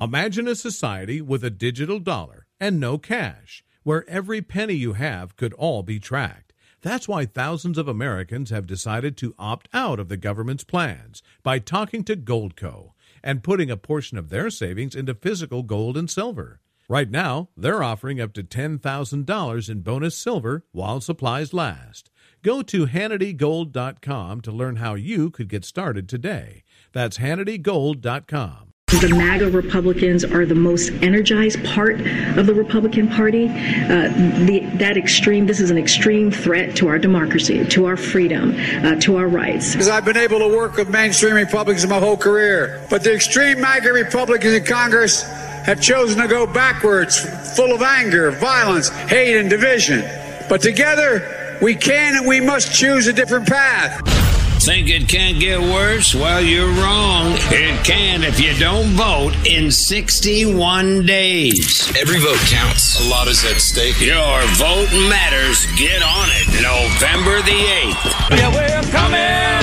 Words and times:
Imagine 0.00 0.48
a 0.48 0.56
society 0.56 1.20
with 1.20 1.44
a 1.44 1.50
digital 1.50 2.00
dollar 2.00 2.46
and 2.58 2.80
no 2.80 2.98
cash, 2.98 3.64
where 3.84 4.08
every 4.08 4.42
penny 4.42 4.74
you 4.74 4.94
have 4.94 5.36
could 5.36 5.52
all 5.52 5.84
be 5.84 6.00
tracked. 6.00 6.52
That's 6.82 7.06
why 7.06 7.26
thousands 7.26 7.78
of 7.78 7.86
Americans 7.86 8.50
have 8.50 8.66
decided 8.66 9.16
to 9.18 9.36
opt 9.38 9.68
out 9.72 10.00
of 10.00 10.08
the 10.08 10.16
government's 10.16 10.64
plans 10.64 11.22
by 11.44 11.60
talking 11.60 12.02
to 12.04 12.16
Goldco 12.16 12.90
and 13.22 13.44
putting 13.44 13.70
a 13.70 13.76
portion 13.76 14.18
of 14.18 14.30
their 14.30 14.50
savings 14.50 14.96
into 14.96 15.14
physical 15.14 15.62
gold 15.62 15.96
and 15.96 16.10
silver. 16.10 16.60
Right 16.88 17.10
now, 17.10 17.50
they're 17.56 17.82
offering 17.82 18.20
up 18.20 18.34
to 18.34 18.42
$10,000 18.42 19.70
in 19.70 19.80
bonus 19.80 20.18
silver 20.18 20.64
while 20.72 21.00
supplies 21.00 21.54
last. 21.54 22.10
Go 22.42 22.62
to 22.62 22.86
HannityGold.com 22.86 24.40
to 24.42 24.52
learn 24.52 24.76
how 24.76 24.94
you 24.94 25.30
could 25.30 25.48
get 25.48 25.64
started 25.64 26.08
today. 26.08 26.64
That's 26.92 27.16
HannityGold.com. 27.18 28.73
The 29.04 29.14
MAGA 29.14 29.50
Republicans 29.50 30.24
are 30.24 30.46
the 30.46 30.54
most 30.54 30.88
energized 31.02 31.62
part 31.62 32.00
of 32.38 32.46
the 32.46 32.54
Republican 32.54 33.06
Party. 33.06 33.48
Uh, 33.48 34.08
the, 34.46 34.60
that 34.76 34.96
extreme, 34.96 35.46
this 35.46 35.60
is 35.60 35.70
an 35.70 35.76
extreme 35.76 36.30
threat 36.30 36.74
to 36.76 36.88
our 36.88 36.98
democracy, 36.98 37.66
to 37.66 37.84
our 37.84 37.98
freedom, 37.98 38.54
uh, 38.82 38.98
to 39.00 39.18
our 39.18 39.28
rights. 39.28 39.72
Because 39.72 39.90
I've 39.90 40.06
been 40.06 40.16
able 40.16 40.38
to 40.38 40.48
work 40.48 40.76
with 40.76 40.88
mainstream 40.88 41.34
Republicans 41.34 41.86
my 41.86 41.98
whole 41.98 42.16
career. 42.16 42.86
But 42.88 43.04
the 43.04 43.14
extreme 43.14 43.60
MAGA 43.60 43.92
Republicans 43.92 44.54
in 44.54 44.64
Congress 44.64 45.22
have 45.22 45.82
chosen 45.82 46.22
to 46.22 46.26
go 46.26 46.46
backwards, 46.46 47.20
full 47.54 47.74
of 47.74 47.82
anger, 47.82 48.30
violence, 48.30 48.88
hate, 48.88 49.36
and 49.36 49.50
division. 49.50 50.00
But 50.48 50.62
together, 50.62 51.58
we 51.60 51.74
can 51.74 52.16
and 52.16 52.26
we 52.26 52.40
must 52.40 52.72
choose 52.72 53.06
a 53.06 53.12
different 53.12 53.46
path. 53.46 54.23
Think 54.60 54.88
it 54.88 55.08
can't 55.08 55.38
get 55.38 55.60
worse? 55.60 56.14
Well, 56.14 56.40
you're 56.40 56.68
wrong. 56.80 57.34
It 57.50 57.84
can 57.84 58.22
if 58.22 58.40
you 58.40 58.54
don't 58.58 58.88
vote 58.96 59.34
in 59.46 59.70
61 59.70 61.04
days. 61.06 61.92
Every 62.00 62.18
vote 62.18 62.40
counts. 62.48 62.98
A 63.04 63.08
lot 63.10 63.28
is 63.28 63.44
at 63.44 63.60
stake. 63.60 64.00
Your 64.00 64.40
vote 64.56 64.88
matters. 65.10 65.66
Get 65.76 66.00
on 66.02 66.28
it. 66.40 66.46
November 66.62 67.42
the 67.42 67.60
8th. 67.60 68.38
Yeah, 68.38 68.48
we're 68.54 68.82
coming 68.90 69.60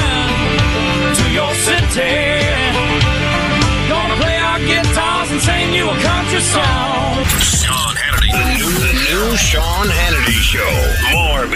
to 1.17 1.25
your 1.33 1.53
city. 1.65 2.45
Gonna 3.89 4.15
play 4.21 4.37
our 4.37 4.59
guitars 4.59 5.31
and 5.31 5.41
sing 5.41 5.73
you 5.73 5.89
a 5.89 5.97
country 5.99 6.41
song. 6.41 7.25
Sean 7.41 7.95
Hannity. 7.97 8.31
The 8.31 8.45
new, 8.59 8.69
the 8.69 8.93
new 9.09 9.35
Sean 9.37 9.87
Hannity 9.87 10.39
Show. 10.39 10.90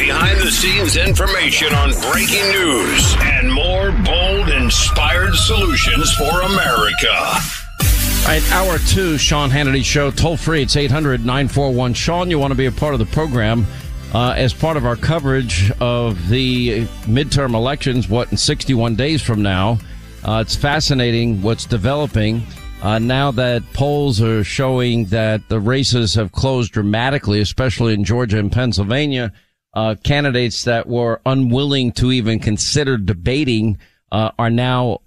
Behind 0.05 0.39
the 0.39 0.51
scenes 0.51 0.97
information 0.97 1.73
on 1.73 1.89
breaking 2.11 2.47
news 2.51 3.15
and 3.21 3.51
more 3.51 3.91
bold, 3.91 4.49
inspired 4.49 5.33
solutions 5.33 6.13
for 6.13 6.41
America. 6.41 7.09
All 7.09 8.27
right, 8.27 8.51
hour 8.51 8.77
two, 8.77 9.17
Sean 9.17 9.49
Hannity 9.49 9.83
Show, 9.83 10.11
toll 10.11 10.37
free. 10.37 10.61
It's 10.61 10.75
800 10.75 11.25
941 11.25 11.95
Sean. 11.95 12.29
You 12.29 12.37
want 12.37 12.51
to 12.51 12.55
be 12.55 12.67
a 12.67 12.71
part 12.71 12.93
of 12.93 12.99
the 12.99 13.07
program 13.07 13.65
uh, 14.13 14.35
as 14.37 14.53
part 14.53 14.77
of 14.77 14.85
our 14.85 14.95
coverage 14.95 15.71
of 15.81 16.29
the 16.29 16.85
midterm 17.05 17.55
elections, 17.55 18.07
what, 18.07 18.29
in 18.29 18.37
61 18.37 18.95
days 18.95 19.23
from 19.23 19.41
now. 19.41 19.79
Uh, 20.23 20.43
it's 20.45 20.55
fascinating 20.55 21.41
what's 21.41 21.65
developing. 21.65 22.43
Uh, 22.83 22.99
now 22.99 23.31
that 23.31 23.63
polls 23.73 24.21
are 24.21 24.43
showing 24.43 25.05
that 25.05 25.49
the 25.49 25.59
races 25.59 26.13
have 26.13 26.31
closed 26.31 26.73
dramatically, 26.73 27.39
especially 27.39 27.95
in 27.95 28.03
Georgia 28.03 28.37
and 28.37 28.51
Pennsylvania, 28.51 29.33
uh, 29.75 29.95
candidates 30.03 30.63
that 30.63 30.87
were 30.87 31.21
unwilling 31.25 31.91
to 31.93 32.11
even 32.11 32.39
consider 32.39 32.97
debating 32.97 33.77
uh, 34.11 34.31
are 34.39 34.49
now 34.49 35.01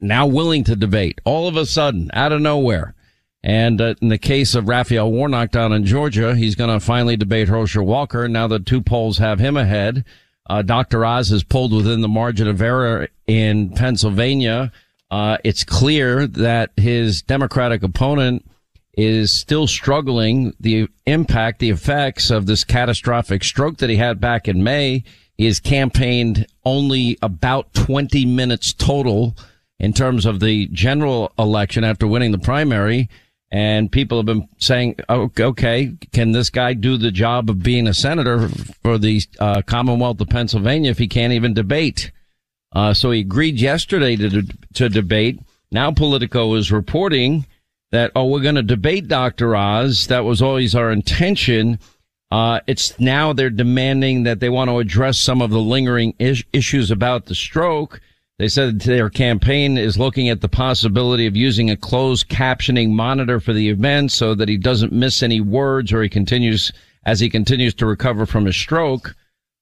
now 0.00 0.26
willing 0.26 0.64
to 0.64 0.76
debate 0.76 1.20
all 1.24 1.48
of 1.48 1.56
a 1.56 1.66
sudden 1.66 2.10
out 2.12 2.32
of 2.32 2.40
nowhere. 2.40 2.94
And 3.42 3.80
uh, 3.80 3.94
in 4.00 4.08
the 4.08 4.18
case 4.18 4.54
of 4.54 4.68
Raphael 4.68 5.10
Warnock 5.12 5.52
down 5.52 5.72
in 5.72 5.84
Georgia, 5.84 6.34
he's 6.34 6.56
going 6.56 6.70
to 6.70 6.84
finally 6.84 7.16
debate 7.16 7.48
Herschel 7.48 7.86
Walker. 7.86 8.28
Now 8.28 8.48
the 8.48 8.58
two 8.58 8.80
polls 8.80 9.18
have 9.18 9.38
him 9.38 9.56
ahead. 9.56 10.04
Uh, 10.50 10.62
Dr. 10.62 11.04
Oz 11.04 11.30
is 11.30 11.44
pulled 11.44 11.72
within 11.72 12.00
the 12.00 12.08
margin 12.08 12.48
of 12.48 12.60
error 12.60 13.08
in 13.26 13.70
Pennsylvania. 13.70 14.72
Uh, 15.10 15.38
it's 15.44 15.62
clear 15.62 16.26
that 16.26 16.70
his 16.76 17.22
Democratic 17.22 17.82
opponent 17.82 18.44
is 18.98 19.32
still 19.32 19.68
struggling 19.68 20.52
the 20.58 20.88
impact, 21.06 21.60
the 21.60 21.70
effects 21.70 22.30
of 22.30 22.46
this 22.46 22.64
catastrophic 22.64 23.44
stroke 23.44 23.76
that 23.76 23.88
he 23.88 23.96
had 23.96 24.20
back 24.20 24.48
in 24.48 24.64
May. 24.64 25.04
He 25.36 25.44
has 25.44 25.60
campaigned 25.60 26.48
only 26.64 27.16
about 27.22 27.72
20 27.74 28.26
minutes 28.26 28.72
total 28.72 29.36
in 29.78 29.92
terms 29.92 30.26
of 30.26 30.40
the 30.40 30.66
general 30.72 31.30
election 31.38 31.84
after 31.84 32.08
winning 32.08 32.32
the 32.32 32.38
primary. 32.38 33.08
And 33.52 33.90
people 33.90 34.18
have 34.18 34.26
been 34.26 34.48
saying, 34.58 34.96
okay, 35.08 35.92
can 36.12 36.32
this 36.32 36.50
guy 36.50 36.72
do 36.72 36.96
the 36.96 37.12
job 37.12 37.48
of 37.48 37.62
being 37.62 37.86
a 37.86 37.94
senator 37.94 38.48
for 38.82 38.98
the 38.98 39.22
uh, 39.38 39.62
Commonwealth 39.62 40.20
of 40.20 40.28
Pennsylvania 40.28 40.90
if 40.90 40.98
he 40.98 41.06
can't 41.06 41.32
even 41.32 41.54
debate? 41.54 42.10
Uh, 42.72 42.92
so 42.92 43.12
he 43.12 43.20
agreed 43.20 43.60
yesterday 43.60 44.16
to, 44.16 44.42
to 44.74 44.88
debate. 44.88 45.38
Now 45.70 45.92
Politico 45.92 46.54
is 46.54 46.72
reporting 46.72 47.46
that, 47.92 48.12
oh, 48.14 48.26
we're 48.26 48.40
going 48.40 48.54
to 48.54 48.62
debate 48.62 49.08
Dr. 49.08 49.56
Oz. 49.56 50.06
That 50.08 50.24
was 50.24 50.42
always 50.42 50.74
our 50.74 50.90
intention. 50.90 51.78
Uh, 52.30 52.60
it's 52.66 52.98
now 53.00 53.32
they're 53.32 53.50
demanding 53.50 54.24
that 54.24 54.40
they 54.40 54.50
want 54.50 54.68
to 54.68 54.78
address 54.78 55.18
some 55.18 55.40
of 55.40 55.50
the 55.50 55.60
lingering 55.60 56.14
is- 56.18 56.44
issues 56.52 56.90
about 56.90 57.26
the 57.26 57.34
stroke. 57.34 58.00
They 58.38 58.48
said 58.48 58.80
their 58.80 59.10
campaign 59.10 59.76
is 59.78 59.98
looking 59.98 60.28
at 60.28 60.42
the 60.42 60.48
possibility 60.48 61.26
of 61.26 61.36
using 61.36 61.70
a 61.70 61.76
closed 61.76 62.28
captioning 62.28 62.90
monitor 62.90 63.40
for 63.40 63.52
the 63.52 63.68
event 63.68 64.12
so 64.12 64.34
that 64.34 64.48
he 64.48 64.56
doesn't 64.56 64.92
miss 64.92 65.22
any 65.22 65.40
words 65.40 65.92
or 65.92 66.02
he 66.02 66.08
continues 66.08 66.70
as 67.04 67.18
he 67.18 67.30
continues 67.30 67.74
to 67.74 67.86
recover 67.86 68.26
from 68.26 68.44
his 68.44 68.56
stroke. 68.56 69.16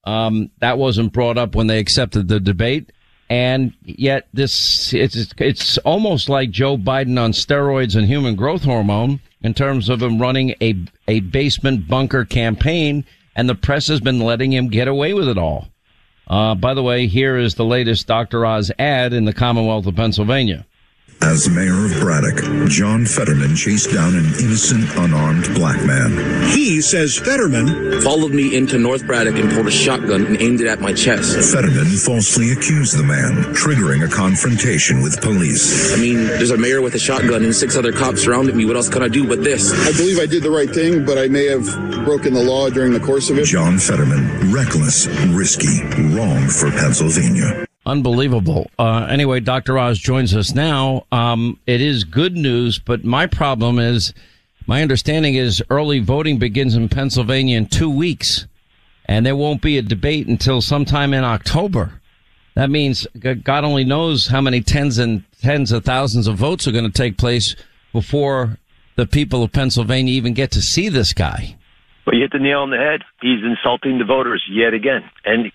Um, 0.05 0.50
that 0.58 0.79
wasn't 0.79 1.12
brought 1.12 1.38
up 1.38 1.55
when 1.55 1.69
they 1.69 1.79
accepted 1.79 2.29
the 2.29 2.40
debate. 2.40 2.93
And 3.28 3.73
yet 3.84 4.28
this, 4.32 4.93
it's, 4.94 5.34
it's 5.38 5.78
almost 5.78 6.28
like 6.28 6.50
Joe 6.50 6.76
Biden 6.76 7.20
on 7.20 7.32
steroids 7.32 7.96
and 7.96 8.06
human 8.06 8.37
growth 8.37 8.62
hormone 8.62 9.20
in 9.43 9.52
terms 9.52 9.88
of 9.88 10.02
him 10.02 10.20
running 10.20 10.55
a, 10.61 10.76
a 11.08 11.20
basement 11.20 11.88
bunker 11.88 12.25
campaign. 12.25 13.05
And 13.34 13.49
the 13.49 13.55
press 13.55 13.88
has 13.88 14.00
been 14.00 14.20
letting 14.20 14.52
him 14.52 14.69
get 14.69 14.88
away 14.88 15.12
with 15.12 15.28
it 15.28 15.38
all. 15.38 15.69
Uh, 16.28 16.55
by 16.55 16.75
the 16.75 16.82
way, 16.82 17.06
here 17.06 17.37
is 17.37 17.55
the 17.55 17.64
latest 17.64 18.06
Dr. 18.06 18.46
Oz 18.46 18.73
ad 18.78 19.12
in 19.12 19.25
the 19.25 19.32
Commonwealth 19.32 19.87
of 19.87 19.96
Pennsylvania. 19.96 20.67
As 21.22 21.48
mayor 21.48 21.86
of 21.86 21.92
Braddock, 22.00 22.68
John 22.68 23.04
Fetterman 23.04 23.56
chased 23.56 23.92
down 23.92 24.14
an 24.14 24.26
innocent, 24.38 24.84
unarmed 24.96 25.52
black 25.54 25.82
man. 25.84 26.48
He 26.50 26.80
says 26.80 27.18
Fetterman 27.18 28.00
followed 28.02 28.32
me 28.32 28.56
into 28.56 28.78
North 28.78 29.06
Braddock 29.06 29.34
and 29.36 29.50
pulled 29.50 29.66
a 29.66 29.70
shotgun 29.70 30.26
and 30.26 30.40
aimed 30.40 30.60
it 30.60 30.66
at 30.66 30.80
my 30.80 30.92
chest. 30.92 31.52
Fetterman 31.52 31.86
falsely 31.86 32.52
accused 32.52 32.96
the 32.96 33.02
man, 33.02 33.32
triggering 33.54 34.04
a 34.04 34.08
confrontation 34.08 35.02
with 35.02 35.20
police. 35.20 35.94
I 35.94 36.00
mean, 36.00 36.26
there's 36.26 36.52
a 36.52 36.56
mayor 36.56 36.80
with 36.80 36.94
a 36.94 36.98
shotgun 36.98 37.44
and 37.44 37.54
six 37.54 37.76
other 37.76 37.92
cops 37.92 38.22
surrounded 38.22 38.54
me. 38.54 38.64
What 38.64 38.76
else 38.76 38.88
can 38.88 39.02
I 39.02 39.08
do 39.08 39.26
but 39.26 39.42
this? 39.42 39.72
I 39.72 39.92
believe 39.92 40.19
I 40.19 40.26
did 40.26 40.42
the 40.42 40.50
right 40.50 40.70
thing, 40.70 41.04
but 41.04 41.19
I 41.19 41.28
may 41.28 41.46
have 41.46 41.64
broken 42.04 42.34
the 42.34 42.42
law 42.42 42.70
during 42.70 42.92
the 42.92 43.00
course 43.00 43.30
of 43.30 43.38
it. 43.38 43.46
John 43.46 43.78
Fetterman, 43.78 44.52
reckless, 44.52 45.06
risky, 45.28 45.82
wrong 46.14 46.48
for 46.48 46.70
Pennsylvania. 46.70 47.65
Unbelievable. 47.86 48.68
Uh, 48.78 49.06
anyway, 49.08 49.38
Dr. 49.38 49.78
Oz 49.78 49.98
joins 49.98 50.34
us 50.34 50.54
now. 50.54 51.06
Um, 51.12 51.58
it 51.66 51.80
is 51.80 52.02
good 52.02 52.36
news, 52.36 52.80
but 52.80 53.04
my 53.04 53.26
problem 53.26 53.78
is 53.78 54.12
my 54.66 54.82
understanding 54.82 55.36
is 55.36 55.62
early 55.70 56.00
voting 56.00 56.38
begins 56.38 56.74
in 56.74 56.88
Pennsylvania 56.88 57.56
in 57.56 57.66
two 57.66 57.88
weeks, 57.88 58.46
and 59.04 59.24
there 59.24 59.36
won't 59.36 59.62
be 59.62 59.78
a 59.78 59.82
debate 59.82 60.26
until 60.26 60.60
sometime 60.60 61.14
in 61.14 61.22
October. 61.22 62.00
That 62.56 62.70
means 62.70 63.06
God 63.20 63.64
only 63.64 63.84
knows 63.84 64.26
how 64.26 64.40
many 64.40 64.62
tens 64.62 64.98
and 64.98 65.22
tens 65.40 65.70
of 65.70 65.84
thousands 65.84 66.26
of 66.26 66.36
votes 66.36 66.66
are 66.66 66.72
going 66.72 66.90
to 66.90 66.90
take 66.90 67.16
place 67.16 67.54
before 67.92 68.58
the 68.96 69.06
people 69.06 69.44
of 69.44 69.52
Pennsylvania 69.52 70.12
even 70.14 70.34
get 70.34 70.50
to 70.52 70.62
see 70.62 70.88
this 70.88 71.12
guy. 71.12 71.56
Well, 72.04 72.16
you 72.16 72.22
hit 72.22 72.32
the 72.32 72.38
nail 72.38 72.60
on 72.60 72.70
the 72.70 72.78
head. 72.78 73.02
He's 73.20 73.44
insulting 73.44 73.98
the 73.98 74.04
voters 74.04 74.44
yet 74.50 74.74
again. 74.74 75.02
And 75.24 75.52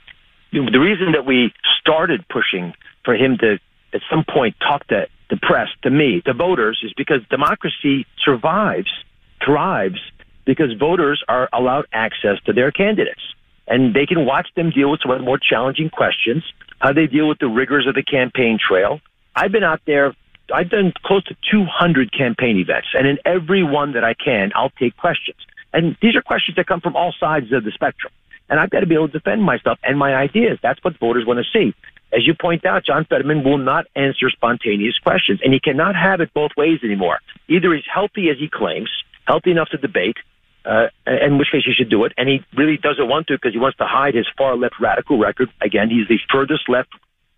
the 0.51 0.80
reason 0.80 1.13
that 1.13 1.25
we 1.25 1.53
started 1.80 2.25
pushing 2.30 2.74
for 3.06 3.15
him 3.15 3.38
to 3.39 3.59
at 3.94 4.01
some 4.09 4.24
point 4.24 4.56
talk 4.59 4.86
to 4.88 5.07
the 5.30 5.38
press, 5.38 5.69
to 5.83 5.89
me, 5.89 6.21
to 6.25 6.33
voters, 6.33 6.80
is 6.83 6.94
because 6.95 7.21
democracy 7.30 8.06
survives, 8.24 8.92
thrives, 9.44 10.00
because 10.45 10.74
voters 10.77 11.24
are 11.27 11.50
allowed 11.53 11.86
access 11.94 12.38
to 12.45 12.53
their 12.53 12.71
candidates. 12.71 13.21
And 13.68 13.94
they 13.94 14.06
can 14.06 14.25
watch 14.25 14.48
them 14.56 14.71
deal 14.71 14.92
with 14.92 15.01
some 15.01 15.12
of 15.12 15.19
the 15.19 15.25
more 15.25 15.39
challenging 15.39 15.89
questions, 15.89 16.44
how 16.80 16.92
they 16.92 17.07
deal 17.07 17.27
with 17.27 17.39
the 17.39 17.48
rigors 17.48 17.88
of 17.88 17.95
the 17.95 18.03
campaign 18.03 18.59
trail. 18.59 19.00
I've 19.36 19.51
been 19.51 19.63
out 19.63 19.81
there, 19.88 20.13
I've 20.53 20.69
done 20.69 20.94
close 21.06 21.24
to 21.25 21.36
200 21.50 22.12
campaign 22.12 22.57
events, 22.57 22.89
and 22.94 23.07
in 23.07 23.18
every 23.25 23.63
one 23.63 23.94
that 23.94 24.03
I 24.03 24.13
can, 24.13 24.51
I'll 24.56 24.71
take 24.71 24.98
questions. 24.98 25.38
And 25.74 25.95
these 26.01 26.18
are 26.18 26.21
questions 26.21 26.57
that 26.57 26.68
come 26.68 26.81
from 26.81 26.98
all 26.98 27.13
sides 27.18 27.53
of 27.53 27.63
the 27.63 27.71
spectrum 27.71 28.12
and 28.51 28.59
I've 28.59 28.69
got 28.69 28.81
to 28.81 28.86
be 28.86 28.95
able 28.95 29.07
to 29.07 29.13
defend 29.13 29.42
myself 29.42 29.80
and 29.81 29.98
my 29.98 30.13
ideas. 30.13 30.59
That's 30.62 30.83
what 30.83 31.00
voters 31.00 31.25
want 31.25 31.39
to 31.39 31.48
see. 31.57 31.74
As 32.13 32.27
you 32.27 32.33
point 32.39 32.65
out, 32.65 32.86
John 32.86 33.06
Fetterman 33.06 33.45
will 33.45 33.57
not 33.57 33.86
answer 33.95 34.30
spontaneous 34.30 35.00
questions, 35.00 35.39
and 35.42 35.53
he 35.53 35.62
cannot 35.62 35.95
have 35.95 36.19
it 36.19 36.33
both 36.33 36.51
ways 36.57 36.80
anymore. 36.83 37.19
Either 37.48 37.74
he's 37.74 37.88
healthy 37.92 38.27
as 38.30 38.38
he 38.38 38.50
claims, 38.51 38.89
healthy 39.25 39.51
enough 39.51 39.69
to 39.69 39.77
debate, 39.77 40.18
uh, 40.65 40.88
in 41.07 41.38
which 41.38 41.48
case 41.51 41.63
he 41.65 41.71
should 41.74 41.89
do 41.89 42.03
it, 42.03 42.12
and 42.18 42.27
he 42.27 42.44
really 42.56 42.77
doesn't 42.77 43.07
want 43.07 43.27
to 43.27 43.36
because 43.36 43.53
he 43.53 43.59
wants 43.59 43.77
to 43.77 43.86
hide 43.88 44.13
his 44.13 44.27
far 44.38 44.57
left 44.57 44.75
radical 44.81 45.18
record. 45.18 45.50
Again, 45.62 45.89
he's 45.89 46.07
the 46.09 46.19
furthest 46.30 46.68
left 46.68 46.89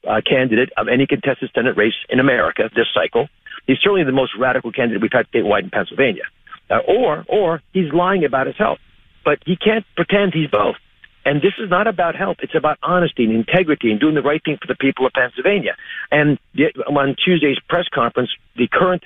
uh, 0.10 0.20
candidate 0.28 0.72
of 0.76 0.88
any 0.88 1.06
contested 1.06 1.52
Senate 1.54 1.78
race 1.78 1.94
in 2.10 2.20
America 2.20 2.70
this 2.76 2.88
cycle. 2.94 3.30
He's 3.68 3.78
certainly 3.82 4.04
the 4.04 4.12
most 4.12 4.34
radical 4.38 4.72
candidate 4.72 5.02
we've 5.02 5.14
had 5.14 5.28
statewide 5.32 5.64
in 5.64 5.70
Pennsylvania. 5.70 6.24
Uh, 6.70 6.80
or, 6.88 7.24
or 7.30 7.62
he's 7.72 7.94
lying 7.94 8.26
about 8.26 8.48
his 8.48 8.58
health, 8.58 8.80
but 9.24 9.38
he 9.46 9.56
can't 9.56 9.86
pretend 9.96 10.34
he's 10.34 10.50
both. 10.50 10.76
And 11.26 11.42
this 11.42 11.54
is 11.60 11.70
not 11.70 11.88
about 11.88 12.16
health. 12.16 12.38
It's 12.42 12.56
about 12.56 12.78
honesty 12.84 13.24
and 13.24 13.34
integrity 13.34 13.92
and 13.92 14.00
doing 14.00 14.16
the 14.16 14.22
right 14.22 14.42
thing 14.44 14.58
for 14.62 14.68
the 14.68 14.76
people 14.76 15.06
of 15.06 15.14
Pennsylvania. 15.14 15.76
And 16.12 16.38
on 16.88 17.16
Tuesday's 17.24 17.58
press 17.70 17.86
conference, 17.94 18.30
the 18.56 18.68
current 18.68 19.04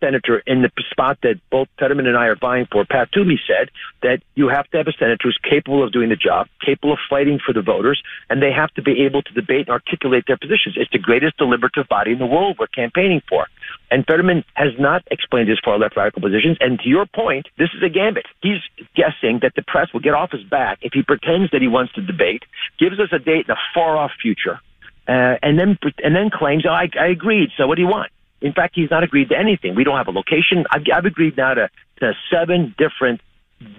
senator 0.00 0.42
in 0.46 0.62
the 0.62 0.70
spot 0.90 1.18
that 1.22 1.40
both 1.50 1.68
Fetterman 1.78 2.06
and 2.06 2.16
I 2.16 2.26
are 2.26 2.36
vying 2.36 2.66
for, 2.70 2.84
Pat 2.84 3.08
Toomey 3.12 3.40
said 3.46 3.70
that 4.02 4.22
you 4.34 4.48
have 4.48 4.68
to 4.70 4.76
have 4.78 4.86
a 4.86 4.92
senator 4.92 5.22
who's 5.24 5.38
capable 5.42 5.82
of 5.82 5.92
doing 5.92 6.10
the 6.10 6.16
job, 6.16 6.48
capable 6.64 6.92
of 6.92 6.98
fighting 7.08 7.38
for 7.44 7.52
the 7.52 7.62
voters, 7.62 8.02
and 8.28 8.42
they 8.42 8.52
have 8.52 8.72
to 8.74 8.82
be 8.82 9.04
able 9.04 9.22
to 9.22 9.32
debate 9.32 9.68
and 9.68 9.70
articulate 9.70 10.24
their 10.26 10.36
positions. 10.36 10.76
It's 10.76 10.92
the 10.92 10.98
greatest 10.98 11.38
deliberative 11.38 11.88
body 11.88 12.12
in 12.12 12.18
the 12.18 12.26
world 12.26 12.56
we're 12.58 12.66
campaigning 12.68 13.22
for. 13.28 13.46
And 13.90 14.04
Fetterman 14.04 14.44
has 14.54 14.72
not 14.78 15.02
explained 15.10 15.48
his 15.48 15.60
far 15.64 15.78
left 15.78 15.96
radical 15.96 16.20
positions. 16.20 16.56
And 16.60 16.78
to 16.80 16.88
your 16.88 17.06
point, 17.06 17.46
this 17.56 17.68
is 17.76 17.82
a 17.82 17.88
gambit. 17.88 18.26
He's 18.42 18.60
guessing 18.96 19.40
that 19.42 19.52
the 19.54 19.62
press 19.62 19.92
will 19.92 20.00
get 20.00 20.14
off 20.14 20.32
his 20.32 20.42
back 20.42 20.78
if 20.82 20.92
he 20.92 21.02
pretends 21.02 21.50
that 21.52 21.62
he 21.62 21.68
wants 21.68 21.92
to 21.94 22.02
debate, 22.02 22.42
gives 22.78 22.98
us 22.98 23.08
a 23.12 23.18
date 23.18 23.46
in 23.46 23.48
the 23.48 23.56
far 23.74 23.96
off 23.96 24.10
future, 24.20 24.60
uh, 25.08 25.38
and 25.42 25.58
then 25.58 25.78
and 26.02 26.16
then 26.16 26.30
claims, 26.30 26.64
oh, 26.66 26.72
I, 26.72 26.88
I 27.00 27.06
agreed. 27.06 27.50
So 27.56 27.66
what 27.66 27.76
do 27.76 27.82
you 27.82 27.88
want? 27.88 28.10
In 28.40 28.52
fact, 28.52 28.74
he's 28.74 28.90
not 28.90 29.02
agreed 29.02 29.28
to 29.30 29.38
anything. 29.38 29.74
We 29.74 29.84
don't 29.84 29.96
have 29.96 30.08
a 30.08 30.12
location. 30.12 30.66
I've, 30.70 30.82
I've 30.92 31.04
agreed 31.04 31.36
now 31.36 31.54
to, 31.54 31.70
to 32.00 32.12
seven 32.30 32.74
different 32.76 33.20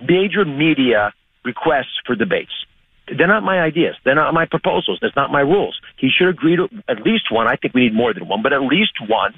major 0.07 0.45
media 0.45 1.13
requests 1.43 1.99
for 2.05 2.15
debates. 2.15 2.51
They're 3.07 3.27
not 3.27 3.43
my 3.43 3.61
ideas. 3.61 3.95
They're 4.03 4.15
not 4.15 4.33
my 4.33 4.45
proposals. 4.45 4.99
That's 5.01 5.15
not 5.15 5.31
my 5.31 5.41
rules. 5.41 5.79
He 5.97 6.09
should 6.09 6.27
agree 6.27 6.57
to 6.57 6.67
at 6.89 7.03
least 7.05 7.31
one. 7.31 7.47
I 7.47 7.55
think 7.55 7.73
we 7.73 7.83
need 7.83 7.93
more 7.93 8.13
than 8.13 8.27
one, 8.27 8.41
but 8.41 8.51
at 8.51 8.61
least 8.61 8.93
one. 9.07 9.33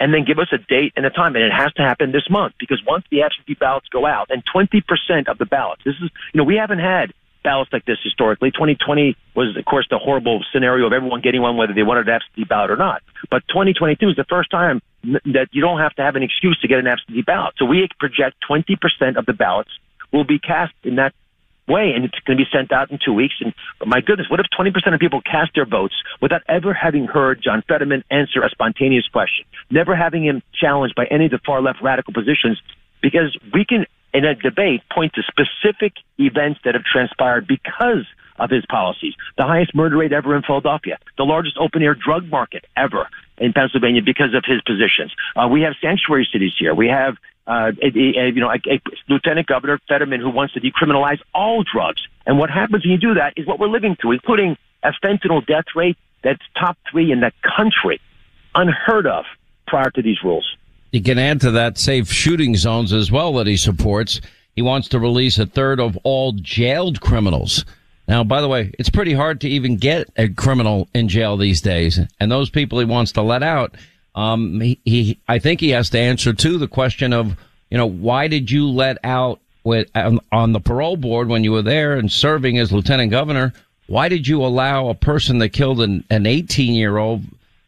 And 0.00 0.14
then 0.14 0.24
give 0.24 0.38
us 0.38 0.48
a 0.50 0.58
date 0.58 0.94
and 0.96 1.04
a 1.04 1.10
time. 1.10 1.36
And 1.36 1.44
it 1.44 1.52
has 1.52 1.72
to 1.74 1.82
happen 1.82 2.10
this 2.10 2.28
month 2.30 2.54
because 2.58 2.82
once 2.86 3.04
the 3.10 3.22
absentee 3.22 3.54
ballots 3.54 3.86
go 3.88 4.06
out 4.06 4.30
and 4.30 4.42
20% 4.44 5.28
of 5.28 5.36
the 5.36 5.44
ballots, 5.44 5.82
this 5.84 5.94
is, 6.02 6.10
you 6.32 6.38
know, 6.38 6.44
we 6.44 6.56
haven't 6.56 6.78
had 6.78 7.12
ballots 7.42 7.70
like 7.72 7.84
this 7.84 7.98
historically. 8.02 8.50
2020 8.50 9.16
was, 9.34 9.56
of 9.56 9.64
course, 9.64 9.86
the 9.90 9.98
horrible 9.98 10.42
scenario 10.52 10.86
of 10.86 10.92
everyone 10.92 11.20
getting 11.20 11.42
one, 11.42 11.56
whether 11.56 11.74
they 11.74 11.82
wanted 11.82 12.08
an 12.08 12.14
absentee 12.14 12.44
ballot 12.44 12.70
or 12.70 12.76
not. 12.76 13.02
But 13.30 13.46
2022 13.48 14.10
is 14.10 14.16
the 14.16 14.24
first 14.24 14.50
time 14.50 14.80
that 15.04 15.48
you 15.52 15.60
don't 15.60 15.78
have 15.78 15.94
to 15.94 16.02
have 16.02 16.16
an 16.16 16.22
excuse 16.22 16.58
to 16.60 16.68
get 16.68 16.78
an 16.78 16.86
absentee 16.86 17.22
ballot. 17.22 17.54
So 17.58 17.64
we 17.64 17.86
project 17.98 18.36
20% 18.48 19.16
of 19.16 19.26
the 19.26 19.32
ballots 19.32 19.70
will 20.12 20.24
be 20.24 20.38
cast 20.38 20.74
in 20.82 20.96
that 20.96 21.14
way, 21.70 21.92
and 21.94 22.04
it's 22.04 22.18
going 22.26 22.36
to 22.36 22.44
be 22.44 22.50
sent 22.52 22.72
out 22.72 22.90
in 22.90 22.98
two 23.02 23.12
weeks. 23.12 23.34
And 23.40 23.54
my 23.86 24.00
goodness, 24.00 24.28
what 24.28 24.40
if 24.40 24.46
20% 24.58 24.92
of 24.92 25.00
people 25.00 25.22
cast 25.22 25.52
their 25.54 25.66
votes 25.66 25.94
without 26.20 26.42
ever 26.48 26.74
having 26.74 27.06
heard 27.06 27.40
John 27.42 27.62
Fetterman 27.66 28.04
answer 28.10 28.42
a 28.42 28.50
spontaneous 28.50 29.06
question, 29.08 29.44
never 29.70 29.94
having 29.94 30.24
him 30.24 30.42
challenged 30.52 30.94
by 30.94 31.06
any 31.06 31.26
of 31.26 31.30
the 31.30 31.40
far 31.46 31.62
left 31.62 31.80
radical 31.82 32.12
positions? 32.12 32.60
Because 33.00 33.36
we 33.54 33.64
can 33.64 33.86
in 34.12 34.24
a 34.24 34.34
debate 34.34 34.82
point 34.92 35.12
to 35.14 35.22
specific 35.22 35.94
events 36.18 36.60
that 36.64 36.74
have 36.74 36.82
transpired 36.84 37.46
because 37.46 38.04
of 38.38 38.50
his 38.50 38.64
policies. 38.66 39.14
The 39.36 39.44
highest 39.44 39.74
murder 39.74 39.98
rate 39.98 40.12
ever 40.12 40.34
in 40.34 40.42
Philadelphia, 40.42 40.98
the 41.16 41.24
largest 41.24 41.56
open 41.58 41.82
air 41.82 41.94
drug 41.94 42.28
market 42.28 42.64
ever 42.76 43.06
in 43.38 43.52
Pennsylvania 43.52 44.02
because 44.02 44.34
of 44.34 44.44
his 44.44 44.60
positions. 44.62 45.14
Uh, 45.36 45.48
we 45.48 45.62
have 45.62 45.74
sanctuary 45.80 46.28
cities 46.30 46.52
here. 46.58 46.74
We 46.74 46.88
have, 46.88 47.16
uh, 47.50 47.72
you 47.82 48.32
know, 48.40 48.48
a, 48.48 48.60
a 48.70 48.80
Lieutenant 49.08 49.48
Governor 49.48 49.80
Fetterman 49.88 50.20
who 50.20 50.30
wants 50.30 50.54
to 50.54 50.60
decriminalize 50.60 51.18
all 51.34 51.64
drugs. 51.64 52.00
And 52.24 52.38
what 52.38 52.48
happens 52.48 52.84
when 52.84 52.92
you 52.92 52.98
do 52.98 53.14
that 53.14 53.32
is 53.36 53.44
what 53.44 53.58
we're 53.58 53.68
living 53.68 53.96
through, 54.00 54.12
including 54.12 54.56
a 54.84 54.92
fentanyl 55.04 55.44
death 55.44 55.64
rate 55.74 55.96
that's 56.22 56.42
top 56.56 56.78
three 56.88 57.10
in 57.10 57.20
the 57.20 57.32
country, 57.56 58.00
unheard 58.54 59.06
of 59.06 59.24
prior 59.66 59.90
to 59.90 60.02
these 60.02 60.22
rules. 60.22 60.56
You 60.92 61.02
can 61.02 61.18
add 61.18 61.40
to 61.40 61.50
that 61.52 61.76
safe 61.76 62.12
shooting 62.12 62.54
zones 62.56 62.92
as 62.92 63.10
well 63.10 63.32
that 63.34 63.48
he 63.48 63.56
supports. 63.56 64.20
He 64.54 64.62
wants 64.62 64.88
to 64.88 65.00
release 65.00 65.38
a 65.38 65.46
third 65.46 65.80
of 65.80 65.96
all 66.04 66.32
jailed 66.32 67.00
criminals. 67.00 67.64
Now, 68.06 68.22
by 68.22 68.40
the 68.40 68.48
way, 68.48 68.72
it's 68.78 68.90
pretty 68.90 69.12
hard 69.12 69.40
to 69.40 69.48
even 69.48 69.76
get 69.76 70.08
a 70.16 70.28
criminal 70.28 70.88
in 70.94 71.08
jail 71.08 71.36
these 71.36 71.60
days. 71.60 71.98
And 72.20 72.30
those 72.30 72.50
people 72.50 72.78
he 72.78 72.84
wants 72.84 73.12
to 73.12 73.22
let 73.22 73.42
out, 73.42 73.76
um, 74.14 74.60
he, 74.60 74.80
he, 74.84 75.18
I 75.28 75.38
think 75.38 75.60
he 75.60 75.70
has 75.70 75.90
to 75.90 75.98
answer 75.98 76.32
to 76.32 76.58
the 76.58 76.68
question 76.68 77.12
of, 77.12 77.36
you 77.70 77.78
know, 77.78 77.86
why 77.86 78.28
did 78.28 78.50
you 78.50 78.68
let 78.68 78.98
out 79.04 79.40
with, 79.64 79.88
on, 79.94 80.20
on 80.32 80.52
the 80.52 80.60
parole 80.60 80.96
board 80.96 81.28
when 81.28 81.44
you 81.44 81.52
were 81.52 81.62
there 81.62 81.96
and 81.96 82.10
serving 82.10 82.58
as 82.58 82.72
lieutenant 82.72 83.10
governor? 83.10 83.52
Why 83.86 84.08
did 84.08 84.26
you 84.26 84.44
allow 84.44 84.88
a 84.88 84.94
person 84.94 85.38
that 85.38 85.50
killed 85.50 85.80
an, 85.80 86.04
an 86.10 86.26
18 86.26 86.74
year 86.74 86.96
old, 86.96 87.22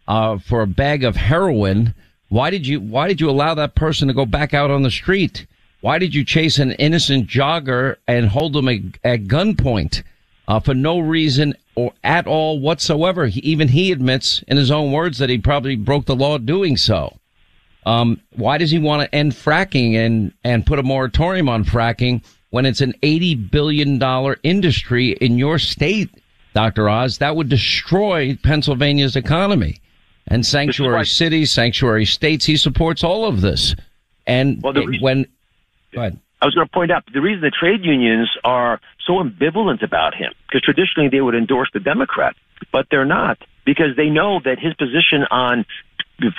uh, 0.08 0.38
for 0.38 0.62
a 0.62 0.66
bag 0.66 1.04
of 1.04 1.16
heroin? 1.16 1.94
Why 2.28 2.50
did 2.50 2.66
you, 2.66 2.80
why 2.80 3.08
did 3.08 3.20
you 3.20 3.30
allow 3.30 3.54
that 3.54 3.74
person 3.74 4.08
to 4.08 4.14
go 4.14 4.26
back 4.26 4.54
out 4.54 4.70
on 4.70 4.82
the 4.82 4.90
street? 4.90 5.46
Why 5.80 5.98
did 5.98 6.14
you 6.14 6.24
chase 6.24 6.58
an 6.58 6.72
innocent 6.72 7.26
jogger 7.28 7.96
and 8.06 8.28
hold 8.28 8.56
him 8.56 8.68
at 8.68 9.24
gunpoint? 9.24 10.02
Uh, 10.48 10.58
for 10.58 10.74
no 10.74 10.98
reason 10.98 11.54
or 11.74 11.92
at 12.04 12.26
all 12.26 12.60
whatsoever. 12.60 13.26
He, 13.26 13.40
even 13.40 13.68
he 13.68 13.92
admits 13.92 14.42
in 14.48 14.56
his 14.56 14.70
own 14.70 14.92
words 14.92 15.18
that 15.18 15.30
he 15.30 15.38
probably 15.38 15.76
broke 15.76 16.06
the 16.06 16.16
law 16.16 16.38
doing 16.38 16.76
so. 16.76 17.16
Um, 17.84 18.20
why 18.36 18.58
does 18.58 18.70
he 18.70 18.78
want 18.78 19.02
to 19.02 19.14
end 19.14 19.32
fracking 19.32 19.94
and, 19.94 20.32
and 20.44 20.66
put 20.66 20.78
a 20.78 20.82
moratorium 20.82 21.48
on 21.48 21.64
fracking 21.64 22.22
when 22.50 22.66
it's 22.66 22.80
an 22.80 22.94
$80 23.02 23.50
billion 23.50 24.00
industry 24.42 25.12
in 25.12 25.38
your 25.38 25.58
state, 25.58 26.10
Dr. 26.54 26.88
Oz? 26.88 27.18
That 27.18 27.34
would 27.34 27.48
destroy 27.48 28.38
Pennsylvania's 28.42 29.16
economy 29.16 29.80
and 30.28 30.46
sanctuary 30.46 31.06
cities, 31.06 31.50
sanctuary 31.50 32.04
states. 32.04 32.44
He 32.44 32.56
supports 32.56 33.02
all 33.02 33.24
of 33.24 33.40
this. 33.40 33.74
And 34.26 34.62
well, 34.62 34.72
reason, 34.74 35.02
when, 35.02 35.26
go 35.92 36.02
ahead. 36.02 36.20
I 36.42 36.46
was 36.46 36.56
going 36.56 36.66
to 36.66 36.72
point 36.72 36.90
out 36.90 37.04
the 37.06 37.20
reason 37.20 37.40
the 37.40 37.52
trade 37.52 37.84
unions 37.84 38.28
are 38.42 38.80
so 39.06 39.22
ambivalent 39.22 39.84
about 39.84 40.12
him, 40.12 40.32
because 40.48 40.62
traditionally 40.62 41.08
they 41.08 41.20
would 41.20 41.36
endorse 41.36 41.70
the 41.72 41.78
Democrat, 41.78 42.34
but 42.72 42.86
they're 42.90 43.04
not 43.04 43.38
because 43.64 43.94
they 43.96 44.10
know 44.10 44.40
that 44.44 44.58
his 44.58 44.74
position 44.74 45.22
on 45.30 45.64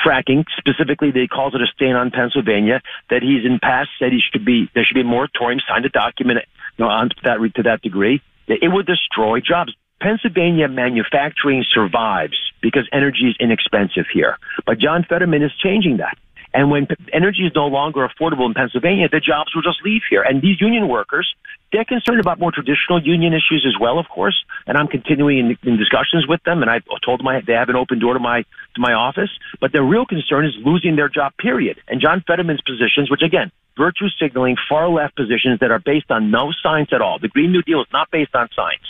fracking, 0.05 0.43
specifically 0.57 1.12
they 1.12 1.27
calls 1.27 1.55
it 1.55 1.62
a 1.62 1.67
stain 1.74 1.95
on 1.95 2.12
Pennsylvania, 2.12 2.81
that 3.10 3.22
he's 3.22 3.45
in 3.45 3.60
past 3.60 3.89
said 3.98 4.12
he 4.12 4.19
should 4.19 4.43
be, 4.43 4.69
there 4.75 4.83
should 4.83 4.95
be 4.95 5.01
a 5.01 5.05
moratorium, 5.05 5.62
signed 5.65 5.86
a 5.86 5.89
document, 5.89 6.39
you 6.77 6.83
know, 6.83 6.91
on 6.91 7.10
that, 7.24 7.38
to 7.55 7.63
that 7.63 7.81
degree. 7.81 8.22
It 8.48 8.72
would 8.72 8.86
destroy 8.86 9.39
jobs. 9.39 9.74
Pennsylvania 10.01 10.67
manufacturing 10.67 11.63
survives 11.74 12.36
because 12.62 12.89
energy 12.91 13.29
is 13.29 13.38
inexpensive 13.39 14.05
here. 14.13 14.38
But 14.65 14.79
John 14.79 15.05
Fetterman 15.07 15.43
is 15.43 15.51
changing 15.63 15.98
that. 15.98 16.17
And 16.53 16.69
when 16.69 16.88
energy 17.12 17.45
is 17.45 17.51
no 17.55 17.65
longer 17.65 18.07
affordable 18.07 18.45
in 18.45 18.53
Pennsylvania, 18.53 19.10
the 19.10 19.19
jobs 19.19 19.55
will 19.55 19.63
just 19.63 19.81
leave 19.83 20.01
here. 20.10 20.22
And 20.22 20.41
these 20.41 20.62
union 20.62 20.88
workers, 20.88 21.33
they're 21.72 21.86
concerned 21.86 22.19
about 22.19 22.39
more 22.39 22.51
traditional 22.51 23.01
union 23.01 23.33
issues 23.33 23.65
as 23.67 23.79
well, 23.79 23.98
of 23.98 24.07
course. 24.07 24.45
And 24.67 24.77
I'm 24.77 24.88
continuing 24.88 25.39
in, 25.39 25.57
in 25.63 25.77
discussions 25.77 26.27
with 26.27 26.43
them. 26.43 26.62
And 26.62 26.69
I've 26.69 26.83
told 27.03 27.19
them 27.19 27.27
I, 27.27 27.41
they 27.41 27.53
have 27.53 27.69
an 27.69 27.75
open 27.75 28.00
door 28.00 28.13
to 28.13 28.19
my 28.19 28.41
to 28.75 28.81
my 28.81 28.93
office. 28.93 29.31
But 29.60 29.72
their 29.72 29.83
real 29.83 30.05
concern 30.05 30.45
is 30.45 30.53
losing 30.63 30.95
their 30.95 31.10
job. 31.10 31.33
Period. 31.38 31.79
And 31.88 32.00
John 32.00 32.24
Fetterman's 32.25 32.62
positions, 32.62 33.10
which 33.10 33.24
again, 33.24 33.51
virtue 33.75 34.10
signaling, 34.19 34.55
far 34.69 34.89
left 34.89 35.15
positions 35.15 35.60
that 35.60 35.72
are 35.72 35.79
based 35.79 36.12
on 36.12 36.29
no 36.29 36.51
science 36.62 36.89
at 36.93 37.01
all. 37.01 37.17
The 37.17 37.29
Green 37.29 37.51
New 37.51 37.63
Deal 37.63 37.81
is 37.81 37.88
not 37.91 38.12
based 38.12 38.36
on 38.36 38.48
science. 38.55 38.86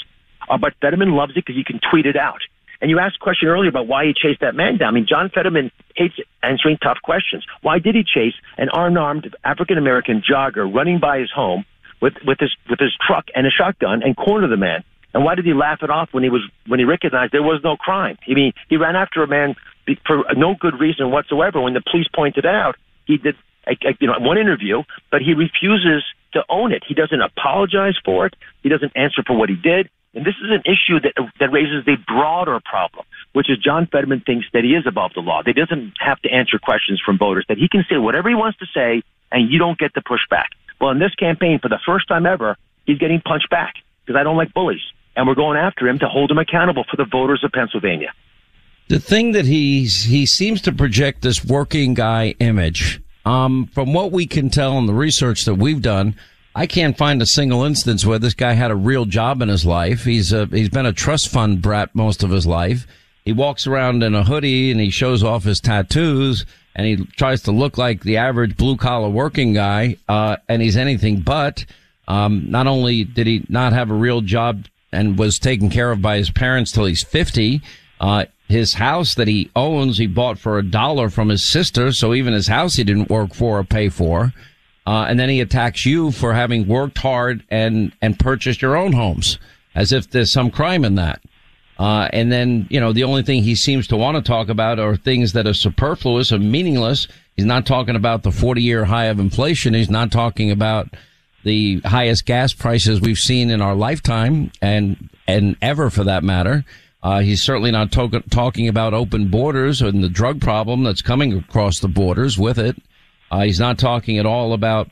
Uh, 0.50 0.58
but 0.58 0.74
Fetterman 0.82 1.12
loves 1.13 1.32
it 1.32 1.46
because 1.46 1.55
he 1.55 1.63
can 1.63 1.79
tweet 1.89 2.05
it 2.05 2.17
out. 2.17 2.41
And 2.84 2.90
you 2.90 3.00
asked 3.00 3.16
a 3.16 3.24
question 3.24 3.48
earlier 3.48 3.70
about 3.70 3.88
why 3.88 4.04
he 4.06 4.13
chased 4.13 4.42
that 4.42 4.56
man 4.56 4.78
down. 4.78 4.90
I 4.90 4.92
mean, 4.92 5.06
John 5.08 5.32
Fetterman 5.34 5.72
hates 5.96 6.16
answering 6.44 6.78
tough 6.84 6.98
questions. 7.02 7.46
Why 7.62 7.80
did 7.80 7.96
he 7.96 8.04
chase 8.04 8.34
an 8.58 8.68
unarmed 8.74 9.34
African 9.46 9.78
American 9.78 10.22
jogger 10.22 10.68
running 10.72 11.00
by 11.00 11.20
his 11.20 11.32
home 11.32 11.63
with, 12.02 12.16
with 12.28 12.40
his 12.42 12.54
with 12.70 12.80
his 12.80 12.92
truck 13.08 13.28
and 13.34 13.48
a 13.48 13.50
shotgun 13.50 14.04
and 14.04 14.18
corner 14.18 14.50
the 14.50 14.58
man? 14.58 14.84
And 15.13 15.24
why 15.24 15.36
did 15.36 15.46
he 15.46 15.54
laugh 15.54 15.80
it 15.82 15.90
off 15.90 16.10
when 16.12 16.24
he 16.24 16.30
was 16.30 16.42
when 16.68 16.78
he 16.78 16.84
recognized 16.84 17.32
there 17.32 17.42
was 17.42 17.62
no 17.63 17.78
crime? 17.78 18.18
I 18.30 18.34
mean, 18.34 18.52
he 18.68 18.75
ran 18.75 18.98
after 18.98 19.24
a 19.24 19.28
man 19.28 19.56
for 20.06 20.25
no 20.36 20.54
good 20.60 20.78
reason 20.78 21.10
whatsoever. 21.10 21.62
When 21.62 21.74
the 21.74 21.84
police 21.90 22.08
pointed 22.13 22.46
out, 22.46 22.75
he 23.06 23.16
did 23.16 23.36
you 24.02 24.08
know 24.08 24.16
one 24.20 24.38
interview, 24.38 24.84
but 25.10 25.22
he 25.22 25.36
refuses 25.36 26.04
to 26.34 26.44
own 26.50 26.74
it. 26.74 26.84
He 26.86 26.96
doesn't 26.96 27.22
apologize 27.22 27.96
for 28.04 28.25
it. 28.25 28.36
He 28.62 28.68
doesn't 28.68 28.92
answer 28.98 29.24
for 29.25 29.38
what 29.38 29.48
he 29.48 29.56
did. 29.56 29.90
And 30.13 30.25
this 30.25 30.36
is 30.43 30.51
an 30.51 30.62
issue 30.65 31.00
that, 31.00 31.13
that 31.39 31.51
raises 31.51 31.86
the 31.86 31.98
broader 32.08 32.60
problem, 32.63 33.05
which 33.34 33.50
is 33.50 33.58
John 33.58 33.88
Fetterman 33.91 34.22
thinks 34.22 34.46
that 34.53 34.63
he 34.63 34.75
is 34.75 34.86
above 34.86 35.12
the 35.15 35.22
law. 35.22 35.41
That 35.43 35.55
he 35.55 35.62
doesn't 35.62 35.93
have 36.00 36.20
to 36.22 36.29
answer 36.29 36.60
questions 36.60 37.01
from 37.03 37.17
voters, 37.17 37.46
that 37.50 37.58
he 37.58 37.67
can 37.67 37.84
say 37.89 37.98
whatever 37.98 38.29
he 38.29 38.36
wants 38.36 38.60
to 38.60 38.65
say 38.74 39.01
and 39.32 39.51
you 39.51 39.58
don't 39.58 39.77
get 39.77 39.93
the 39.93 40.01
pushback. 40.01 40.53
Well, 40.79 40.91
in 40.91 41.00
this 41.00 41.15
campaign, 41.15 41.60
for 41.60 41.70
the 41.70 41.79
first 41.86 42.08
time 42.08 42.25
ever, 42.25 42.55
he's 42.86 43.00
getting 43.00 43.22
punched 43.22 43.50
back 43.50 43.74
because 44.05 44.20
I 44.20 44.24
don't 44.24 44.38
like 44.38 44.53
bullies. 44.53 44.82
And 45.15 45.27
we're 45.27 45.36
going 45.36 45.58
after 45.58 45.88
him 45.88 46.00
to 46.00 46.08
hold 46.08 46.32
him 46.32 46.38
accountable 46.38 46.86
for 46.89 46.98
the 46.98 47.05
voters 47.05 47.43
of 47.43 47.51
Pennsylvania. 47.51 48.13
The 48.89 49.00
thing 49.00 49.32
that 49.32 49.46
he's, 49.46 50.03
he 50.03 50.25
seems 50.25 50.62
to 50.63 50.72
project 50.72 51.22
this 51.22 51.43
working 51.43 51.93
guy 51.93 52.36
image. 52.39 53.01
Um, 53.25 53.67
from 53.67 53.93
what 53.93 54.12
we 54.12 54.27
can 54.27 54.50
tell 54.50 54.77
in 54.77 54.86
the 54.86 54.93
research 54.93 55.46
that 55.46 55.55
we've 55.55 55.82
done, 55.82 56.15
I 56.56 56.68
can't 56.68 56.98
find 56.98 57.22
a 57.22 57.26
single 57.26 57.64
instance 57.64 58.06
where 58.06 58.20
this 58.20 58.36
guy 58.36 58.54
had 58.54 58.70
a 58.70 58.76
real 58.76 59.06
job 59.06 59.42
in 59.42 59.50
his 59.50 59.66
life. 59.66 60.06
He's 60.06 60.32
a, 60.32 60.46
he's 60.46 60.70
been 60.70 60.86
a 60.86 60.94
trust 60.94 61.30
fund 61.30 61.62
brat 61.62 61.96
most 61.96 62.22
of 62.22 62.30
his 62.30 62.46
life. 62.46 62.86
He 63.26 63.32
walks 63.32 63.66
around 63.66 64.04
in 64.04 64.14
a 64.14 64.24
hoodie 64.24 64.72
and 64.72 64.80
he 64.80 64.92
shows 64.92 65.24
off 65.24 65.46
his 65.46 65.60
tattoos 65.60 66.46
and 66.76 66.86
he 66.86 67.06
tries 67.18 67.42
to 67.44 67.52
look 67.52 67.78
like 67.78 68.04
the 68.04 68.18
average 68.18 68.56
blue 68.56 68.78
collar 68.78 69.10
working 69.10 69.54
guy. 69.54 69.98
Uh, 70.08 70.38
and 70.48 70.62
he's 70.62 70.78
anything 70.78 71.22
but, 71.22 71.66
um, 72.08 72.46
not 72.52 72.68
only 72.68 73.04
did 73.04 73.26
he 73.26 73.46
not 73.50 73.74
have 73.74 73.90
a 73.90 73.96
real 73.96 74.22
job 74.22 74.66
and 74.92 75.18
was 75.18 75.40
taken 75.40 75.70
care 75.70 75.92
of 75.92 76.02
by 76.02 76.18
his 76.18 76.30
parents 76.30 76.72
till 76.72 76.86
he's 76.86 77.04
50, 77.04 77.62
uh, 78.00 78.26
his 78.48 78.76
house 78.76 79.16
that 79.16 79.28
he 79.28 79.50
owns, 79.56 79.98
he 79.98 80.06
bought 80.06 80.38
for 80.38 80.60
a 80.60 80.64
dollar 80.64 81.10
from 81.10 81.30
his 81.30 81.44
sister. 81.44 81.92
So 81.94 82.14
even 82.14 82.34
his 82.34 82.48
house 82.48 82.76
he 82.76 82.84
didn't 82.84 83.10
work 83.10 83.34
for 83.34 83.60
or 83.60 83.64
pay 83.64 83.90
for. 83.90 84.34
Uh, 84.86 85.06
and 85.08 85.20
then 85.20 85.30
he 85.30 85.40
attacks 85.40 85.86
you 85.86 86.12
for 86.12 86.34
having 86.34 86.68
worked 86.68 86.98
hard 86.98 87.44
and, 87.50 87.94
and 88.02 88.20
purchased 88.20 88.62
your 88.62 88.75
own 88.75 88.92
homes 88.92 89.40
as 89.75 89.92
if 89.92 90.10
there's 90.10 90.32
some 90.32 90.52
crime 90.52 90.84
in 90.84 90.96
that. 90.96 91.22
Uh, 91.80 92.08
and 92.13 92.32
then, 92.32 92.68
you 92.70 92.80
know, 92.80 92.94
the 92.94 93.04
only 93.04 93.24
thing 93.24 93.44
he 93.44 93.56
seems 93.56 93.88
to 93.88 93.98
want 93.98 94.16
to 94.16 94.22
talk 94.22 94.50
about 94.50 94.80
are 94.80 94.96
things 94.96 95.34
that 95.34 95.48
are 95.48 95.54
superfluous 95.54 96.32
and 96.32 96.52
meaningless. 96.52 97.08
He's 97.36 97.46
not 97.46 97.66
talking 97.66 97.96
about 97.96 98.24
the 98.24 98.32
40 98.32 98.62
year 98.62 98.86
high 98.86 99.06
of 99.06 99.20
inflation. 99.20 99.74
He's 99.74 99.90
not 99.90 100.12
talking 100.12 100.52
about 100.52 100.90
the 101.44 101.80
highest 101.82 102.25
gas 102.25 102.54
prices 102.54 103.02
we've 103.02 103.18
seen 103.18 103.50
in 103.50 103.62
our 103.62 103.75
lifetime 103.75 104.52
and, 104.62 105.10
and 105.28 105.58
ever 105.62 105.90
for 105.90 106.04
that 106.04 106.24
matter. 106.24 106.63
Uh, 107.02 107.20
he's 107.20 107.42
certainly 107.42 107.72
not 107.72 107.92
to- 107.92 108.24
talking 108.30 108.68
about 108.68 108.94
open 108.94 109.28
borders 109.28 109.82
and 109.82 110.04
the 110.04 110.10
drug 110.10 110.40
problem 110.40 110.84
that's 110.84 111.02
coming 111.02 111.34
across 111.34 111.80
the 111.80 111.88
borders 111.90 112.38
with 112.38 112.58
it. 112.58 112.82
Uh, 113.34 113.42
he's 113.42 113.60
not 113.60 113.80
talking 113.80 114.20
at 114.20 114.28
all 114.28 114.54
about 114.54 114.92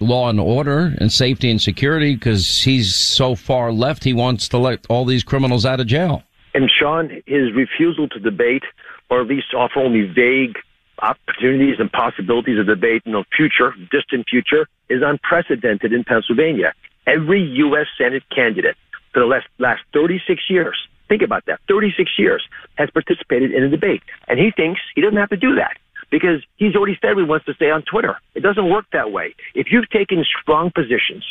law 0.00 0.30
and 0.30 0.40
order 0.40 0.94
and 0.96 1.12
safety 1.12 1.50
and 1.50 1.60
security 1.60 2.14
because 2.14 2.62
he's 2.62 2.94
so 2.94 3.34
far 3.34 3.72
left. 3.72 4.04
He 4.04 4.14
wants 4.14 4.48
to 4.48 4.58
let 4.58 4.86
all 4.88 5.04
these 5.04 5.22
criminals 5.22 5.66
out 5.66 5.80
of 5.80 5.86
jail. 5.86 6.22
And 6.54 6.70
Sean, 6.70 7.10
his 7.26 7.52
refusal 7.52 8.08
to 8.08 8.18
debate, 8.18 8.62
or 9.10 9.20
at 9.20 9.26
least 9.26 9.52
offer 9.54 9.80
only 9.80 10.00
vague 10.00 10.56
opportunities 11.00 11.76
and 11.78 11.92
possibilities 11.92 12.58
of 12.58 12.68
debate 12.68 13.02
in 13.04 13.12
the 13.12 13.22
future, 13.36 13.74
distant 13.90 14.30
future, 14.30 14.66
is 14.88 15.02
unprecedented 15.04 15.92
in 15.92 16.04
Pennsylvania. 16.04 16.72
Every 17.06 17.42
U.S. 17.42 17.86
Senate 17.98 18.22
candidate 18.34 18.76
for 19.12 19.20
the 19.20 19.26
last, 19.26 19.46
last 19.58 19.82
36 19.92 20.40
years, 20.48 20.88
think 21.10 21.20
about 21.20 21.44
that, 21.48 21.60
36 21.68 22.12
years, 22.16 22.42
has 22.76 22.88
participated 22.92 23.52
in 23.52 23.62
a 23.62 23.68
debate. 23.68 24.02
And 24.26 24.38
he 24.38 24.52
thinks 24.52 24.80
he 24.94 25.02
doesn't 25.02 25.18
have 25.18 25.28
to 25.28 25.36
do 25.36 25.56
that 25.56 25.76
because 26.14 26.46
he's 26.54 26.76
already 26.76 26.96
said 27.02 27.16
he 27.16 27.24
wants 27.24 27.44
to 27.44 27.54
stay 27.54 27.72
on 27.72 27.82
Twitter. 27.82 28.14
It 28.36 28.44
doesn't 28.44 28.70
work 28.70 28.84
that 28.92 29.10
way. 29.10 29.34
If 29.56 29.72
you've 29.72 29.90
taken 29.90 30.24
strong 30.40 30.70
positions 30.70 31.24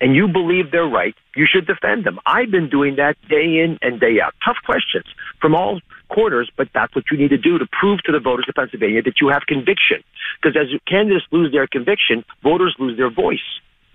and 0.00 0.16
you 0.16 0.26
believe 0.26 0.72
they're 0.72 0.88
right, 0.88 1.14
you 1.36 1.46
should 1.46 1.68
defend 1.68 2.02
them. 2.02 2.18
I've 2.26 2.50
been 2.50 2.68
doing 2.68 2.96
that 2.96 3.14
day 3.28 3.62
in 3.62 3.78
and 3.80 4.00
day 4.00 4.20
out. 4.20 4.34
Tough 4.44 4.56
questions 4.66 5.04
from 5.40 5.54
all 5.54 5.78
quarters, 6.08 6.50
but 6.56 6.66
that's 6.74 6.96
what 6.96 7.04
you 7.12 7.16
need 7.16 7.30
to 7.30 7.38
do 7.38 7.58
to 7.58 7.66
prove 7.78 8.02
to 8.06 8.10
the 8.10 8.18
voters 8.18 8.46
of 8.48 8.56
Pennsylvania 8.56 9.02
that 9.02 9.20
you 9.20 9.28
have 9.28 9.42
conviction. 9.46 10.02
Because 10.42 10.56
as 10.60 10.66
candidates 10.88 11.26
lose 11.30 11.52
their 11.52 11.68
conviction, 11.68 12.24
voters 12.42 12.74
lose 12.80 12.96
their 12.96 13.10
voice. 13.10 13.46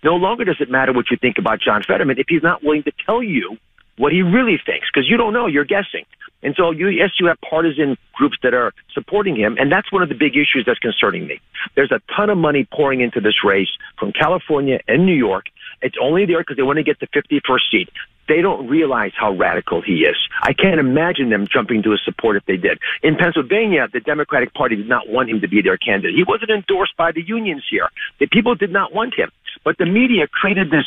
No 0.05 0.15
longer 0.15 0.45
does 0.45 0.61
it 0.61 0.71
matter 0.71 0.93
what 0.93 1.11
you 1.11 1.17
think 1.17 1.37
about 1.37 1.59
John 1.59 1.83
Fetterman 1.85 2.17
if 2.17 2.27
he's 2.29 2.43
not 2.43 2.63
willing 2.63 2.83
to 2.83 2.93
tell 3.05 3.21
you 3.21 3.57
what 3.99 4.13
he 4.13 4.21
really 4.21 4.57
thinks, 4.65 4.87
because 4.91 5.07
you 5.09 5.17
don't 5.17 5.33
know, 5.33 5.45
you're 5.45 5.65
guessing. 5.65 6.05
And 6.41 6.55
so, 6.55 6.71
you, 6.71 6.87
yes, 6.87 7.11
you 7.19 7.27
have 7.27 7.37
partisan 7.41 7.97
groups 8.13 8.37
that 8.43 8.53
are 8.53 8.73
supporting 8.93 9.35
him, 9.35 9.57
and 9.59 9.69
that's 9.69 9.91
one 9.91 10.01
of 10.01 10.07
the 10.07 10.15
big 10.15 10.37
issues 10.37 10.63
that's 10.65 10.79
concerning 10.79 11.27
me. 11.27 11.41
There's 11.75 11.91
a 11.91 11.99
ton 12.15 12.29
of 12.29 12.37
money 12.37 12.65
pouring 12.71 13.01
into 13.01 13.19
this 13.19 13.43
race 13.43 13.67
from 13.99 14.13
California 14.13 14.79
and 14.87 15.05
New 15.05 15.13
York. 15.13 15.47
It's 15.81 15.97
only 16.01 16.25
there 16.25 16.39
because 16.39 16.55
they 16.55 16.63
want 16.63 16.77
to 16.77 16.83
get 16.83 16.99
the 17.01 17.07
51st 17.07 17.71
seat. 17.71 17.89
They 18.29 18.41
don't 18.41 18.69
realize 18.69 19.11
how 19.17 19.33
radical 19.33 19.81
he 19.81 20.03
is. 20.03 20.15
I 20.43 20.53
can't 20.53 20.79
imagine 20.79 21.29
them 21.29 21.45
jumping 21.51 21.83
to 21.83 21.91
his 21.91 21.99
support 22.05 22.37
if 22.37 22.45
they 22.45 22.57
did. 22.57 22.79
In 23.03 23.17
Pennsylvania, 23.17 23.89
the 23.91 23.99
Democratic 23.99 24.53
Party 24.53 24.77
did 24.77 24.87
not 24.87 25.09
want 25.09 25.29
him 25.29 25.41
to 25.41 25.47
be 25.49 25.61
their 25.61 25.77
candidate. 25.77 26.15
He 26.15 26.23
wasn't 26.23 26.51
endorsed 26.51 26.95
by 26.95 27.11
the 27.11 27.21
unions 27.21 27.65
here. 27.69 27.89
The 28.19 28.27
people 28.27 28.55
did 28.55 28.71
not 28.71 28.93
want 28.93 29.15
him. 29.15 29.31
But 29.65 29.77
the 29.77 29.85
media 29.85 30.27
created 30.27 30.69
this 30.69 30.85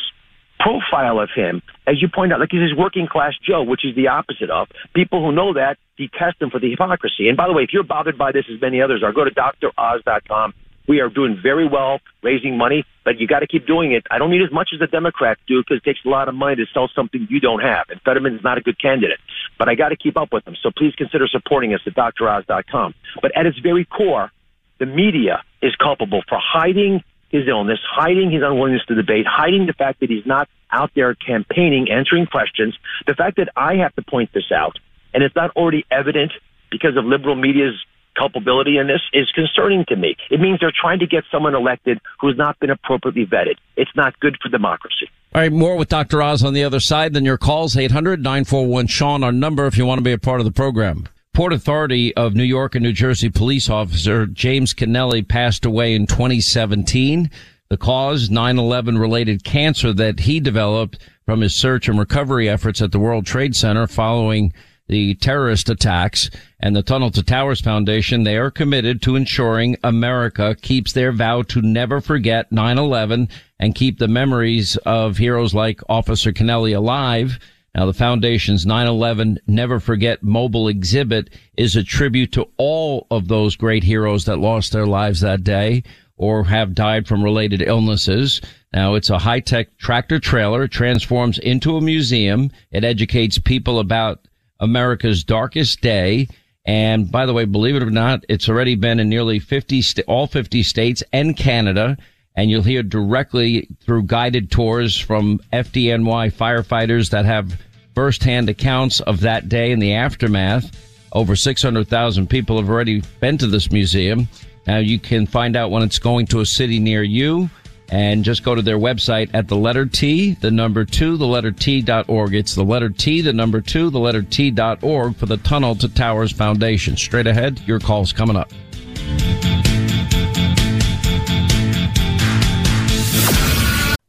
profile 0.63 1.19
of 1.19 1.29
him, 1.35 1.61
as 1.85 2.01
you 2.01 2.07
point 2.07 2.31
out, 2.31 2.39
like 2.39 2.49
he's 2.51 2.75
working 2.75 3.07
class 3.07 3.33
Joe, 3.45 3.63
which 3.63 3.85
is 3.85 3.95
the 3.95 4.07
opposite 4.07 4.49
of. 4.49 4.67
People 4.95 5.23
who 5.23 5.31
know 5.31 5.53
that 5.53 5.77
detest 5.97 6.41
him 6.41 6.49
for 6.49 6.59
the 6.59 6.69
hypocrisy. 6.69 7.27
And 7.27 7.35
by 7.35 7.47
the 7.47 7.53
way, 7.53 7.63
if 7.63 7.73
you're 7.73 7.83
bothered 7.83 8.17
by 8.17 8.31
this, 8.31 8.45
as 8.53 8.61
many 8.61 8.81
others 8.81 9.03
are, 9.03 9.11
go 9.11 9.25
to 9.25 9.31
droz.com. 9.31 10.53
We 10.87 10.99
are 10.99 11.09
doing 11.09 11.39
very 11.41 11.67
well 11.67 11.99
raising 12.21 12.57
money, 12.57 12.85
but 13.05 13.19
you 13.19 13.27
got 13.27 13.39
to 13.39 13.47
keep 13.47 13.65
doing 13.65 13.93
it. 13.93 14.03
I 14.11 14.17
don't 14.17 14.31
need 14.31 14.41
as 14.41 14.51
much 14.51 14.69
as 14.73 14.79
the 14.79 14.87
Democrats 14.87 15.39
do 15.47 15.61
because 15.61 15.77
it 15.77 15.83
takes 15.83 15.99
a 16.05 16.09
lot 16.09 16.27
of 16.27 16.35
money 16.35 16.57
to 16.57 16.65
sell 16.73 16.89
something 16.93 17.27
you 17.29 17.39
don't 17.39 17.61
have. 17.61 17.85
And 17.89 18.01
Fetterman 18.01 18.35
is 18.35 18.43
not 18.43 18.57
a 18.57 18.61
good 18.61 18.79
candidate, 18.81 19.19
but 19.57 19.69
I 19.69 19.75
got 19.75 19.89
to 19.89 19.95
keep 19.95 20.17
up 20.17 20.33
with 20.33 20.43
them. 20.43 20.55
So 20.61 20.71
please 20.75 20.93
consider 20.95 21.27
supporting 21.27 21.73
us 21.73 21.81
at 21.85 21.93
droz.com. 21.95 22.93
But 23.21 23.31
at 23.37 23.45
its 23.45 23.59
very 23.59 23.85
core, 23.85 24.31
the 24.79 24.85
media 24.85 25.43
is 25.61 25.73
culpable 25.77 26.21
for 26.27 26.37
hiding 26.41 27.01
his 27.33 27.47
illness, 27.47 27.79
hiding 27.83 28.31
his 28.31 28.43
unwillingness 28.43 28.85
to 28.87 28.93
debate, 28.93 29.25
hiding 29.27 29.65
the 29.65 29.73
fact 29.73 29.99
that 29.99 30.09
he's 30.09 30.25
not 30.25 30.47
out 30.71 30.91
there 30.95 31.15
campaigning, 31.15 31.89
answering 31.91 32.27
questions. 32.27 32.77
The 33.07 33.15
fact 33.15 33.37
that 33.37 33.49
I 33.57 33.75
have 33.77 33.93
to 33.95 34.03
point 34.03 34.29
this 34.33 34.51
out, 34.55 34.77
and 35.13 35.23
it's 35.23 35.35
not 35.35 35.49
already 35.57 35.83
evident 35.91 36.31
because 36.69 36.95
of 36.95 37.05
liberal 37.05 37.35
media's 37.35 37.73
culpability 38.15 38.77
in 38.77 38.85
this 38.85 39.01
is 39.13 39.31
concerning 39.31 39.83
to 39.87 39.95
me. 39.95 40.15
It 40.29 40.39
means 40.39 40.59
they're 40.59 40.71
trying 40.79 40.99
to 40.99 41.07
get 41.07 41.23
someone 41.31 41.55
elected 41.55 41.99
who's 42.21 42.37
not 42.37 42.59
been 42.59 42.69
appropriately 42.69 43.25
vetted. 43.25 43.55
It's 43.75 43.89
not 43.95 44.19
good 44.19 44.37
for 44.39 44.49
democracy. 44.49 45.09
All 45.33 45.41
right, 45.41 45.51
more 45.51 45.75
with 45.75 45.89
Dr. 45.89 46.21
Oz 46.21 46.43
on 46.43 46.53
the 46.53 46.63
other 46.63 46.79
side 46.79 47.13
than 47.13 47.25
your 47.25 47.39
calls, 47.39 47.75
800-941-SEAN, 47.75 49.23
our 49.23 49.31
number 49.31 49.65
if 49.65 49.75
you 49.75 49.87
want 49.87 49.97
to 49.97 50.03
be 50.03 50.11
a 50.11 50.19
part 50.19 50.39
of 50.39 50.45
the 50.45 50.51
program. 50.51 51.07
Port 51.33 51.51
Authority 51.51 52.15
of 52.15 52.35
New 52.35 52.43
York 52.43 52.75
and 52.75 52.83
New 52.83 52.93
Jersey 52.93 53.27
police 53.27 53.67
officer 53.67 54.27
James 54.27 54.71
Kennelly 54.71 55.27
passed 55.27 55.65
away 55.65 55.95
in 55.95 56.05
2017. 56.05 57.31
The 57.69 57.77
cause, 57.77 58.29
9-11 58.29 58.99
related 58.99 59.43
cancer 59.43 59.93
that 59.93 60.19
he 60.19 60.39
developed 60.39 60.99
from 61.25 61.41
his 61.41 61.55
search 61.55 61.89
and 61.89 61.97
recovery 61.97 62.47
efforts 62.47 62.83
at 62.83 62.91
the 62.91 62.99
World 62.99 63.25
Trade 63.25 63.55
Center 63.55 63.87
following 63.87 64.53
the 64.87 65.15
terrorist 65.15 65.69
attacks. 65.69 66.29
and 66.59 66.75
the 66.75 66.83
Tunnel 66.83 67.09
to 67.09 67.23
Towers 67.23 67.61
Foundation, 67.61 68.23
they 68.23 68.37
are 68.37 68.51
committed 68.51 69.01
to 69.01 69.15
ensuring 69.15 69.75
America 69.83 70.55
keeps 70.61 70.93
their 70.93 71.11
vow 71.11 71.41
to 71.41 71.63
never 71.63 71.99
forget 71.99 72.51
9-11 72.51 73.27
and 73.59 73.73
keep 73.73 73.97
the 73.97 74.07
memories 74.07 74.77
of 74.85 75.17
heroes 75.17 75.55
like 75.55 75.81
Officer 75.89 76.31
Kennelly 76.31 76.77
alive. 76.77 77.39
Now, 77.75 77.87
the 77.87 77.93
foundation's 77.93 78.65
9-11 78.65 79.37
Never 79.47 79.79
Forget 79.79 80.21
mobile 80.21 80.67
exhibit 80.67 81.31
is 81.57 81.75
a 81.75 81.83
tribute 81.83 82.31
to 82.33 82.47
all 82.57 83.07
of 83.09 83.27
those 83.27 83.55
great 83.55 83.83
heroes 83.83 84.25
that 84.25 84.37
lost 84.37 84.71
their 84.71 84.85
lives 84.85 85.21
that 85.21 85.43
day 85.43 85.83
or 86.15 86.43
have 86.43 86.75
died 86.75 87.07
from 87.07 87.23
related 87.23 87.63
illnesses. 87.63 88.41
Now, 88.73 88.93
it's 88.93 89.09
a 89.09 89.17
high-tech 89.17 89.77
tractor 89.77 90.19
trailer. 90.19 90.63
It 90.63 90.71
transforms 90.71 91.39
into 91.39 91.75
a 91.75 91.81
museum. 91.81 92.51
It 92.71 92.83
educates 92.83 93.39
people 93.39 93.79
about 93.79 94.27
America's 94.59 95.23
darkest 95.23 95.81
day. 95.81 96.27
And 96.65 97.11
by 97.11 97.25
the 97.25 97.33
way, 97.33 97.45
believe 97.45 97.75
it 97.75 97.83
or 97.83 97.89
not, 97.89 98.23
it's 98.29 98.47
already 98.47 98.75
been 98.75 98.99
in 98.99 99.09
nearly 99.09 99.39
50, 99.39 99.81
st- 99.81 100.07
all 100.07 100.27
50 100.27 100.61
states 100.61 101.03
and 101.11 101.35
Canada. 101.35 101.97
And 102.35 102.49
you'll 102.49 102.63
hear 102.63 102.83
directly 102.83 103.67
through 103.81 104.03
guided 104.03 104.49
tours 104.49 104.97
from 104.97 105.39
FDNY 105.51 106.33
firefighters 106.33 107.11
that 107.11 107.25
have 107.25 107.59
firsthand 107.93 108.49
accounts 108.49 109.01
of 109.01 109.19
that 109.19 109.49
day 109.49 109.71
and 109.71 109.81
the 109.81 109.93
aftermath. 109.93 110.71
Over 111.11 111.35
600,000 111.35 112.27
people 112.27 112.57
have 112.59 112.69
already 112.69 113.03
been 113.19 113.37
to 113.37 113.47
this 113.47 113.71
museum. 113.71 114.27
Now 114.65 114.79
you 114.79 114.99
can 114.99 115.27
find 115.27 115.55
out 115.55 115.69
when 115.69 115.83
it's 115.83 115.99
going 115.99 116.25
to 116.27 116.39
a 116.39 116.45
city 116.45 116.79
near 116.79 117.03
you 117.03 117.49
and 117.89 118.23
just 118.23 118.43
go 118.43 118.55
to 118.55 118.61
their 118.61 118.79
website 118.79 119.29
at 119.33 119.47
the 119.47 119.55
letter 119.55 119.85
T, 119.85 120.33
the 120.35 120.49
number 120.49 120.85
two, 120.85 121.17
the 121.17 121.27
letter 121.27 121.51
T 121.51 121.81
dot 121.81 122.09
org. 122.09 122.33
It's 122.33 122.55
the 122.55 122.63
letter 122.63 122.89
T, 122.89 123.21
the 123.21 123.33
number 123.33 123.61
two, 123.61 123.91
the 123.91 123.99
letter 123.99 124.23
T 124.23 124.49
dot 124.49 124.83
org 124.83 125.15
for 125.15 125.27
the 125.27 125.37
Tunnel 125.37 125.75
to 125.75 125.87
Towers 125.87 126.31
Foundation. 126.31 126.97
Straight 126.97 127.27
ahead, 127.27 127.61
your 127.67 127.79
call's 127.79 128.11
coming 128.11 128.35
up. 128.35 128.51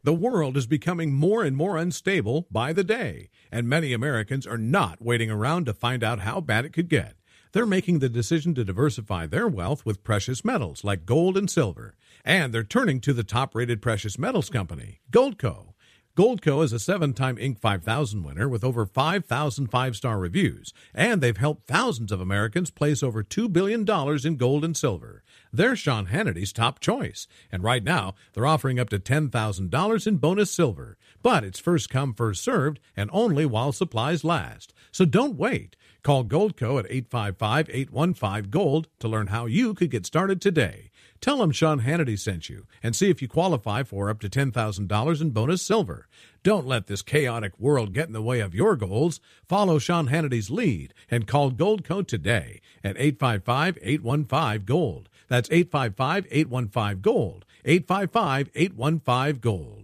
The 0.05 0.13
world 0.13 0.59
is 0.59 0.67
becoming 0.67 1.15
more 1.15 1.43
and 1.43 1.57
more 1.57 1.79
unstable 1.79 2.47
by 2.51 2.75
the 2.75 2.85
day, 2.85 3.31
and 3.51 3.67
many 3.67 3.95
Americans 3.95 4.47
are 4.47 4.59
not 4.59 5.01
waiting 5.01 5.31
around 5.31 5.65
to 5.65 5.73
find 5.73 6.05
out 6.05 6.21
how 6.21 6.43
bad 6.43 6.67
it 6.67 6.75
could 6.75 6.91
get. 6.91 7.17
They're 7.53 7.65
making 7.65 8.01
the 8.01 8.11
decision 8.11 8.55
to 8.57 8.67
diversify 8.67 9.25
their 9.27 9.49
wealth 9.49 9.87
with 9.87 10.05
precious 10.05 10.45
metals 10.45 10.85
like 10.85 11.07
gold 11.07 11.39
and 11.39 11.49
silver, 11.49 11.95
and 12.23 12.53
they're 12.53 12.63
turning 12.63 13.01
to 13.01 13.15
the 13.15 13.25
top 13.25 13.55
rated 13.55 13.81
precious 13.81 14.19
metals 14.19 14.51
company, 14.51 15.01
Goldco. 15.11 15.73
Goldco 16.17 16.63
is 16.63 16.73
a 16.73 16.79
seven 16.79 17.13
time 17.13 17.35
Inc. 17.39 17.59
5000 17.59 18.23
winner 18.23 18.49
with 18.49 18.63
over 18.63 18.87
5,000 18.87 19.67
five 19.67 19.97
star 19.97 20.17
reviews, 20.17 20.73
and 20.95 21.21
they've 21.21 21.37
helped 21.37 21.67
thousands 21.67 22.13
of 22.13 22.21
Americans 22.21 22.71
place 22.71 23.03
over 23.03 23.25
$2 23.25 23.53
billion 23.53 23.85
in 24.25 24.37
gold 24.37 24.65
and 24.65 24.77
silver. 24.77 25.25
They're 25.53 25.75
Sean 25.75 26.07
Hannity's 26.07 26.53
top 26.53 26.79
choice, 26.79 27.27
and 27.51 27.65
right 27.65 27.83
now 27.83 28.15
they're 28.33 28.47
offering 28.47 28.79
up 28.79 28.91
to 28.91 29.01
$10,000 29.01 30.07
in 30.07 30.17
bonus 30.19 30.53
silver. 30.53 30.99
But 31.21 31.43
it's 31.43 31.59
first 31.59 31.91
come, 31.91 32.15
first 32.15 32.45
served, 32.45 32.79
and 32.97 33.11
only 33.13 33.45
while 33.45 33.73
supplies 33.73 34.23
last. 34.23 34.73
So 34.93 35.05
don't 35.05 35.35
wait. 35.35 35.75
Call 36.05 36.23
Goldco 36.23 36.79
at 36.79 36.87
855 36.91 37.71
815 37.71 38.51
Gold 38.51 38.87
to 39.01 39.09
learn 39.09 39.29
how 39.29 39.47
you 39.47 39.75
could 39.75 39.91
get 39.91 40.07
started 40.07 40.41
today. 40.41 40.93
Tell 41.25 41.39
them 41.39 41.53
Sean 41.53 41.81
Hannity 41.81 42.19
sent 42.19 42.51
you 42.51 42.67
and 42.83 42.95
see 42.95 43.09
if 43.09 43.23
you 43.23 43.29
qualify 43.29 43.83
for 43.83 44.11
up 44.11 44.21
to 44.21 44.29
$10,000 44.29 45.21
in 45.23 45.31
bonus 45.31 45.63
silver. 45.63 46.07
Don't 46.43 46.67
let 46.67 46.87
this 46.87 47.01
chaotic 47.01 47.59
world 47.59 47.95
get 47.95 48.09
in 48.09 48.13
the 48.13 48.21
way 48.21 48.41
of 48.41 48.55
your 48.55 48.77
goals. 48.77 49.21
Follow 49.49 49.79
Sean 49.79 50.09
Hannity's 50.09 50.51
lead 50.51 50.93
and 51.11 51.27
call 51.27 51.51
Gold 51.51 51.83
Goldco 51.83 52.07
today 52.07 52.61
at 52.85 52.99
855 52.99 53.79
815 53.81 54.67
Gold. 54.67 55.09
That's 55.29 55.49
855 55.51 56.27
815 56.31 57.01
Gold. 57.01 57.47
855 57.65 58.51
815 58.55 59.41
Gold. 59.41 59.84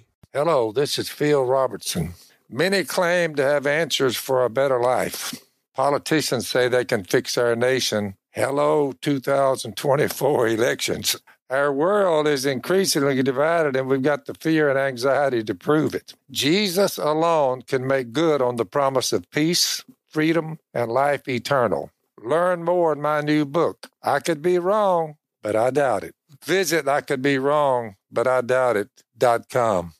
Hello, 0.33 0.71
this 0.71 0.97
is 0.97 1.09
Phil 1.09 1.43
Robertson. 1.43 2.13
Many 2.49 2.85
claim 2.85 3.35
to 3.35 3.43
have 3.43 3.67
answers 3.67 4.15
for 4.15 4.45
a 4.45 4.49
better 4.49 4.79
life. 4.79 5.35
Politicians 5.75 6.47
say 6.47 6.69
they 6.69 6.85
can 6.85 7.03
fix 7.03 7.37
our 7.37 7.53
nation. 7.53 8.15
Hello, 8.29 8.93
2024 9.01 10.47
elections. 10.47 11.17
Our 11.49 11.73
world 11.73 12.29
is 12.29 12.45
increasingly 12.45 13.21
divided, 13.21 13.75
and 13.75 13.89
we've 13.89 14.01
got 14.01 14.25
the 14.25 14.33
fear 14.33 14.69
and 14.69 14.79
anxiety 14.79 15.43
to 15.43 15.53
prove 15.53 15.93
it. 15.93 16.13
Jesus 16.29 16.97
alone 16.97 17.63
can 17.63 17.85
make 17.85 18.13
good 18.13 18.41
on 18.41 18.55
the 18.55 18.63
promise 18.65 19.11
of 19.11 19.29
peace, 19.31 19.83
freedom, 20.07 20.59
and 20.73 20.93
life 20.93 21.27
eternal. 21.27 21.91
Learn 22.17 22.63
more 22.63 22.93
in 22.93 23.01
my 23.01 23.19
new 23.19 23.43
book. 23.43 23.87
I 24.01 24.21
could 24.21 24.41
be 24.41 24.59
wrong, 24.59 25.17
but 25.41 25.57
I 25.57 25.71
doubt 25.71 26.05
it. 26.05 26.15
Visit 26.45 26.87
I 26.87 27.01
could 27.01 27.21
be 27.21 27.37
wrong, 27.37 27.97
but 28.09 28.27
I 28.27 28.39
doubt 28.39 28.77
it.com. 28.77 29.93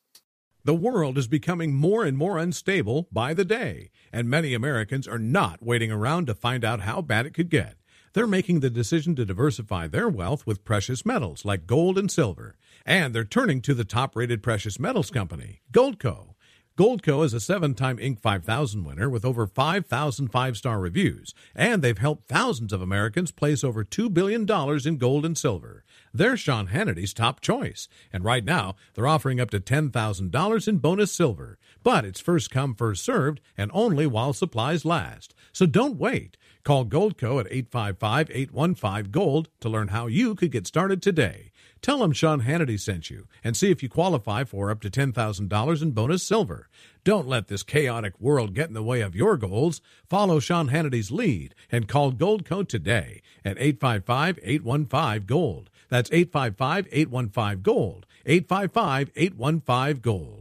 The 0.64 0.76
world 0.76 1.18
is 1.18 1.28
becoming 1.28 1.74
more 1.74 2.06
and 2.06 2.16
more 2.16 2.38
unstable 2.38 3.08
by 3.12 3.34
the 3.34 3.44
day, 3.44 3.90
and 4.14 4.30
many 4.30 4.54
Americans 4.54 5.08
are 5.08 5.18
not 5.18 5.64
waiting 5.64 5.92
around 5.92 6.28
to 6.28 6.36
find 6.36 6.64
out 6.64 6.82
how 6.82 7.02
bad 7.02 7.26
it 7.26 7.34
could 7.34 7.50
get. 7.50 7.78
They're 8.14 8.28
making 8.28 8.60
the 8.60 8.70
decision 8.70 9.16
to 9.16 9.26
diversify 9.26 9.88
their 9.88 10.08
wealth 10.08 10.46
with 10.46 10.64
precious 10.64 11.04
metals 11.04 11.46
like 11.46 11.66
gold 11.66 11.98
and 11.98 12.12
silver, 12.12 12.58
and 12.86 13.16
they're 13.16 13.24
turning 13.24 13.62
to 13.62 13.74
the 13.74 13.86
top 13.86 14.16
rated 14.16 14.44
precious 14.44 14.80
metals 14.80 15.10
company, 15.10 15.62
Goldco. 15.72 16.36
Goldco 16.78 17.26
is 17.26 17.34
a 17.34 17.40
seven 17.40 17.74
time 17.74 17.98
Inc. 17.98 18.20
5000 18.20 18.84
winner 18.84 19.10
with 19.10 19.26
over 19.26 19.46
5,000 19.48 20.28
five 20.30 20.58
star 20.58 20.80
reviews, 20.80 21.34
and 21.56 21.82
they've 21.82 21.98
helped 21.98 22.28
thousands 22.28 22.72
of 22.72 22.82
Americans 22.82 23.32
place 23.32 23.64
over 23.64 23.84
$2 23.84 24.14
billion 24.14 24.46
in 24.86 24.98
gold 24.98 25.26
and 25.26 25.38
silver. 25.38 25.84
They're 26.14 26.38
Sean 26.38 26.68
Hannity's 26.68 27.14
top 27.14 27.40
choice, 27.40 27.88
and 28.12 28.24
right 28.24 28.44
now 28.44 28.76
they're 28.94 29.08
offering 29.08 29.40
up 29.40 29.50
to 29.52 29.60
$10,000 29.60 30.68
in 30.68 30.78
bonus 30.78 31.12
silver. 31.12 31.58
But 31.84 32.06
it's 32.06 32.20
first 32.20 32.52
come, 32.52 32.76
first 32.76 33.04
served, 33.04 33.40
and 33.58 33.72
only 33.74 34.06
while 34.06 34.34
supplies 34.34 34.86
last. 34.86 35.34
So 35.54 35.66
don't 35.66 35.98
wait. 35.98 36.38
Call 36.64 36.86
Goldco 36.86 37.40
at 37.40 37.52
855 37.52 38.30
815 38.30 39.12
Gold 39.12 39.50
to 39.62 39.70
learn 39.70 39.88
how 39.88 40.08
you 40.08 40.36
could 40.36 40.52
get 40.52 40.68
started 40.68 41.02
today. 41.02 41.52
Tell 41.82 41.98
them 41.98 42.12
Sean 42.12 42.42
Hannity 42.42 42.80
sent 42.80 43.10
you 43.10 43.28
and 43.44 43.58
see 43.58 43.72
if 43.72 43.82
you 43.82 43.90
qualify 43.90 44.44
for 44.44 44.70
up 44.70 44.82
to 44.82 44.90
$10,000 44.92 45.82
in 45.82 45.92
bonus 45.92 46.22
silver. 46.22 46.70
Don't 47.04 47.28
let 47.28 47.48
this 47.48 47.64
chaotic 47.64 48.20
world 48.22 48.54
get 48.54 48.68
in 48.68 48.76
the 48.76 48.84
way 48.84 49.02
of 49.02 49.16
your 49.16 49.36
goals. 49.36 49.82
Follow 50.08 50.40
Sean 50.40 50.70
Hannity's 50.70 51.10
lead 51.10 51.56
and 51.72 51.88
call 51.88 52.12
Goldco 52.12 52.68
today 52.68 53.24
at 53.44 53.58
855 53.58 54.38
815 54.44 55.26
Gold. 55.26 55.71
That's 55.92 56.10
855 56.12 56.88
815 56.90 57.62
Gold. 57.62 58.06
855 58.26 59.12
815 59.14 60.02
Gold. 60.02 60.41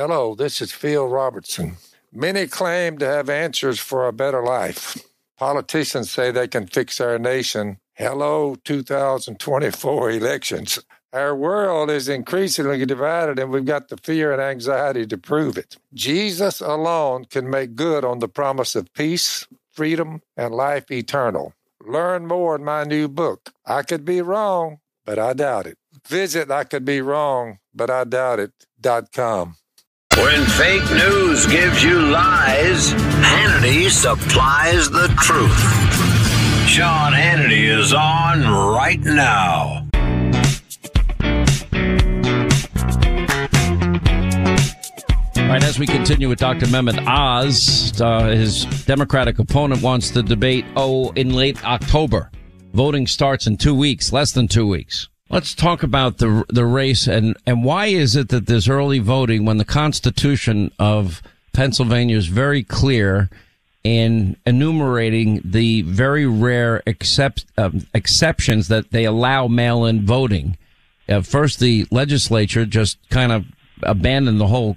Hello, 0.00 0.34
this 0.34 0.62
is 0.62 0.72
Phil 0.72 1.06
Robertson. 1.06 1.76
Many 2.10 2.46
claim 2.46 2.96
to 2.96 3.04
have 3.04 3.28
answers 3.28 3.78
for 3.78 4.08
a 4.08 4.14
better 4.14 4.42
life. 4.42 4.96
Politicians 5.36 6.10
say 6.10 6.30
they 6.30 6.48
can 6.48 6.66
fix 6.66 7.02
our 7.02 7.18
nation. 7.18 7.76
Hello, 7.92 8.56
2024 8.64 10.10
elections. 10.12 10.78
Our 11.12 11.36
world 11.36 11.90
is 11.90 12.08
increasingly 12.08 12.86
divided, 12.86 13.38
and 13.38 13.50
we've 13.50 13.66
got 13.66 13.88
the 13.88 13.98
fear 13.98 14.32
and 14.32 14.40
anxiety 14.40 15.06
to 15.06 15.18
prove 15.18 15.58
it. 15.58 15.76
Jesus 15.92 16.62
alone 16.62 17.26
can 17.26 17.50
make 17.50 17.74
good 17.74 18.02
on 18.02 18.20
the 18.20 18.28
promise 18.28 18.74
of 18.74 18.90
peace, 18.94 19.46
freedom, 19.70 20.22
and 20.34 20.54
life 20.54 20.90
eternal. 20.90 21.52
Learn 21.84 22.26
more 22.26 22.56
in 22.56 22.64
my 22.64 22.84
new 22.84 23.06
book. 23.06 23.52
I 23.66 23.82
could 23.82 24.06
be 24.06 24.22
wrong, 24.22 24.78
but 25.04 25.18
I 25.18 25.34
doubt 25.34 25.66
it. 25.66 25.76
Visit 26.08 26.50
I 26.50 26.64
could 26.64 26.86
be 26.86 27.02
wrong, 27.02 27.58
but 27.74 27.90
I 27.90 28.04
doubt 28.04 28.40
it.com. 28.40 29.56
When 30.16 30.44
fake 30.44 30.90
news 30.90 31.46
gives 31.46 31.82
you 31.82 31.98
lies, 31.98 32.92
Hannity 32.92 33.88
supplies 33.90 34.90
the 34.90 35.06
truth. 35.18 36.68
Sean 36.68 37.12
Hannity 37.12 37.68
is 37.68 37.92
on 37.92 38.42
right 38.74 39.00
now. 39.00 39.86
All 45.36 45.48
right, 45.48 45.64
as 45.64 45.78
we 45.78 45.86
continue 45.86 46.28
with 46.28 46.38
Dr. 46.38 46.66
Mehmet 46.66 47.04
Oz, 47.06 48.00
uh, 48.00 48.28
his 48.28 48.64
Democratic 48.84 49.38
opponent 49.38 49.82
wants 49.82 50.10
the 50.10 50.22
debate, 50.22 50.64
oh, 50.76 51.10
in 51.12 51.34
late 51.34 51.64
October. 51.64 52.30
Voting 52.72 53.06
starts 53.06 53.46
in 53.46 53.56
two 53.56 53.74
weeks, 53.74 54.12
less 54.12 54.32
than 54.32 54.48
two 54.48 54.66
weeks. 54.66 55.08
Let's 55.30 55.54
talk 55.54 55.84
about 55.84 56.18
the 56.18 56.44
the 56.48 56.66
race 56.66 57.06
and 57.06 57.36
and 57.46 57.64
why 57.64 57.86
is 57.86 58.16
it 58.16 58.30
that 58.30 58.46
there's 58.46 58.68
early 58.68 58.98
voting 58.98 59.44
when 59.44 59.58
the 59.58 59.64
Constitution 59.64 60.72
of 60.78 61.22
Pennsylvania 61.52 62.16
is 62.16 62.26
very 62.26 62.64
clear 62.64 63.30
in 63.82 64.36
enumerating 64.44 65.40
the 65.44 65.82
very 65.82 66.26
rare 66.26 66.82
except, 66.86 67.46
um, 67.56 67.86
exceptions 67.94 68.68
that 68.68 68.90
they 68.90 69.04
allow 69.04 69.46
mail-in 69.48 70.04
voting. 70.04 70.56
Uh, 71.08 71.22
first, 71.22 71.60
the 71.60 71.86
legislature 71.90 72.66
just 72.66 72.98
kind 73.08 73.32
of 73.32 73.46
abandoned 73.82 74.40
the 74.40 74.48
whole 74.48 74.76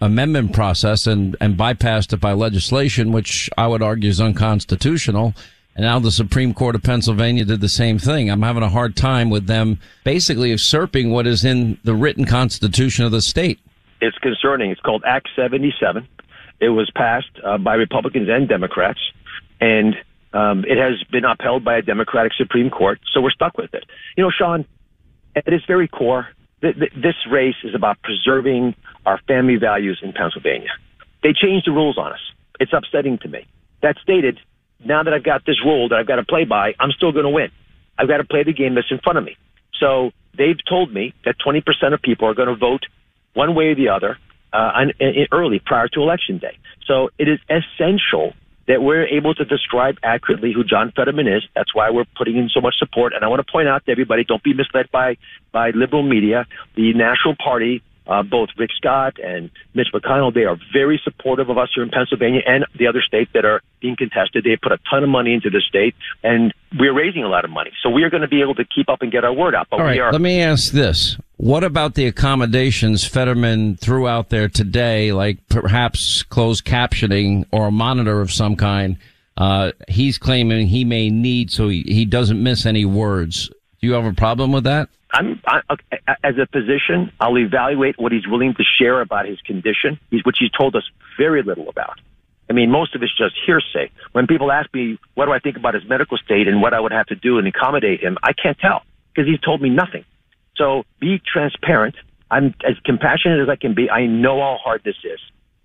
amendment 0.00 0.52
process 0.52 1.06
and, 1.06 1.36
and 1.40 1.58
bypassed 1.58 2.12
it 2.12 2.20
by 2.20 2.32
legislation, 2.32 3.12
which 3.12 3.50
I 3.58 3.66
would 3.66 3.82
argue 3.82 4.08
is 4.08 4.20
unconstitutional. 4.20 5.34
And 5.78 5.84
now 5.84 6.00
the 6.00 6.10
Supreme 6.10 6.54
Court 6.54 6.74
of 6.74 6.82
Pennsylvania 6.82 7.44
did 7.44 7.60
the 7.60 7.68
same 7.68 8.00
thing. 8.00 8.28
I'm 8.32 8.42
having 8.42 8.64
a 8.64 8.68
hard 8.68 8.96
time 8.96 9.30
with 9.30 9.46
them 9.46 9.78
basically 10.02 10.50
usurping 10.50 11.12
what 11.12 11.24
is 11.24 11.44
in 11.44 11.78
the 11.84 11.94
written 11.94 12.24
constitution 12.24 13.04
of 13.04 13.12
the 13.12 13.22
state. 13.22 13.60
It's 14.00 14.18
concerning. 14.18 14.72
It's 14.72 14.80
called 14.80 15.04
Act 15.06 15.28
77. 15.36 16.08
It 16.58 16.70
was 16.70 16.90
passed 16.96 17.30
uh, 17.44 17.58
by 17.58 17.74
Republicans 17.74 18.28
and 18.28 18.48
Democrats, 18.48 18.98
and 19.60 19.94
um, 20.32 20.64
it 20.64 20.78
has 20.78 21.00
been 21.12 21.24
upheld 21.24 21.64
by 21.64 21.76
a 21.76 21.82
Democratic 21.82 22.32
Supreme 22.36 22.70
Court. 22.70 22.98
So 23.12 23.20
we're 23.20 23.30
stuck 23.30 23.56
with 23.56 23.72
it. 23.72 23.84
You 24.16 24.24
know, 24.24 24.32
Sean, 24.36 24.64
at 25.36 25.46
its 25.46 25.64
very 25.66 25.86
core, 25.86 26.26
th- 26.60 26.74
th- 26.74 26.92
this 26.96 27.14
race 27.30 27.54
is 27.62 27.76
about 27.76 28.02
preserving 28.02 28.74
our 29.06 29.20
family 29.28 29.54
values 29.54 30.00
in 30.02 30.12
Pennsylvania. 30.12 30.70
They 31.22 31.32
changed 31.32 31.68
the 31.68 31.72
rules 31.72 31.98
on 31.98 32.12
us. 32.12 32.32
It's 32.58 32.72
upsetting 32.72 33.18
to 33.18 33.28
me. 33.28 33.46
That 33.80 33.94
stated, 34.02 34.40
now 34.84 35.02
that 35.02 35.12
I've 35.12 35.24
got 35.24 35.44
this 35.44 35.56
rule 35.64 35.88
that 35.88 35.96
I've 35.96 36.06
got 36.06 36.16
to 36.16 36.24
play 36.24 36.44
by, 36.44 36.74
I'm 36.78 36.90
still 36.92 37.12
going 37.12 37.24
to 37.24 37.30
win. 37.30 37.50
I've 37.98 38.08
got 38.08 38.18
to 38.18 38.24
play 38.24 38.44
the 38.44 38.52
game 38.52 38.74
that's 38.74 38.90
in 38.90 38.98
front 38.98 39.18
of 39.18 39.24
me. 39.24 39.36
So 39.80 40.10
they've 40.36 40.58
told 40.68 40.92
me 40.92 41.14
that 41.24 41.36
20% 41.44 41.62
of 41.92 42.02
people 42.02 42.28
are 42.28 42.34
going 42.34 42.48
to 42.48 42.56
vote 42.56 42.86
one 43.34 43.54
way 43.54 43.66
or 43.66 43.74
the 43.74 43.88
other 43.88 44.18
uh, 44.52 44.72
early 45.32 45.60
prior 45.64 45.88
to 45.88 46.00
election 46.00 46.38
day. 46.38 46.56
So 46.86 47.10
it 47.18 47.28
is 47.28 47.38
essential 47.50 48.32
that 48.66 48.82
we're 48.82 49.06
able 49.06 49.34
to 49.34 49.44
describe 49.44 49.96
accurately 50.02 50.52
who 50.52 50.62
John 50.62 50.92
Fetterman 50.94 51.26
is. 51.26 51.42
That's 51.56 51.74
why 51.74 51.90
we're 51.90 52.04
putting 52.16 52.36
in 52.36 52.50
so 52.52 52.60
much 52.60 52.78
support. 52.78 53.14
And 53.14 53.24
I 53.24 53.28
want 53.28 53.44
to 53.44 53.50
point 53.50 53.66
out 53.66 53.84
to 53.86 53.90
everybody, 53.90 54.24
don't 54.24 54.42
be 54.42 54.52
misled 54.52 54.90
by, 54.92 55.16
by 55.52 55.70
liberal 55.70 56.02
media. 56.02 56.46
The 56.76 56.92
National 56.92 57.34
Party 57.42 57.82
uh, 58.08 58.22
both 58.22 58.48
Rick 58.56 58.70
Scott 58.76 59.18
and 59.22 59.50
Mitch 59.74 59.88
McConnell, 59.94 60.32
they 60.32 60.44
are 60.44 60.56
very 60.72 61.00
supportive 61.04 61.50
of 61.50 61.58
us 61.58 61.68
here 61.74 61.84
in 61.84 61.90
Pennsylvania 61.90 62.40
and 62.46 62.64
the 62.78 62.86
other 62.86 63.02
states 63.02 63.30
that 63.34 63.44
are 63.44 63.60
being 63.80 63.96
contested. 63.96 64.44
They 64.44 64.56
put 64.56 64.72
a 64.72 64.78
ton 64.90 65.04
of 65.04 65.10
money 65.10 65.34
into 65.34 65.50
the 65.50 65.60
state, 65.60 65.94
and 66.22 66.52
we're 66.78 66.94
raising 66.94 67.22
a 67.22 67.28
lot 67.28 67.44
of 67.44 67.50
money. 67.50 67.70
So 67.82 67.90
we 67.90 68.02
are 68.04 68.10
going 68.10 68.22
to 68.22 68.28
be 68.28 68.40
able 68.40 68.54
to 68.56 68.64
keep 68.64 68.88
up 68.88 69.02
and 69.02 69.12
get 69.12 69.24
our 69.24 69.32
word 69.32 69.54
out. 69.54 69.68
But 69.70 69.80
All 69.80 69.86
right, 69.86 70.00
are- 70.00 70.12
let 70.12 70.20
me 70.20 70.40
ask 70.40 70.72
this. 70.72 71.16
What 71.36 71.62
about 71.62 71.94
the 71.94 72.06
accommodations 72.06 73.04
Fetterman 73.04 73.76
threw 73.76 74.08
out 74.08 74.30
there 74.30 74.48
today, 74.48 75.12
like 75.12 75.46
perhaps 75.48 76.24
closed 76.24 76.64
captioning 76.64 77.44
or 77.52 77.68
a 77.68 77.70
monitor 77.70 78.20
of 78.20 78.32
some 78.32 78.56
kind? 78.56 78.96
Uh, 79.36 79.70
he's 79.86 80.18
claiming 80.18 80.66
he 80.66 80.84
may 80.84 81.10
need 81.10 81.52
so 81.52 81.68
he, 81.68 81.82
he 81.82 82.04
doesn't 82.04 82.42
miss 82.42 82.66
any 82.66 82.84
words. 82.84 83.48
Do 83.80 83.86
you 83.86 83.92
have 83.92 84.04
a 84.04 84.12
problem 84.12 84.50
with 84.50 84.64
that? 84.64 84.88
I'm 85.12 85.40
I, 85.46 85.60
as 86.22 86.36
a 86.36 86.46
physician, 86.46 87.12
I'll 87.20 87.38
evaluate 87.38 87.98
what 87.98 88.12
he's 88.12 88.26
willing 88.26 88.54
to 88.54 88.64
share 88.78 89.00
about 89.00 89.26
his 89.26 89.40
condition, 89.40 89.98
which 90.10 90.36
he's 90.38 90.50
told 90.50 90.76
us 90.76 90.84
very 91.16 91.42
little 91.42 91.68
about. 91.68 91.98
I 92.50 92.52
mean, 92.52 92.70
most 92.70 92.94
of 92.94 93.02
it's 93.02 93.16
just 93.16 93.34
hearsay. 93.46 93.90
When 94.12 94.26
people 94.26 94.50
ask 94.50 94.72
me 94.72 94.98
what 95.14 95.26
do 95.26 95.32
I 95.32 95.38
think 95.38 95.56
about 95.56 95.74
his 95.74 95.84
medical 95.86 96.16
state 96.18 96.48
and 96.48 96.62
what 96.62 96.74
I 96.74 96.80
would 96.80 96.92
have 96.92 97.06
to 97.06 97.14
do 97.14 97.38
and 97.38 97.46
accommodate 97.46 98.00
him, 98.00 98.16
I 98.22 98.32
can't 98.32 98.58
tell 98.58 98.82
because 99.14 99.28
he's 99.28 99.40
told 99.40 99.60
me 99.60 99.70
nothing. 99.70 100.04
So 100.56 100.84
be 101.00 101.20
transparent. 101.30 101.94
I'm 102.30 102.54
as 102.66 102.76
compassionate 102.84 103.40
as 103.40 103.48
I 103.48 103.56
can 103.56 103.74
be. 103.74 103.90
I 103.90 104.06
know 104.06 104.40
how 104.40 104.58
hard 104.62 104.82
this 104.84 104.96
is 105.04 105.20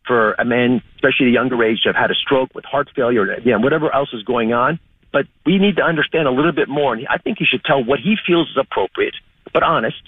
for 0.05 0.33
a 0.33 0.45
man, 0.45 0.81
especially 0.95 1.27
the 1.27 1.31
younger 1.31 1.61
age, 1.63 1.81
to 1.83 1.89
have 1.89 1.95
had 1.95 2.11
a 2.11 2.15
stroke 2.15 2.53
with 2.53 2.65
heart 2.65 2.89
failure, 2.95 3.25
yeah, 3.43 3.57
whatever 3.57 3.93
else 3.93 4.09
is 4.13 4.23
going 4.23 4.53
on. 4.53 4.79
But 5.11 5.27
we 5.45 5.59
need 5.59 5.77
to 5.77 5.83
understand 5.83 6.27
a 6.27 6.31
little 6.31 6.51
bit 6.51 6.67
more. 6.67 6.93
And 6.93 7.07
I 7.07 7.17
think 7.17 7.37
he 7.37 7.45
should 7.45 7.63
tell 7.63 7.83
what 7.83 7.99
he 7.99 8.15
feels 8.25 8.49
is 8.49 8.57
appropriate 8.57 9.15
but 9.53 9.63
honest 9.63 10.01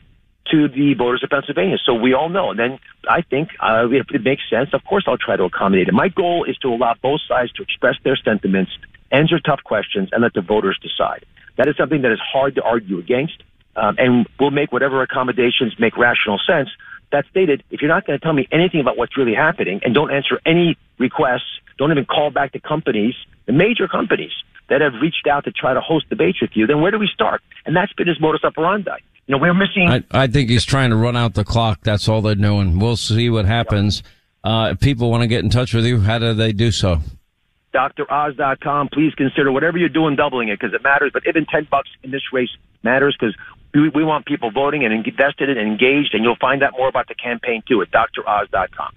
to 0.51 0.67
the 0.67 0.93
voters 0.93 1.23
of 1.23 1.29
Pennsylvania. 1.29 1.77
So 1.83 1.93
we 1.93 2.13
all 2.13 2.29
know. 2.29 2.51
And 2.51 2.59
then 2.59 2.79
I 3.09 3.21
think 3.21 3.49
uh, 3.59 3.87
if 3.89 4.07
it 4.11 4.23
makes 4.23 4.43
sense, 4.49 4.69
of 4.73 4.83
course 4.83 5.05
I'll 5.07 5.17
try 5.17 5.35
to 5.35 5.43
accommodate 5.43 5.87
it. 5.87 5.93
My 5.93 6.09
goal 6.09 6.43
is 6.43 6.57
to 6.57 6.67
allow 6.69 6.93
both 7.01 7.21
sides 7.27 7.51
to 7.53 7.63
express 7.63 7.95
their 8.03 8.15
sentiments, 8.15 8.71
answer 9.11 9.39
tough 9.39 9.63
questions, 9.63 10.09
and 10.11 10.21
let 10.21 10.33
the 10.33 10.41
voters 10.41 10.77
decide. 10.81 11.25
That 11.57 11.67
is 11.67 11.75
something 11.77 12.01
that 12.01 12.11
is 12.11 12.19
hard 12.19 12.55
to 12.55 12.61
argue 12.61 12.99
against. 12.99 13.41
Um, 13.75 13.95
and 13.97 14.27
we'll 14.39 14.51
make 14.51 14.71
whatever 14.71 15.01
accommodations 15.01 15.73
make 15.79 15.97
rational 15.97 16.39
sense. 16.45 16.69
That 17.11 17.25
stated, 17.29 17.63
if 17.71 17.81
you're 17.81 17.89
not 17.89 18.05
going 18.05 18.17
to 18.17 18.23
tell 18.23 18.33
me 18.33 18.47
anything 18.51 18.79
about 18.79 18.97
what's 18.97 19.17
really 19.17 19.35
happening 19.35 19.81
and 19.83 19.93
don't 19.93 20.11
answer 20.11 20.39
any 20.45 20.77
requests, 20.97 21.59
don't 21.77 21.91
even 21.91 22.05
call 22.05 22.29
back 22.29 22.53
the 22.53 22.59
companies, 22.59 23.15
the 23.47 23.53
major 23.53 23.87
companies 23.87 24.31
that 24.69 24.81
have 24.81 24.93
reached 25.01 25.27
out 25.27 25.43
to 25.45 25.51
try 25.51 25.73
to 25.73 25.81
host 25.81 26.09
debates 26.09 26.41
with 26.41 26.51
you, 26.53 26.67
then 26.67 26.81
where 26.81 26.91
do 26.91 26.97
we 26.97 27.09
start? 27.13 27.41
And 27.65 27.75
that's 27.75 27.93
been 27.93 28.07
his 28.07 28.19
modus 28.19 28.43
operandi. 28.43 28.97
You 29.27 29.35
know, 29.35 29.41
we're 29.41 29.53
missing. 29.53 29.89
I, 29.89 30.03
I 30.11 30.27
think 30.27 30.49
he's 30.49 30.65
trying 30.65 30.91
to 30.91 30.95
run 30.95 31.17
out 31.17 31.33
the 31.33 31.43
clock. 31.43 31.79
That's 31.83 32.07
all 32.07 32.21
they're 32.21 32.35
doing. 32.35 32.79
We'll 32.79 32.95
see 32.97 33.29
what 33.29 33.45
happens. 33.45 34.03
Uh, 34.43 34.69
if 34.73 34.79
people 34.79 35.09
want 35.09 35.21
to 35.21 35.27
get 35.27 35.43
in 35.43 35.49
touch 35.49 35.73
with 35.73 35.85
you, 35.85 35.99
how 36.01 36.19
do 36.19 36.33
they 36.33 36.53
do 36.53 36.71
so? 36.71 37.01
DrOz.com. 37.73 38.89
Please 38.93 39.13
consider 39.15 39.51
whatever 39.51 39.77
you're 39.77 39.89
doing 39.89 40.15
doubling 40.15 40.49
it 40.49 40.59
because 40.59 40.73
it 40.73 40.83
matters. 40.83 41.11
But 41.13 41.23
even 41.27 41.45
10 41.45 41.67
bucks 41.69 41.89
in 42.03 42.11
this 42.11 42.21
race 42.31 42.55
matters 42.83 43.17
because 43.19 43.35
We, 43.73 43.89
we 43.89 44.03
want 44.03 44.25
people 44.25 44.51
voting 44.51 44.85
and 44.85 44.93
invested 44.93 45.49
and 45.49 45.59
engaged, 45.59 46.13
and 46.13 46.23
you'll 46.23 46.37
find 46.37 46.63
out 46.63 46.73
more 46.77 46.87
about 46.87 47.07
the 47.07 47.15
campaign 47.15 47.63
too 47.67 47.81
at 47.81 47.89
droz.com. 47.91 48.93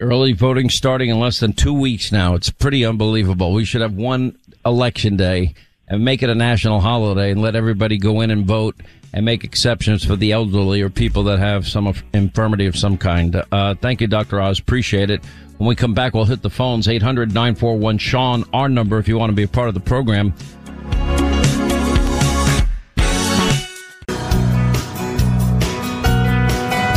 Early 0.00 0.32
voting 0.32 0.70
starting 0.70 1.10
in 1.10 1.20
less 1.20 1.40
than 1.40 1.52
two 1.52 1.74
weeks 1.74 2.10
now. 2.10 2.34
It's 2.34 2.50
pretty 2.50 2.84
unbelievable. 2.84 3.52
We 3.52 3.64
should 3.64 3.82
have 3.82 3.94
one 3.94 4.38
election 4.64 5.16
day 5.16 5.54
and 5.88 6.04
make 6.04 6.22
it 6.22 6.30
a 6.30 6.34
national 6.34 6.80
holiday 6.80 7.30
and 7.30 7.40
let 7.40 7.56
everybody 7.56 7.98
go 7.98 8.20
in 8.20 8.30
and 8.30 8.46
vote 8.46 8.76
and 9.12 9.24
make 9.24 9.44
exceptions 9.44 10.04
for 10.04 10.16
the 10.16 10.32
elderly 10.32 10.82
or 10.82 10.90
people 10.90 11.22
that 11.24 11.38
have 11.38 11.66
some 11.66 11.92
infirmity 12.12 12.66
of 12.66 12.76
some 12.76 12.98
kind. 12.98 13.42
Uh, 13.50 13.74
thank 13.74 14.00
you, 14.00 14.06
Dr. 14.06 14.40
Oz. 14.40 14.58
Appreciate 14.58 15.10
it. 15.10 15.22
When 15.56 15.66
we 15.66 15.74
come 15.74 15.94
back, 15.94 16.14
we'll 16.14 16.24
hit 16.24 16.42
the 16.42 16.50
phones 16.50 16.86
800 16.86 17.34
941 17.34 17.98
Sean, 17.98 18.44
our 18.52 18.68
number 18.68 18.98
if 18.98 19.08
you 19.08 19.18
want 19.18 19.30
to 19.30 19.36
be 19.36 19.42
a 19.42 19.48
part 19.48 19.68
of 19.68 19.74
the 19.74 19.80
program. 19.80 20.34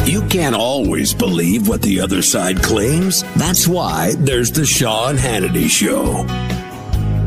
You 0.06 0.21
can't 0.27 0.56
always 0.56 1.13
believe 1.13 1.69
what 1.69 1.82
the 1.82 2.01
other 2.01 2.21
side 2.21 2.62
claims. 2.62 3.23
That's 3.36 3.67
why 3.67 4.13
there's 4.17 4.51
the 4.51 4.65
Sean 4.65 5.15
Hannity 5.15 5.69
Show. 5.69 6.61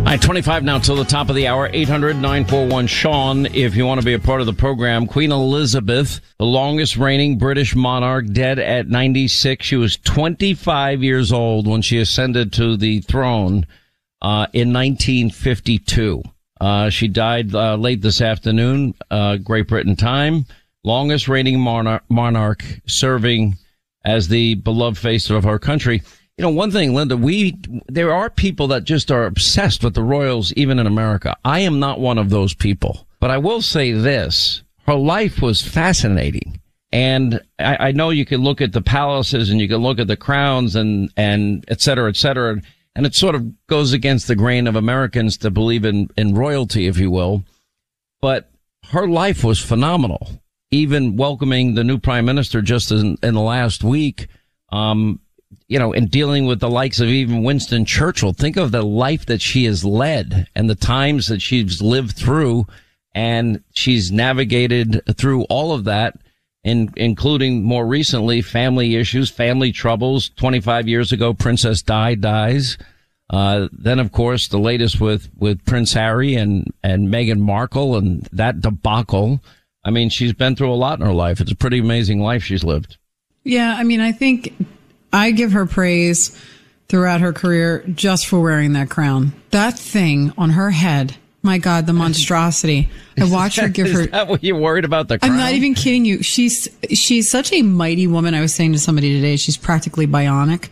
All 0.05 0.11
right, 0.11 0.21
25 0.21 0.65
now 0.65 0.79
till 0.79 0.97
the 0.97 1.05
top 1.05 1.31
of 1.31 1.35
the 1.35 1.47
hour. 1.47 1.71
800 1.73 2.17
941 2.17 2.87
Sean, 2.87 3.47
if 3.47 3.75
you 3.75 3.87
want 3.87 4.01
to 4.01 4.05
be 4.05 4.13
a 4.13 4.19
part 4.19 4.41
of 4.41 4.47
the 4.47 4.53
program. 4.53 5.07
Queen 5.07 5.33
Elizabeth, 5.33 6.21
the 6.39 6.45
longest 6.45 6.97
reigning 6.97 7.39
British 7.39 7.75
monarch, 7.75 8.27
dead 8.33 8.59
at 8.59 8.89
96. 8.89 9.65
She 9.65 9.77
was 9.77 9.97
25 9.97 11.03
years 11.03 11.33
old 11.33 11.67
when 11.67 11.81
she 11.81 11.99
ascended 11.99 12.53
to 12.53 12.77
the 12.77 13.01
throne 13.01 13.67
uh, 14.21 14.47
in 14.53 14.73
1952. 14.73 16.23
Uh, 16.61 16.91
she 16.91 17.09
died 17.09 17.55
uh, 17.55 17.77
late 17.77 18.03
this 18.03 18.21
afternoon, 18.21 18.95
uh, 19.11 19.37
Great 19.39 19.69
Britain 19.69 19.97
time 19.97 20.45
longest 20.85 21.29
reigning 21.29 21.59
monarch, 21.59 22.05
monarch 22.09 22.63
serving 22.87 23.57
as 24.05 24.29
the 24.29 24.55
beloved 24.57 24.99
face 24.99 25.31
of 25.31 25.47
our 25.47 25.59
country. 25.59 26.03
You 26.37 26.43
know, 26.43 26.51
one 26.51 26.71
thing, 26.71 26.95
Linda, 26.95 27.17
we, 27.17 27.57
there 27.87 28.13
are 28.13 28.29
people 28.29 28.67
that 28.69 28.85
just 28.85 29.11
are 29.13 29.25
obsessed 29.25 29.85
with 29.85 29.95
the 29.95 30.03
royals, 30.03 30.53
even 30.55 30.79
in 30.79 30.87
America. 30.87 31.37
I 31.45 31.61
am 31.61 31.79
not 31.79 32.01
one 32.01 32.19
of 32.19 32.31
those 32.31 32.55
people, 32.55 33.07
but 33.21 33.31
I 33.31 33.39
will 33.39 33.63
say 33.63 33.93
this. 33.93 34.63
Her 34.87 34.95
life 34.95 35.41
was 35.41 35.63
fascinating. 35.63 36.61
And 36.91 37.41
I, 37.59 37.89
I 37.89 37.93
know 37.93 38.11
you 38.11 38.25
can 38.25 38.43
look 38.43 38.61
at 38.61 38.73
the 38.73 38.83
palaces 38.83 39.51
and 39.51 39.61
you 39.61 39.69
can 39.69 39.79
look 39.79 39.99
at 39.99 40.09
the 40.09 40.17
crowns 40.17 40.77
and, 40.77 41.11
and 41.17 41.65
et 41.69 41.81
cetera, 41.81 42.09
et 42.09 42.17
cetera. 42.17 42.61
And 42.97 43.07
it 43.07 43.15
sort 43.15 43.35
of 43.35 43.67
goes 43.67 43.93
against 43.93 44.27
the 44.27 44.37
grain 44.37 44.67
of 44.67 44.77
Americans 44.77 45.37
to 45.39 45.51
believe 45.51 45.85
in, 45.85 46.09
in 46.17 46.35
royalty, 46.35 46.87
if 46.87 46.99
you 46.99 47.11
will. 47.11 47.45
But 48.21 48.51
her 48.91 49.07
life 49.09 49.45
was 49.45 49.61
phenomenal 49.61 50.29
even 50.75 51.17
welcoming 51.17 51.75
the 51.75 51.85
new 51.85 51.99
prime 51.99 52.25
minister 52.25 52.61
just 52.61 52.91
in, 52.91 53.17
in 53.23 53.35
the 53.35 53.41
last 53.41 53.85
week, 53.85 54.27
um, 54.71 55.21
you 55.75 55.81
know, 55.81 55.93
in 55.93 56.07
dealing 56.07 56.47
with 56.47 56.61
the 56.61 56.71
likes 56.71 57.01
of 57.01 57.09
even 57.09 57.43
Winston 57.43 57.85
Churchill. 57.85 58.33
Think 58.33 58.57
of 58.57 58.71
the 58.71 58.85
life 58.85 59.27
that 59.27 59.43
she 59.43 59.65
has 59.65 59.85
led 59.85 60.47
and 60.55 60.71
the 60.71 60.77
times 60.77 61.27
that 61.27 61.43
she's 61.43 61.83
lived 61.83 62.17
through. 62.17 62.69
And 63.13 63.61
she's 63.73 64.13
navigated 64.13 65.03
through 65.17 65.43
all 65.47 65.73
of 65.73 65.83
that, 65.83 66.15
in, 66.63 66.93
including 66.97 67.65
more 67.65 67.89
recently 67.89 68.41
family 68.41 68.95
issues, 68.95 69.31
family 69.31 69.73
troubles. 69.73 70.29
25 70.37 70.87
years 70.87 71.11
ago, 71.11 71.35
Princess 71.35 71.83
Di 71.83 72.15
dies. 72.15 72.79
Uh, 73.29 73.67
then 73.73 73.99
of 73.99 74.13
course 74.13 74.47
the 74.47 74.59
latest 74.61 75.01
with, 75.01 75.29
with 75.37 75.65
Prince 75.65 75.93
Harry 75.95 76.37
and, 76.37 76.73
and 76.85 77.09
Meghan 77.09 77.41
Markle 77.41 77.97
and 77.97 78.29
that 78.31 78.61
debacle. 78.61 79.43
I 79.85 79.91
mean, 79.91 80.09
she's 80.09 80.35
been 80.35 80.55
through 80.55 80.73
a 80.73 80.77
lot 80.77 81.01
in 81.01 81.07
her 81.07 81.13
life. 81.13 81.41
It's 81.41 81.51
a 81.51 81.57
pretty 81.57 81.81
amazing 81.81 82.21
life 82.21 82.45
she's 82.45 82.63
lived. 82.63 82.97
Yeah, 83.43 83.75
I 83.77 83.83
mean, 83.83 84.01
I 84.01 84.13
think 84.13 84.55
I 85.15 85.31
give 85.31 85.53
her 85.53 85.65
praise 85.65 86.37
throughout 86.89 87.21
her 87.21 87.33
career 87.33 87.85
just 87.95 88.27
for 88.27 88.41
wearing 88.41 88.73
that 88.75 88.91
crown. 88.91 89.33
That 89.51 89.79
thing 89.79 90.33
on 90.37 90.51
her 90.51 90.71
head. 90.71 91.17
My 91.43 91.59
God, 91.59 91.87
the 91.87 91.93
monstrosity. 91.93 92.89
I 93.19 93.31
watch 93.31 93.57
her 93.57 93.69
give 93.69 93.91
her. 93.91 94.01
Is 94.01 94.11
that 94.11 94.29
what 94.29 94.43
you're 94.43 94.59
worried 94.59 94.87
about 94.87 95.09
the 95.09 95.19
crown? 95.19 95.33
I'm 95.33 95.39
not 95.39 95.53
even 95.53 95.75
kidding 95.75 96.07
you. 96.07 96.23
She's, 96.23 96.69
she's 96.91 97.31
such 97.31 97.53
a 97.53 97.61
mighty 97.61 98.07
woman. 98.07 98.35
I 98.35 98.41
was 98.41 98.55
saying 98.55 98.73
to 98.73 98.79
somebody 98.79 99.13
today, 99.15 99.37
she's 99.37 99.59
practically 99.59 100.07
bionic 100.07 100.71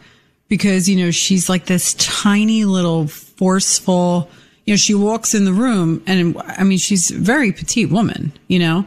because, 0.49 0.89
you 0.89 0.97
know, 0.97 1.11
she's 1.11 1.51
like 1.51 1.67
this 1.67 1.95
tiny 1.95 2.65
little 2.65 3.07
forceful, 3.07 4.31
you 4.65 4.73
know, 4.73 4.79
she 4.79 4.95
walks 4.95 5.35
in 5.35 5.45
the 5.45 5.53
room 5.53 6.03
and 6.07 6.37
I 6.39 6.65
mean, 6.65 6.79
she's 6.79 7.11
a 7.11 7.19
very 7.19 7.53
petite 7.53 7.91
woman, 7.91 8.33
you 8.49 8.59
know, 8.59 8.87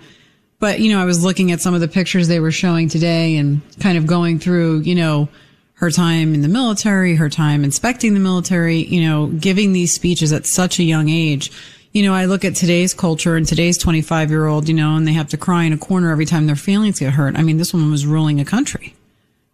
but, 0.60 0.80
you 0.80 0.91
know, 0.91 1.00
I 1.00 1.06
was 1.06 1.24
looking 1.24 1.52
at 1.52 1.62
some 1.62 1.76
of 1.76 1.82
the 1.82 1.88
pictures 1.88 2.28
they 2.28 2.39
were 2.39 2.52
showing 2.52 2.89
today 2.89 3.38
and 3.38 3.62
kind 3.80 3.98
of 3.98 4.08
going 4.08 4.39
through, 4.39 4.80
you 4.80 4.96
know, 4.96 5.30
her 5.76 5.92
time 5.92 6.34
in 6.34 6.42
the 6.42 6.48
military, 6.48 7.16
her 7.16 7.30
time 7.30 7.64
inspecting 7.64 8.14
the 8.14 8.20
military, 8.20 8.78
you 8.78 9.02
know, 9.02 9.28
giving 9.28 9.74
these 9.74 9.94
speeches 9.94 10.32
at 10.32 10.46
such 10.46 10.80
a 10.80 10.84
young 10.84 11.10
age. 11.10 11.52
You 11.92 12.04
know, 12.04 12.14
I 12.14 12.26
look 12.26 12.44
at 12.44 12.56
today's 12.56 12.94
culture 12.94 13.36
and 13.36 13.46
today's 13.46 13.78
25 13.78 14.30
year 14.30 14.48
old, 14.48 14.68
you 14.68 14.74
know, 14.74 14.96
and 14.96 15.08
they 15.08 15.14
have 15.14 15.30
to 15.30 15.38
cry 15.38 15.64
in 15.64 15.74
a 15.74 15.78
corner 15.78 16.12
every 16.12 16.26
time 16.26 16.46
their 16.46 16.56
feelings 16.56 17.00
get 17.00 17.14
hurt. 17.14 17.38
I 17.38 17.42
mean, 17.42 17.58
this 17.58 17.74
woman 17.74 17.92
was 17.92 18.06
ruling 18.06 18.40
a 18.40 18.46
country. 18.46 18.96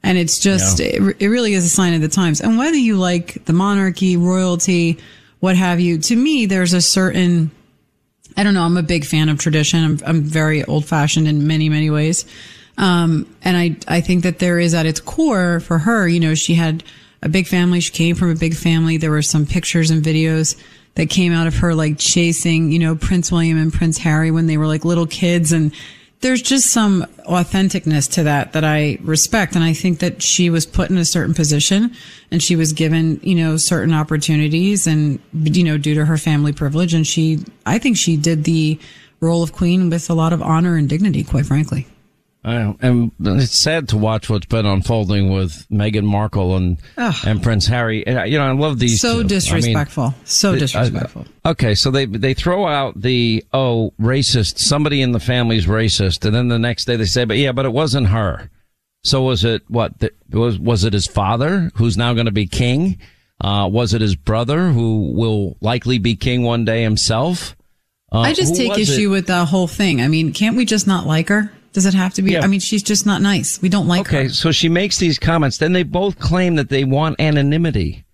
And 0.04 0.18
it's 0.18 0.40
just, 0.40 0.80
yeah. 0.80 0.88
it, 0.88 1.18
it 1.20 1.28
really 1.28 1.54
is 1.54 1.66
a 1.66 1.70
sign 1.70 1.94
of 1.94 2.02
the 2.02 2.08
times. 2.08 2.42
And 2.42 2.58
whether 2.58 2.78
you 2.78 2.98
like 2.98 3.46
the 3.46 3.54
monarchy, 3.54 4.18
royalty, 4.18 4.98
what 5.40 5.56
have 5.56 5.80
you, 5.80 6.00
to 6.00 6.16
me, 6.16 6.48
there's 6.48 6.74
a 6.74 6.82
certain, 6.82 7.52
I 8.36 8.44
don't 8.44 8.54
know. 8.54 8.64
I'm 8.64 8.78
a 8.78 8.84
big 8.84 9.06
fan 9.06 9.30
of 9.30 9.38
tradition. 9.38 9.84
I'm, 9.84 10.00
I'm 10.06 10.22
very 10.22 10.64
old 10.64 10.86
fashioned 10.86 11.28
in 11.28 11.46
many, 11.46 11.70
many 11.70 11.90
ways. 11.90 12.26
Um, 12.82 13.34
and 13.44 13.56
I, 13.56 13.78
I 13.88 14.02
think 14.02 14.24
that 14.24 14.40
there 14.40 14.60
is 14.60 14.74
at 14.74 14.88
its 14.88 15.00
core 15.00 15.60
for 15.60 15.78
her, 15.78 16.08
you 16.08 16.20
know, 16.20 16.34
she 16.34 16.56
had 16.56 16.84
a 17.22 17.30
big 17.30 17.48
family. 17.48 17.80
She 17.80 17.92
came 17.92 18.16
from 18.16 18.32
a 18.32 18.36
big 18.36 18.56
family. 18.56 18.98
There 18.98 19.12
were 19.12 19.22
some 19.22 19.46
pictures 19.46 19.92
and 19.92 20.04
videos 20.04 20.60
that 20.96 21.10
came 21.10 21.32
out 21.32 21.46
of 21.46 21.58
her 21.58 21.76
like 21.76 22.00
chasing, 22.00 22.72
you 22.72 22.80
know, 22.80 22.96
Prince 22.96 23.32
William 23.32 23.58
and 23.58 23.72
Prince 23.72 24.00
Harry 24.00 24.32
when 24.32 24.48
they 24.48 24.58
were 24.58 24.66
like 24.66 24.84
little 24.84 25.06
kids. 25.06 25.52
And 25.52 25.72
there's 26.22 26.42
just 26.42 26.72
some 26.72 27.06
authenticness 27.30 28.12
to 28.14 28.24
that 28.24 28.54
that 28.54 28.64
I 28.64 28.98
respect. 29.02 29.56
And 29.56 29.64
I 29.64 29.74
think 29.74 30.00
that 30.00 30.24
she 30.24 30.50
was 30.50 30.66
put 30.66 30.90
in 30.90 30.98
a 30.98 31.06
certain 31.06 31.36
position 31.36 31.94
and 32.32 32.42
she 32.42 32.56
was 32.56 32.74
given, 32.74 33.20
you 33.22 33.36
know, 33.36 33.58
certain 33.58 33.94
opportunities 33.94 34.88
and, 34.88 35.20
you 35.34 35.64
know, 35.64 35.78
due 35.78 35.94
to 35.94 36.06
her 36.06 36.18
family 36.18 36.52
privilege. 36.52 36.96
And 36.96 37.06
she, 37.06 37.46
I 37.64 37.78
think 37.78 37.96
she 37.96 38.18
did 38.18 38.44
the 38.44 38.80
role 39.20 39.44
of 39.44 39.54
queen 39.54 39.92
with 39.92 40.10
a 40.10 40.16
lot 40.16 40.34
of 40.34 40.42
honor 40.42 40.78
and 40.78 40.90
dignity, 40.90 41.24
quite 41.24 41.46
frankly. 41.46 41.86
I. 42.44 42.76
And 42.82 43.12
it's 43.20 43.62
sad 43.62 43.90
to 43.90 43.98
watch 43.98 44.30
what's 44.30 44.48
been 44.48 44.66
unfolding 44.66 45.32
with 45.32 45.68
Meghan 45.70 46.06
Markle 46.06 46.56
and 46.56 46.78
Ugh. 46.98 47.16
and 47.26 47.44
Prince 47.44 47.68
Harry. 47.68 48.06
And, 48.06 48.32
you 48.32 48.38
know, 48.38 48.48
I 48.48 48.52
love 48.54 48.80
these. 48.80 49.00
So 49.00 49.22
disrespectful. 49.22 50.04
I 50.04 50.10
mean, 50.10 50.16
so 50.26 50.56
disrespectful. 50.56 51.26
Uh, 51.46 51.50
okay, 51.52 51.76
so 51.76 51.92
they 51.92 52.06
they 52.06 52.34
throw 52.34 52.66
out 52.68 53.00
the 53.00 53.46
oh 53.54 53.94
racist. 54.00 54.58
Somebody 54.58 55.02
in 55.02 55.12
the 55.12 55.20
family's 55.20 55.68
racist, 55.68 56.26
and 56.26 56.36
then 56.36 56.48
the 56.48 56.60
next 56.60 56.86
day 56.86 56.96
they 56.96 57.06
say, 57.06 57.26
but 57.26 57.38
yeah, 57.38 57.52
but 57.52 57.66
it 57.66 57.74
wasn't 57.74 58.08
her. 58.08 58.50
So 59.04 59.22
was 59.22 59.44
it 59.44 59.64
what? 59.68 60.00
The, 60.00 60.12
was 60.32 60.58
was 60.58 60.84
it 60.84 60.94
his 60.94 61.08
father 61.08 61.72
who's 61.76 61.98
now 61.98 62.14
going 62.14 62.26
to 62.26 62.32
be 62.32 62.48
king? 62.48 63.00
Uh, 63.40 63.68
was 63.72 63.94
it 63.94 64.02
his 64.02 64.16
brother 64.16 64.70
who 64.70 65.12
will 65.16 65.58
likely 65.62 65.98
be 65.98 66.16
king 66.16 66.44
one 66.44 66.64
day 66.66 66.84
himself? 66.84 67.56
Uh, 68.12 68.20
I 68.20 68.34
just 68.34 68.56
take 68.56 68.78
issue 68.78 69.10
it? 69.10 69.12
with 69.12 69.28
the 69.28 69.46
whole 69.46 69.68
thing. 69.68 70.02
I 70.02 70.08
mean, 70.08 70.34
can't 70.34 70.56
we 70.56 70.66
just 70.66 70.86
not 70.86 71.08
like 71.08 71.30
her? 71.30 71.52
Does 71.74 71.86
it 71.86 71.94
have 71.94 72.14
to 72.16 72.22
be? 72.22 72.34
Yeah. 72.34 72.42
I 72.42 72.48
mean, 72.48 72.60
she's 72.60 72.84
just 72.84 73.06
not 73.06 73.22
nice. 73.22 73.62
We 73.62 73.70
don't 73.70 73.88
like 73.88 74.02
okay, 74.02 74.16
her. 74.16 74.22
Okay, 74.24 74.30
so 74.30 74.52
she 74.52 74.68
makes 74.70 74.98
these 74.98 75.18
comments. 75.18 75.58
Then 75.58 75.74
they 75.74 75.84
both 75.84 76.20
claim 76.20 76.56
that 76.56 76.70
they 76.70 76.84
want 76.84 77.20
anonymity. 77.20 78.06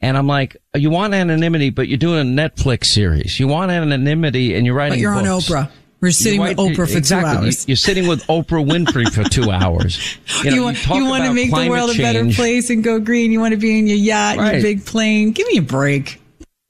And 0.00 0.16
I'm 0.16 0.26
like, 0.26 0.56
you 0.74 0.90
want 0.90 1.14
anonymity, 1.14 1.70
but 1.70 1.88
you're 1.88 1.98
doing 1.98 2.20
a 2.20 2.42
Netflix 2.42 2.86
series. 2.86 3.40
You 3.40 3.48
want 3.48 3.70
anonymity 3.70 4.54
and 4.54 4.66
you're 4.66 4.74
writing 4.74 4.98
But 4.98 5.00
you're 5.00 5.14
books. 5.14 5.50
on 5.50 5.64
Oprah. 5.64 5.70
We're 6.00 6.10
sitting 6.10 6.40
with 6.40 6.58
Oprah 6.58 6.90
for 6.90 6.98
exactly. 6.98 7.32
two 7.32 7.44
hours. 7.44 7.68
You're 7.68 7.76
sitting 7.76 8.06
with 8.06 8.22
Oprah 8.26 8.68
Winfrey 8.68 9.10
for 9.10 9.26
two 9.28 9.50
hours. 9.50 10.18
You, 10.42 10.50
know, 10.50 10.56
you 10.56 10.62
want, 10.62 10.86
you, 10.86 10.94
you 10.96 11.04
want 11.06 11.24
to 11.24 11.32
make 11.32 11.50
the 11.50 11.68
world 11.70 11.88
change. 11.90 12.00
a 12.00 12.02
better 12.02 12.30
place 12.34 12.68
and 12.68 12.84
go 12.84 13.00
green. 13.00 13.32
You 13.32 13.40
want 13.40 13.52
to 13.52 13.56
be 13.56 13.78
in 13.78 13.86
your 13.86 13.96
yacht, 13.96 14.36
right. 14.36 14.54
your 14.54 14.62
big 14.62 14.84
plane. 14.84 15.32
Give 15.32 15.46
me 15.48 15.56
a 15.56 15.62
break 15.62 16.20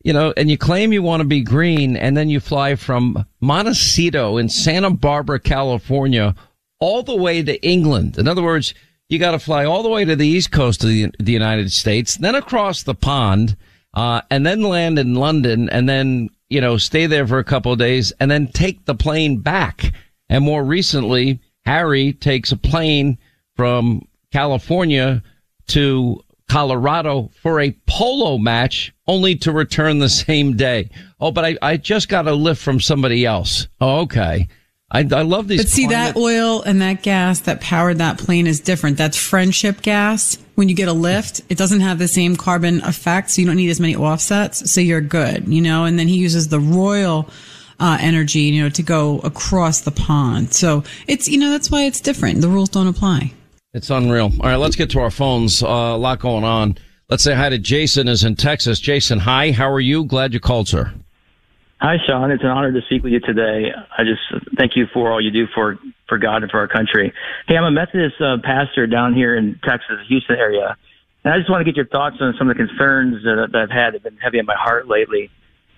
you 0.05 0.13
know, 0.13 0.35
and 0.37 0.51
you 0.51 0.59
claim 0.59 0.93
you 0.93 1.03
want 1.03 1.23
to 1.23 1.27
be 1.27 1.41
green 1.41 1.97
and 1.97 2.17
then 2.17 2.29
you 2.29 2.39
fly 2.39 2.77
from 2.77 3.27
Montecito 3.41 4.37
in 4.37 4.51
Santa 4.51 4.91
Barbara, 4.91 5.41
California, 5.41 6.35
all 6.79 7.03
the 7.03 7.17
way 7.17 7.43
to 7.43 7.61
England. 7.67 8.19
In 8.19 8.29
other 8.29 8.43
words, 8.43 8.75
you 9.09 9.19
got 9.19 9.31
to 9.33 9.39
fly 9.39 9.65
all 9.65 9.83
the 9.83 9.89
way 9.89 10.05
to 10.05 10.15
the 10.15 10.27
east 10.27 10.53
coast 10.53 10.85
of 10.85 10.91
the, 10.91 11.11
the 11.19 11.33
United 11.33 11.73
States, 11.73 12.17
then 12.17 12.35
across 12.35 12.83
the 12.83 12.95
pond, 12.95 13.57
uh, 13.95 14.21
and 14.31 14.45
then 14.45 14.63
land 14.63 14.99
in 14.99 15.15
London 15.15 15.71
and 15.71 15.89
then, 15.89 16.29
you 16.51 16.61
know, 16.61 16.77
stay 16.77 17.07
there 17.07 17.27
for 17.27 17.39
a 17.39 17.45
couple 17.45 17.73
of 17.73 17.79
days 17.79 18.13
and 18.21 18.31
then 18.31 18.47
take 18.49 18.85
the 18.85 18.95
plane 18.95 19.39
back. 19.39 19.93
And 20.29 20.45
more 20.45 20.65
recently, 20.65 21.41
Harry 21.65 22.13
takes 22.13 22.53
a 22.53 22.57
plane 22.59 23.17
from 23.57 24.07
California 24.33 25.23
to 25.69 26.21
Colorado 26.49 27.31
for 27.43 27.61
a 27.61 27.77
polo 27.87 28.39
match 28.39 28.93
only 29.07 29.35
to 29.37 29.53
return 29.53 29.99
the 29.99 30.09
same 30.09 30.57
day. 30.57 30.91
Oh, 31.21 31.31
but 31.31 31.45
I, 31.45 31.57
I 31.63 31.77
just 31.77 32.09
got 32.09 32.29
a 32.29 32.35
lift 32.35 32.63
from 32.63 32.81
somebody 32.81 33.25
else. 33.25 33.67
Oh, 33.81 34.01
okay. 34.03 34.49
I, 34.91 35.01
I 35.01 35.23
love 35.23 35.49
these. 35.49 35.61
But 35.61 35.69
see, 35.69 35.89
that 35.89 36.17
oil 36.17 36.63
and 36.63 36.81
that 36.81 37.03
gas 37.03 37.41
that 37.41 37.61
powered 37.61 37.99
that 37.99 38.19
plane 38.19 38.47
is 38.47 38.61
different. 38.61 38.97
That's 38.97 39.17
friendship 39.17 39.83
gas. 39.83 40.39
When 40.55 40.69
you 40.69 40.77
get 40.77 40.89
a 40.89 40.93
lift, 40.93 41.41
it 41.49 41.59
doesn't 41.59 41.81
have 41.81 41.99
the 41.99 42.07
same 42.07 42.37
carbon 42.37 42.81
effect, 42.83 43.31
so 43.31 43.41
you 43.41 43.47
don't 43.47 43.57
need 43.57 43.71
as 43.71 43.81
many 43.81 43.97
offsets. 43.97 44.71
So 44.71 44.81
you're 44.81 45.01
good, 45.01 45.49
you 45.49 45.61
know. 45.61 45.85
And 45.85 45.99
then 45.99 46.07
he 46.07 46.17
uses 46.17 46.49
the 46.49 46.61
royal 46.61 47.29
uh, 47.81 47.99
energy, 48.01 48.41
you 48.41 48.63
know, 48.63 48.69
to 48.69 48.83
go 48.83 49.19
across 49.21 49.81
the 49.81 49.91
pond. 49.91 50.55
So 50.55 50.85
it's, 51.09 51.29
you 51.29 51.39
know, 51.39 51.51
that's 51.51 51.73
why 51.73 51.85
it's 51.85 52.01
different. 52.01 52.41
The 52.41 52.49
rules 52.49 52.69
don't 52.69 52.87
apply. 52.87 53.33
It's 53.75 53.91
unreal. 53.91 54.31
All 54.41 54.49
right, 54.49 54.57
let's 54.57 54.77
get 54.77 54.91
to 54.91 55.01
our 55.01 55.11
phones. 55.11 55.61
Uh, 55.61 55.67
a 55.67 55.99
lot 55.99 56.21
going 56.21 56.45
on. 56.45 56.79
Let's 57.11 57.25
say 57.25 57.35
hi 57.35 57.49
to 57.49 57.59
Jason. 57.59 58.07
Is 58.07 58.23
in 58.23 58.37
Texas. 58.37 58.79
Jason, 58.79 59.19
hi. 59.19 59.51
How 59.51 59.69
are 59.69 59.81
you? 59.81 60.05
Glad 60.05 60.33
you 60.33 60.39
called, 60.39 60.69
sir. 60.69 60.95
Hi, 61.81 61.97
Sean. 62.07 62.31
It's 62.31 62.45
an 62.45 62.51
honor 62.51 62.73
to 62.73 62.81
speak 62.87 63.03
with 63.03 63.13
you 63.13 63.19
today. 63.19 63.73
I 63.99 64.05
just 64.05 64.23
thank 64.57 64.77
you 64.77 64.87
for 64.95 65.11
all 65.11 65.21
you 65.21 65.33
do 65.33 65.47
for 65.53 65.77
for 66.09 66.19
God 66.19 66.43
and 66.43 66.51
for 66.53 66.61
our 66.61 66.69
country. 66.69 67.13
Hey, 67.49 67.57
I'm 67.57 67.65
a 67.65 67.71
Methodist 67.73 68.15
uh, 68.21 68.37
pastor 68.45 68.87
down 68.87 69.13
here 69.13 69.37
in 69.37 69.59
Texas, 69.65 69.97
Houston 70.07 70.37
area, 70.37 70.77
and 71.25 71.35
I 71.35 71.39
just 71.39 71.51
want 71.51 71.61
to 71.61 71.65
get 71.65 71.77
your 71.77 71.87
thoughts 71.87 72.17
on 72.21 72.35
some 72.39 72.49
of 72.49 72.57
the 72.57 72.65
concerns 72.67 73.25
that, 73.25 73.49
that 73.51 73.59
I've 73.59 73.71
had 73.71 73.87
that 73.89 73.93
have 73.95 74.03
been 74.05 74.19
heavy 74.19 74.39
on 74.39 74.47
my 74.47 74.55
heart 74.57 74.87
lately. 74.87 75.31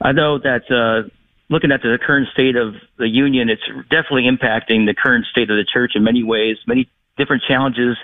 I 0.02 0.12
know 0.12 0.38
that 0.38 0.70
uh, 0.70 1.08
looking 1.48 1.72
at 1.72 1.80
the 1.80 1.96
current 2.04 2.28
state 2.34 2.56
of 2.56 2.74
the 2.98 3.08
union, 3.08 3.48
it's 3.48 3.62
definitely 3.88 4.24
impacting 4.24 4.84
the 4.84 4.94
current 4.94 5.24
state 5.30 5.48
of 5.50 5.56
the 5.56 5.64
church 5.64 5.92
in 5.94 6.04
many 6.04 6.22
ways. 6.22 6.58
Many 6.66 6.90
different 7.16 7.42
challenges 7.46 7.96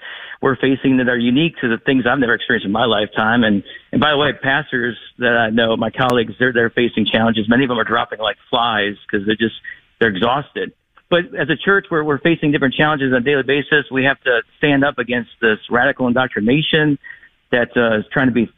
we're 0.43 0.57
facing 0.57 0.97
that 0.97 1.09
are 1.09 1.17
unique 1.17 1.55
to 1.61 1.69
the 1.69 1.79
things 1.79 2.05
I've 2.05 2.19
never 2.19 2.35
experienced 2.35 2.67
in 2.67 2.73
my 2.73 2.85
lifetime. 2.85 3.45
And 3.45 3.63
and 3.93 4.01
by 4.01 4.11
the 4.11 4.19
way, 4.19 4.33
pastors 4.33 4.99
that 5.19 5.37
I 5.39 5.51
know, 5.51 5.77
my 5.77 5.91
colleagues, 5.91 6.35
they're 6.39 6.53
they're 6.53 6.71
facing 6.71 7.07
challenges. 7.07 7.49
Many 7.49 7.65
of 7.65 7.69
them 7.69 7.79
are 7.79 7.85
dropping 7.85 8.19
like 8.19 8.37
flies 8.51 8.97
because 9.07 9.25
they're 9.25 9.37
just 9.37 9.55
they're 10.01 10.11
exhausted. 10.11 10.73
But 11.09 11.27
as 11.39 11.49
a 11.49 11.57
church, 11.57 11.87
we're 11.91 12.03
we're 12.03 12.19
facing 12.19 12.51
different 12.51 12.75
challenges 12.75 13.13
on 13.15 13.23
a 13.23 13.25
daily 13.25 13.45
basis. 13.45 13.87
We 13.91 14.05
have 14.05 14.21
to 14.23 14.43
stand 14.59 14.85
up 14.85 14.99
against 14.99 15.31
this 15.41 15.59
radical 15.71 16.09
indoctrination 16.09 16.99
that 17.53 17.71
uh, 17.77 17.99
is 18.01 18.05
trying 18.13 18.27
to 18.27 18.35
be 18.35 18.51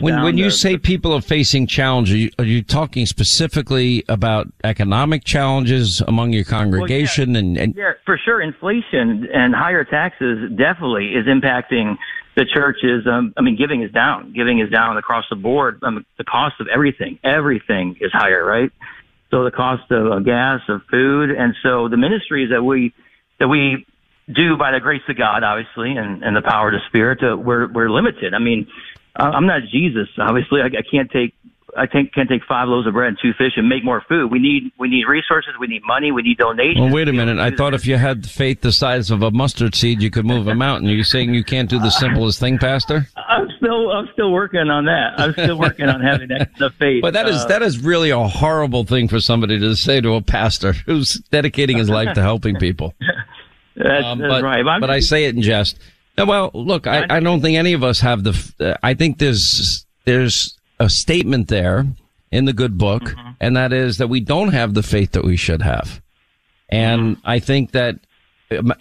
When 0.00 0.22
when 0.22 0.38
you 0.38 0.46
the- 0.46 0.50
say 0.50 0.78
people 0.78 1.12
are 1.12 1.20
facing 1.20 1.66
challenges, 1.66 2.14
are 2.14 2.18
you, 2.18 2.30
are 2.38 2.44
you 2.44 2.62
talking 2.62 3.06
specifically 3.06 4.04
about 4.08 4.48
economic 4.64 5.24
challenges 5.24 6.00
among 6.06 6.32
your 6.32 6.44
congregation? 6.44 7.34
and, 7.36 7.56
and 7.58 7.74
Yeah, 7.74 7.92
for 8.06 8.16
sure. 8.16 8.40
Inflation 8.40 9.28
and 9.32 9.54
higher 9.54 9.84
taxes 9.84 10.50
definitely 10.56 11.14
is 11.14 11.26
impacting 11.26 11.96
the 12.36 12.44
churches. 12.44 13.06
Um, 13.06 13.34
I 13.36 13.42
mean, 13.42 13.56
giving 13.56 13.82
is 13.82 13.90
down. 13.92 14.32
Giving 14.32 14.60
is 14.60 14.70
down 14.70 14.96
across 14.96 15.24
the 15.28 15.36
board. 15.36 15.80
Um, 15.82 16.06
the 16.16 16.24
cost 16.24 16.60
of 16.60 16.68
everything, 16.68 17.18
everything 17.24 17.96
is 18.00 18.12
higher, 18.12 18.44
right? 18.44 18.70
So 19.30 19.44
the 19.44 19.50
cost 19.50 19.90
of 19.90 20.12
uh, 20.12 20.18
gas, 20.20 20.60
of 20.68 20.82
food, 20.90 21.30
and 21.30 21.54
so 21.62 21.88
the 21.88 21.96
ministries 21.96 22.50
that 22.50 22.62
we 22.62 22.92
that 23.38 23.48
we 23.48 23.86
do 24.32 24.56
by 24.56 24.70
the 24.72 24.80
grace 24.80 25.02
of 25.08 25.16
God, 25.16 25.42
obviously, 25.42 25.96
and, 25.96 26.22
and 26.22 26.36
the 26.36 26.42
power 26.42 26.68
of 26.68 26.74
the 26.74 26.80
Spirit, 26.88 27.22
uh, 27.22 27.36
we're 27.36 27.66
we're 27.72 27.90
limited. 27.90 28.34
I 28.34 28.38
mean, 28.38 28.66
I'm 29.16 29.46
not 29.46 29.62
Jesus, 29.70 30.08
obviously. 30.18 30.60
I, 30.62 30.66
I 30.66 30.82
can't 30.90 31.10
take 31.10 31.34
I 31.74 31.86
can't, 31.86 32.12
can't 32.14 32.28
take 32.28 32.42
five 32.46 32.68
loaves 32.68 32.86
of 32.86 32.92
bread 32.92 33.08
and 33.08 33.18
two 33.22 33.32
fish 33.32 33.52
and 33.56 33.66
make 33.66 33.82
more 33.82 34.02
food. 34.06 34.30
We 34.30 34.38
need 34.38 34.72
we 34.78 34.88
need 34.88 35.04
resources. 35.06 35.52
We 35.58 35.66
need 35.68 35.82
money. 35.86 36.12
We 36.12 36.20
need 36.20 36.36
donations. 36.36 36.80
well, 36.80 36.92
wait 36.92 37.08
a 37.08 37.14
minute. 37.14 37.38
I 37.38 37.50
thought 37.50 37.72
if 37.72 37.86
you 37.86 37.96
had 37.96 38.26
faith 38.28 38.60
the 38.60 38.72
size 38.72 39.10
of 39.10 39.22
a 39.22 39.30
mustard 39.30 39.74
seed, 39.74 40.02
you 40.02 40.10
could 40.10 40.26
move 40.26 40.48
a 40.48 40.54
mountain. 40.54 40.90
Are 40.90 40.92
you 40.92 41.02
saying 41.04 41.32
you 41.32 41.44
can't 41.44 41.70
do 41.70 41.78
the 41.78 41.88
simplest 42.02 42.40
thing, 42.40 42.58
Pastor? 42.58 43.06
I'm 43.16 43.48
still 43.56 43.90
I'm 43.90 44.06
still 44.12 44.32
working 44.32 44.68
on 44.68 44.84
that. 44.84 45.18
I'm 45.18 45.32
still 45.32 45.58
working 45.58 45.88
on 45.88 46.00
having 46.02 46.28
that 46.28 46.50
the 46.58 46.68
faith. 46.78 47.00
But 47.00 47.14
that 47.14 47.26
is 47.26 47.36
Uh, 47.36 47.46
that 47.48 47.62
is 47.62 47.78
really 47.78 48.10
a 48.10 48.18
horrible 48.28 48.84
thing 48.84 49.08
for 49.08 49.20
somebody 49.20 49.58
to 49.58 49.74
say 49.74 50.00
to 50.02 50.14
a 50.14 50.20
pastor 50.20 50.72
who's 50.84 51.14
dedicating 51.30 51.78
his 51.78 51.88
life 51.88 52.12
to 52.14 52.20
helping 52.22 52.56
people. 52.56 52.94
That's, 53.74 54.04
Um, 54.04 54.18
that's 54.18 54.30
but, 54.30 54.42
right. 54.42 54.66
I'm 54.66 54.80
but 54.82 54.90
I 54.90 55.00
say 55.00 55.24
it 55.24 55.34
in 55.34 55.40
jest. 55.40 55.78
Well, 56.18 56.50
look, 56.54 56.86
I, 56.86 57.06
I 57.08 57.20
don't 57.20 57.40
think 57.40 57.56
any 57.58 57.72
of 57.72 57.82
us 57.82 58.00
have 58.00 58.22
the. 58.24 58.52
Uh, 58.60 58.74
I 58.82 58.94
think 58.94 59.18
there's 59.18 59.86
there's 60.04 60.58
a 60.78 60.88
statement 60.90 61.48
there 61.48 61.86
in 62.30 62.44
the 62.44 62.52
good 62.52 62.76
book, 62.78 63.02
Mm-hmm. 63.04 63.30
and 63.40 63.56
that 63.56 63.72
is 63.72 63.98
that 63.98 64.08
we 64.08 64.20
don't 64.20 64.52
have 64.52 64.74
the 64.74 64.82
faith 64.82 65.12
that 65.12 65.24
we 65.24 65.36
should 65.36 65.62
have. 65.62 66.00
And 66.68 67.16
Mm-hmm. 67.16 67.20
I 67.28 67.38
think 67.38 67.72
that 67.72 67.96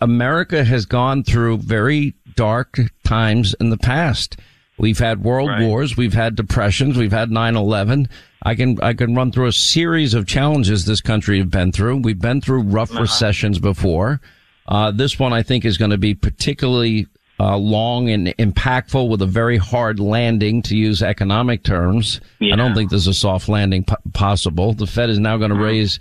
America 0.02 0.64
has 0.64 0.86
gone 0.86 1.24
through 1.24 1.58
very 1.60 2.14
dark 2.36 2.80
times 3.04 3.54
in 3.60 3.70
the 3.70 3.78
past. 3.78 4.38
We've 4.78 5.00
had 5.00 5.24
world 5.24 5.52
wars, 5.62 5.96
we've 5.96 6.14
had 6.14 6.36
depressions, 6.36 6.98
we've 6.98 7.12
had 7.12 7.30
9/11. 7.30 8.10
I 8.44 8.56
can 8.56 8.82
I 8.82 8.94
can 8.94 9.14
run 9.16 9.32
through 9.32 9.48
a 9.48 9.52
series 9.54 10.14
of 10.14 10.26
challenges 10.26 10.86
this 10.86 11.02
country 11.02 11.38
have 11.38 11.52
been 11.52 11.72
through. 11.72 11.98
We've 11.98 12.20
been 12.20 12.42
through 12.42 12.64
rough 12.64 12.94
recessions 12.94 13.60
before. 13.60 14.20
Uh, 14.68 14.90
this 14.92 15.20
one 15.20 15.34
I 15.34 15.44
think 15.44 15.66
is 15.66 15.78
going 15.78 15.92
to 15.92 15.98
be 15.98 16.14
particularly 16.16 17.08
uh, 17.42 17.58
long 17.58 18.08
and 18.10 18.28
impactful 18.38 19.10
with 19.10 19.20
a 19.24 19.26
very 19.26 19.58
hard 19.58 20.00
landing, 20.00 20.62
to 20.62 20.78
use 20.78 21.02
economic 21.02 21.64
terms. 21.64 22.22
I 22.40 22.56
don't 22.56 22.76
think 22.76 22.92
there's 22.92 23.08
a 23.08 23.16
soft 23.16 23.50
landing 23.50 23.84
po- 23.84 23.96
possible. 24.14 24.74
The 24.74 24.86
Fed 24.86 25.10
is 25.10 25.18
now 25.18 25.38
going 25.38 25.50
to 25.50 25.56
mm-hmm. 25.56 25.64
raise, 25.64 25.98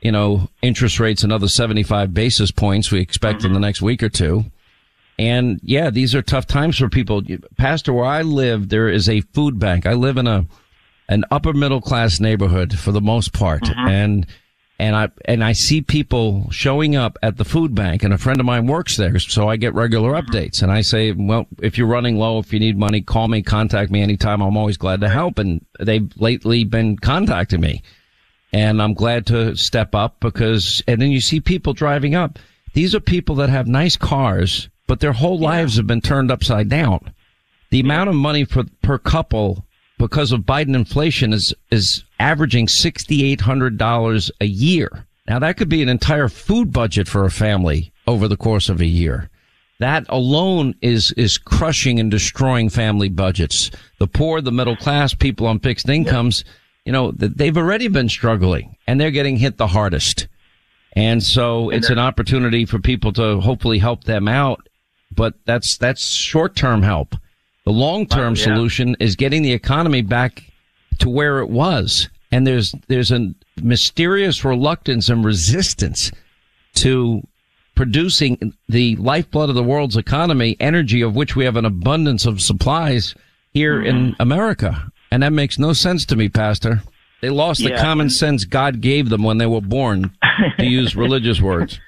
you 0.00 0.10
know, 0.10 0.48
interest 0.62 0.98
rates 0.98 1.22
another 1.22 1.46
75 1.46 2.12
basis 2.12 2.50
points. 2.50 2.90
We 2.90 2.98
expect 2.98 3.44
in 3.44 3.52
the 3.52 3.58
mm-hmm. 3.58 3.62
next 3.62 3.82
week 3.82 4.02
or 4.02 4.08
two. 4.08 4.46
And 5.16 5.60
yeah, 5.62 5.90
these 5.90 6.12
are 6.16 6.22
tough 6.22 6.48
times 6.48 6.78
for 6.78 6.88
people. 6.88 7.22
Pastor, 7.56 7.92
where 7.92 8.06
I 8.06 8.22
live, 8.22 8.68
there 8.68 8.88
is 8.88 9.08
a 9.08 9.20
food 9.20 9.60
bank. 9.60 9.86
I 9.86 9.92
live 9.92 10.16
in 10.16 10.26
a 10.26 10.46
an 11.08 11.24
upper 11.30 11.52
middle 11.52 11.80
class 11.80 12.18
neighborhood 12.18 12.76
for 12.76 12.90
the 12.90 13.00
most 13.00 13.32
part, 13.32 13.62
mm-hmm. 13.62 13.88
and 13.88 14.26
and 14.80 14.96
I 14.96 15.08
and 15.26 15.44
I 15.44 15.52
see 15.52 15.82
people 15.82 16.50
showing 16.50 16.96
up 16.96 17.18
at 17.22 17.36
the 17.36 17.44
food 17.44 17.74
bank, 17.74 18.02
and 18.02 18.12
a 18.12 18.18
friend 18.18 18.40
of 18.40 18.46
mine 18.46 18.66
works 18.66 18.96
there, 18.96 19.18
so 19.18 19.48
I 19.48 19.56
get 19.56 19.74
regular 19.74 20.12
mm-hmm. 20.12 20.30
updates. 20.30 20.62
And 20.62 20.72
I 20.72 20.80
say, 20.80 21.12
well, 21.12 21.46
if 21.62 21.78
you're 21.78 21.86
running 21.86 22.16
low, 22.16 22.38
if 22.38 22.52
you 22.52 22.58
need 22.58 22.78
money, 22.78 23.00
call 23.00 23.28
me, 23.28 23.42
contact 23.42 23.90
me 23.90 24.02
anytime. 24.02 24.40
I'm 24.40 24.56
always 24.56 24.76
glad 24.76 25.00
to 25.02 25.08
help. 25.08 25.38
And 25.38 25.64
they've 25.78 26.10
lately 26.16 26.64
been 26.64 26.96
contacting 26.96 27.60
me 27.60 27.82
and 28.52 28.82
I'm 28.82 28.94
glad 28.94 29.26
to 29.26 29.56
step 29.56 29.94
up 29.94 30.20
because, 30.20 30.82
and 30.88 31.00
then 31.00 31.10
you 31.10 31.20
see 31.20 31.40
people 31.40 31.72
driving 31.72 32.14
up. 32.14 32.38
These 32.72 32.94
are 32.94 33.00
people 33.00 33.34
that 33.36 33.48
have 33.48 33.66
nice 33.66 33.96
cars, 33.96 34.68
but 34.86 35.00
their 35.00 35.12
whole 35.12 35.38
lives 35.38 35.76
have 35.76 35.86
been 35.86 36.00
turned 36.00 36.30
upside 36.30 36.68
down. 36.68 37.12
The 37.70 37.80
amount 37.80 38.10
of 38.10 38.16
money 38.16 38.44
per, 38.44 38.64
per 38.82 38.98
couple 38.98 39.64
because 39.98 40.32
of 40.32 40.40
Biden 40.40 40.74
inflation 40.74 41.32
is, 41.32 41.54
is 41.70 42.04
averaging 42.20 42.66
$6,800 42.66 44.30
a 44.40 44.44
year. 44.44 45.06
Now 45.26 45.38
that 45.40 45.56
could 45.56 45.68
be 45.68 45.82
an 45.82 45.88
entire 45.88 46.28
food 46.28 46.72
budget 46.72 47.08
for 47.08 47.24
a 47.24 47.30
family 47.30 47.92
over 48.06 48.28
the 48.28 48.36
course 48.36 48.68
of 48.68 48.80
a 48.80 48.86
year. 48.86 49.30
That 49.80 50.04
alone 50.10 50.74
is, 50.82 51.12
is 51.12 51.38
crushing 51.38 51.98
and 51.98 52.10
destroying 52.10 52.68
family 52.68 53.08
budgets. 53.08 53.70
The 53.98 54.06
poor, 54.06 54.42
the 54.42 54.52
middle 54.52 54.76
class, 54.76 55.14
people 55.14 55.46
on 55.46 55.58
fixed 55.60 55.88
incomes, 55.88 56.44
you 56.84 56.92
know, 56.92 57.12
th- 57.12 57.32
they've 57.34 57.56
already 57.56 57.88
been 57.88 58.10
struggling 58.10 58.76
and 58.86 59.00
they're 59.00 59.10
getting 59.10 59.36
hit 59.36 59.56
the 59.56 59.66
hardest. 59.66 60.28
And 60.94 61.22
so 61.22 61.70
it's 61.70 61.88
an 61.88 61.98
opportunity 61.98 62.66
for 62.66 62.78
people 62.78 63.12
to 63.14 63.40
hopefully 63.40 63.78
help 63.78 64.04
them 64.04 64.28
out. 64.28 64.68
But 65.10 65.34
that's, 65.46 65.78
that's 65.78 66.04
short 66.04 66.54
term 66.54 66.82
help. 66.82 67.14
The 67.64 67.72
long 67.72 68.06
term 68.06 68.34
yeah. 68.34 68.44
solution 68.44 68.96
is 69.00 69.16
getting 69.16 69.42
the 69.42 69.52
economy 69.52 70.02
back 70.02 70.49
to 71.00 71.08
where 71.08 71.40
it 71.40 71.48
was. 71.50 72.08
And 72.32 72.46
there's, 72.46 72.74
there's 72.88 73.10
a 73.10 73.32
mysterious 73.60 74.44
reluctance 74.44 75.08
and 75.08 75.24
resistance 75.24 76.12
to 76.76 77.26
producing 77.74 78.52
the 78.68 78.96
lifeblood 78.96 79.48
of 79.48 79.54
the 79.54 79.62
world's 79.64 79.96
economy, 79.96 80.56
energy 80.60 81.00
of 81.02 81.14
which 81.16 81.34
we 81.34 81.44
have 81.44 81.56
an 81.56 81.64
abundance 81.64 82.26
of 82.26 82.40
supplies 82.40 83.14
here 83.52 83.82
in 83.82 84.14
America. 84.20 84.90
And 85.10 85.22
that 85.22 85.32
makes 85.32 85.58
no 85.58 85.72
sense 85.72 86.04
to 86.06 86.16
me, 86.16 86.28
Pastor. 86.28 86.82
They 87.20 87.30
lost 87.30 87.62
the 87.62 87.70
Yeah. 87.70 87.82
common 87.82 88.08
sense 88.10 88.44
God 88.44 88.80
gave 88.80 89.08
them 89.08 89.22
when 89.22 89.38
they 89.38 89.46
were 89.46 89.60
born, 89.60 90.12
to 90.58 90.64
use 90.66 90.94
religious 90.94 91.40
words. 91.42 91.80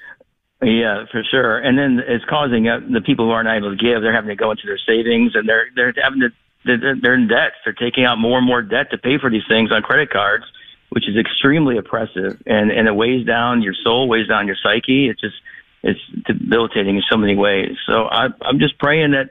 Yeah, 0.61 1.05
for 1.11 1.23
sure. 1.29 1.57
And 1.59 1.77
then 1.77 2.01
it's 2.07 2.23
causing 2.25 2.67
uh, 2.67 2.79
the 2.89 3.01
people 3.01 3.25
who 3.25 3.31
aren't 3.31 3.49
able 3.49 3.75
to 3.75 3.75
give. 3.75 4.01
They're 4.01 4.13
having 4.13 4.29
to 4.29 4.35
go 4.35 4.51
into 4.51 4.63
their 4.65 4.77
savings, 4.77 5.33
and 5.35 5.47
they're 5.47 5.67
they're 5.75 5.93
having 6.01 6.21
to 6.21 6.29
they're, 6.65 7.15
in 7.15 7.27
debt. 7.27 7.53
They're 7.63 7.73
taking 7.73 8.05
out 8.05 8.17
more 8.17 8.37
and 8.37 8.47
more 8.47 8.61
debt 8.61 8.91
to 8.91 8.97
pay 8.97 9.17
for 9.19 9.29
these 9.29 9.43
things 9.47 9.71
on 9.71 9.81
credit 9.81 10.09
cards, 10.09 10.45
which 10.89 11.07
is 11.07 11.17
extremely 11.17 11.77
oppressive, 11.77 12.41
and 12.45 12.71
and 12.71 12.87
it 12.87 12.95
weighs 12.95 13.25
down 13.25 13.61
your 13.61 13.73
soul, 13.83 14.07
weighs 14.07 14.27
down 14.27 14.47
your 14.47 14.57
psyche. 14.61 15.09
It's 15.09 15.21
just 15.21 15.35
it's 15.83 15.99
debilitating 16.25 16.95
in 16.95 17.03
so 17.09 17.17
many 17.17 17.35
ways. 17.35 17.75
So 17.85 18.05
I, 18.05 18.27
I'm 18.41 18.59
just 18.59 18.77
praying 18.79 19.11
that 19.11 19.29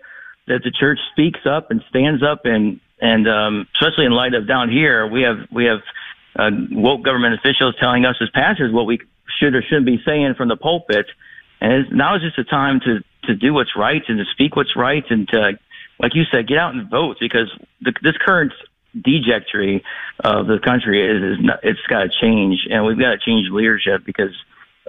that 0.49 0.63
the 0.65 0.71
church 0.71 0.99
speaks 1.13 1.41
up 1.47 1.71
and 1.71 1.83
stands 1.89 2.23
up, 2.23 2.43
and 2.45 2.81
and 3.01 3.29
um, 3.29 3.67
especially 3.75 4.07
in 4.07 4.13
light 4.13 4.35
of 4.35 4.47
down 4.47 4.71
here, 4.71 5.07
we 5.07 5.23
have 5.23 5.49
we 5.51 5.65
have 5.65 5.81
uh, 6.39 6.51
woke 6.71 7.05
government 7.05 7.35
officials 7.35 7.75
telling 7.81 8.05
us 8.05 8.17
as 8.21 8.29
pastors 8.31 8.73
what 8.73 8.87
we 8.87 9.01
should 9.39 9.55
or 9.55 9.63
shouldn't 9.63 9.87
be 9.87 10.01
saying 10.05 10.35
from 10.37 10.49
the 10.49 10.57
pulpit. 10.57 11.07
And 11.61 11.73
it's, 11.73 11.93
now 11.93 12.17
is 12.17 12.23
just 12.23 12.39
a 12.39 12.45
time 12.45 12.81
to 12.81 13.01
to 13.25 13.35
do 13.35 13.55
what's 13.55 13.77
right 13.77 14.03
and 14.09 14.19
to 14.19 14.25
speak 14.33 14.57
what's 14.57 14.77
right 14.77 15.05
and 15.11 15.29
to, 15.29 15.53
like 16.03 16.15
you 16.15 16.25
said, 16.31 16.49
get 16.49 16.59
out 16.59 16.75
and 16.75 16.91
vote 16.91 17.17
because 17.21 17.51
the, 17.81 17.93
this 18.03 18.17
current 18.21 18.53
dejectory 18.95 19.83
of 20.23 20.47
the 20.47 20.59
country 20.59 21.01
is, 21.01 21.39
is 21.39 21.45
not, 21.45 21.61
it's 21.63 21.81
got 21.89 22.03
to 22.03 22.11
change 22.21 22.67
and 22.69 22.85
we've 22.85 22.99
got 22.99 23.13
to 23.13 23.19
change 23.19 23.49
leadership 23.51 24.03
because 24.05 24.35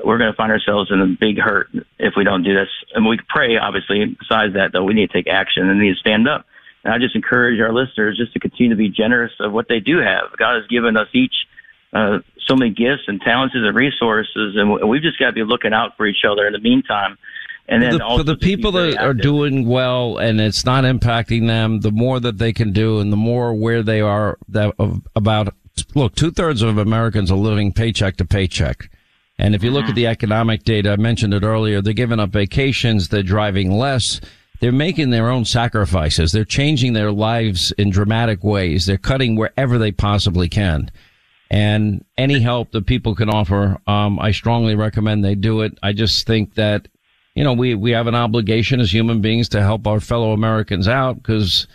we're 0.04 0.18
going 0.18 0.32
to 0.32 0.36
find 0.36 0.52
ourselves 0.52 0.92
in 0.92 1.00
a 1.00 1.06
big 1.06 1.38
hurt 1.38 1.70
if 2.00 2.14
we 2.18 2.24
don't 2.24 2.44
do 2.44 2.54
this. 2.54 2.70
And 2.96 3.06
we 3.06 3.20
pray, 3.30 3.58
obviously. 3.58 4.04
Besides 4.06 4.56
that, 4.56 4.72
though, 4.74 4.84
we 4.84 4.96
need 4.96 5.12
to 5.12 5.14
take 5.14 5.32
action 5.32 5.70
and 5.70 5.80
need 5.80 5.94
to 5.94 6.00
stand 6.00 6.28
up. 6.28 6.46
And 6.84 6.94
I 6.94 6.98
just 6.98 7.16
encourage 7.16 7.62
our 7.62 7.72
listeners 7.72 8.18
just 8.18 8.34
to 8.34 8.40
continue 8.40 8.72
to 8.72 8.76
be 8.76 8.90
generous 8.90 9.32
of 9.40 9.54
what 9.54 9.68
they 9.70 9.80
do 9.80 10.00
have. 10.00 10.36
God 10.38 10.56
has 10.56 10.68
given 10.68 10.98
us 10.98 11.08
each 11.14 11.36
uh, 11.94 12.20
so 12.48 12.56
many 12.56 12.72
gifts 12.72 13.04
and 13.08 13.22
talents 13.22 13.56
and 13.56 13.76
resources, 13.76 14.56
and 14.58 14.90
we've 14.90 15.04
just 15.04 15.20
got 15.20 15.28
to 15.28 15.34
be 15.34 15.44
looking 15.44 15.74
out 15.74 15.96
for 15.96 16.08
each 16.08 16.26
other 16.28 16.48
in 16.48 16.54
the 16.54 16.60
meantime. 16.60 17.18
And 17.68 17.82
then 17.82 17.98
the, 17.98 18.00
for 18.18 18.24
the 18.24 18.36
people 18.36 18.74
that 18.74 18.98
are 18.98 19.14
doing 19.14 19.68
well 19.68 20.18
and 20.18 20.42
it's 20.42 20.66
not 20.66 20.84
impacting 20.84 21.48
them, 21.48 21.80
the 21.80 21.92
more 21.92 22.20
that 22.20 22.38
they 22.38 22.52
can 22.52 22.74
do 22.74 23.00
and 23.00 23.12
the 23.12 23.18
more 23.18 23.50
aware 23.50 23.82
they 23.82 24.02
are 24.02 24.38
that 24.50 24.76
of, 24.78 25.02
about, 25.16 25.56
look, 25.96 26.14
two 26.16 26.32
thirds 26.32 26.62
of 26.62 26.78
Americans 26.78 27.32
are 27.32 27.38
living 27.38 27.72
paycheck 27.72 28.18
to 28.18 28.26
paycheck. 28.26 28.90
And 29.38 29.56
if 29.56 29.64
you 29.64 29.72
look 29.72 29.86
at 29.86 29.96
the 29.96 30.08
economic 30.08 30.64
data, 30.64 30.92
I 30.92 30.96
mentioned 30.98 31.34
it 31.34 31.44
earlier, 31.44 31.82
they're 31.82 31.94
giving 31.94 32.20
up 32.20 32.30
vacations, 32.30 33.08
they're 33.08 33.24
driving 33.24 33.72
less, 33.72 34.22
they're 34.60 34.72
making 34.72 35.10
their 35.10 35.30
own 35.30 35.46
sacrifices, 35.46 36.32
they're 36.32 36.46
changing 36.46 36.94
their 36.94 37.12
lives 37.12 37.72
in 37.78 37.90
dramatic 37.90 38.44
ways, 38.44 38.86
they're 38.86 38.98
cutting 38.98 39.36
wherever 39.36 39.78
they 39.78 39.92
possibly 39.92 40.50
can. 40.50 40.92
And 41.50 42.04
any 42.18 42.40
help 42.42 42.72
that 42.72 42.86
people 42.86 43.16
can 43.16 43.30
offer, 43.30 43.78
um, 43.88 44.20
I 44.20 44.32
strongly 44.32 44.76
recommend 44.76 45.24
they 45.24 45.36
do 45.36 45.62
it. 45.62 45.78
I 45.82 45.94
just 45.94 46.26
think 46.26 46.56
that, 46.56 46.88
you 47.36 47.44
know, 47.44 47.54
we, 47.54 47.76
we 47.76 47.92
have 47.92 48.08
an 48.08 48.16
obligation 48.16 48.80
as 48.80 48.94
human 48.94 49.22
beings 49.22 49.50
to 49.50 49.62
help 49.62 49.88
our 49.88 50.00
fellow 50.00 50.34
Americans 50.34 50.88
out 50.88 51.16
because 51.16 51.68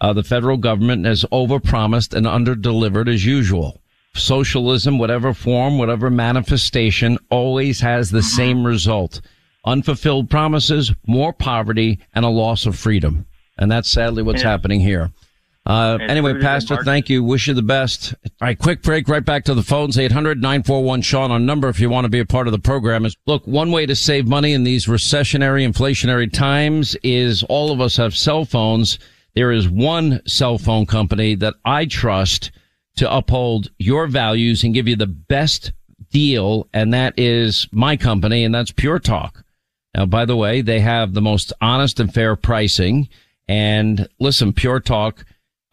uh, 0.00 0.12
the 0.12 0.22
federal 0.22 0.56
government 0.56 1.06
has 1.06 1.24
overpromised 1.32 2.14
and 2.14 2.26
underdelivered 2.26 3.12
as 3.12 3.24
usual 3.24 3.80
socialism, 4.14 4.98
whatever 4.98 5.34
form, 5.34 5.76
whatever 5.76 6.10
manifestation, 6.10 7.18
always 7.30 7.80
has 7.80 8.10
the 8.10 8.22
same 8.22 8.64
result. 8.66 9.20
Unfulfilled 9.66 10.30
promises, 10.30 10.92
more 11.06 11.32
poverty, 11.32 11.98
and 12.14 12.24
a 12.24 12.28
loss 12.28 12.64
of 12.64 12.78
freedom. 12.78 13.26
And 13.58 13.70
that's 13.70 13.90
sadly 13.90 14.22
what's 14.22 14.42
Yeah. 14.42 14.50
happening 14.50 14.80
here. 14.80 15.10
Uh, 15.66 15.98
anyway, 16.00 16.30
what 16.30 16.36
is 16.36 16.44
it, 16.44 16.46
Pastor, 16.46 16.84
thank 16.84 17.08
you. 17.08 17.24
Wish 17.24 17.48
you 17.48 17.54
the 17.54 17.60
best. 17.60 18.14
All 18.24 18.30
right, 18.40 18.58
quick 18.58 18.82
break. 18.82 19.08
Right 19.08 19.24
back 19.24 19.44
to 19.44 19.54
the 19.54 19.64
phones. 19.64 19.96
800-941-SEAN 19.96 21.32
on 21.32 21.44
number 21.44 21.68
if 21.68 21.80
you 21.80 21.90
want 21.90 22.04
to 22.04 22.08
be 22.08 22.20
a 22.20 22.24
part 22.24 22.46
of 22.46 22.52
the 22.52 22.58
program. 22.60 23.04
Is 23.04 23.16
Look, 23.26 23.44
one 23.48 23.72
way 23.72 23.84
to 23.84 23.96
save 23.96 24.28
money 24.28 24.52
in 24.52 24.62
these 24.62 24.86
recessionary, 24.86 25.68
inflationary 25.68 26.32
times 26.32 26.96
is 27.02 27.42
all 27.44 27.72
of 27.72 27.80
us 27.80 27.96
have 27.96 28.16
cell 28.16 28.44
phones. 28.44 29.00
There 29.34 29.50
is 29.50 29.68
one 29.68 30.22
cell 30.26 30.56
phone 30.56 30.86
company 30.86 31.34
that 31.34 31.54
I 31.64 31.86
trust 31.86 32.52
to 32.96 33.12
uphold 33.12 33.70
your 33.78 34.06
values 34.06 34.62
and 34.62 34.72
give 34.72 34.86
you 34.86 34.96
the 34.96 35.08
best 35.08 35.72
deal. 36.10 36.68
And 36.72 36.94
that 36.94 37.14
is 37.16 37.66
my 37.72 37.96
company, 37.96 38.44
and 38.44 38.54
that's 38.54 38.70
Pure 38.70 39.00
Talk. 39.00 39.42
Now, 39.96 40.06
by 40.06 40.26
the 40.26 40.36
way, 40.36 40.60
they 40.60 40.80
have 40.80 41.12
the 41.12 41.20
most 41.20 41.52
honest 41.60 41.98
and 41.98 42.12
fair 42.12 42.36
pricing. 42.36 43.08
And 43.48 44.08
listen, 44.20 44.52
Pure 44.52 44.80
Talk, 44.80 45.24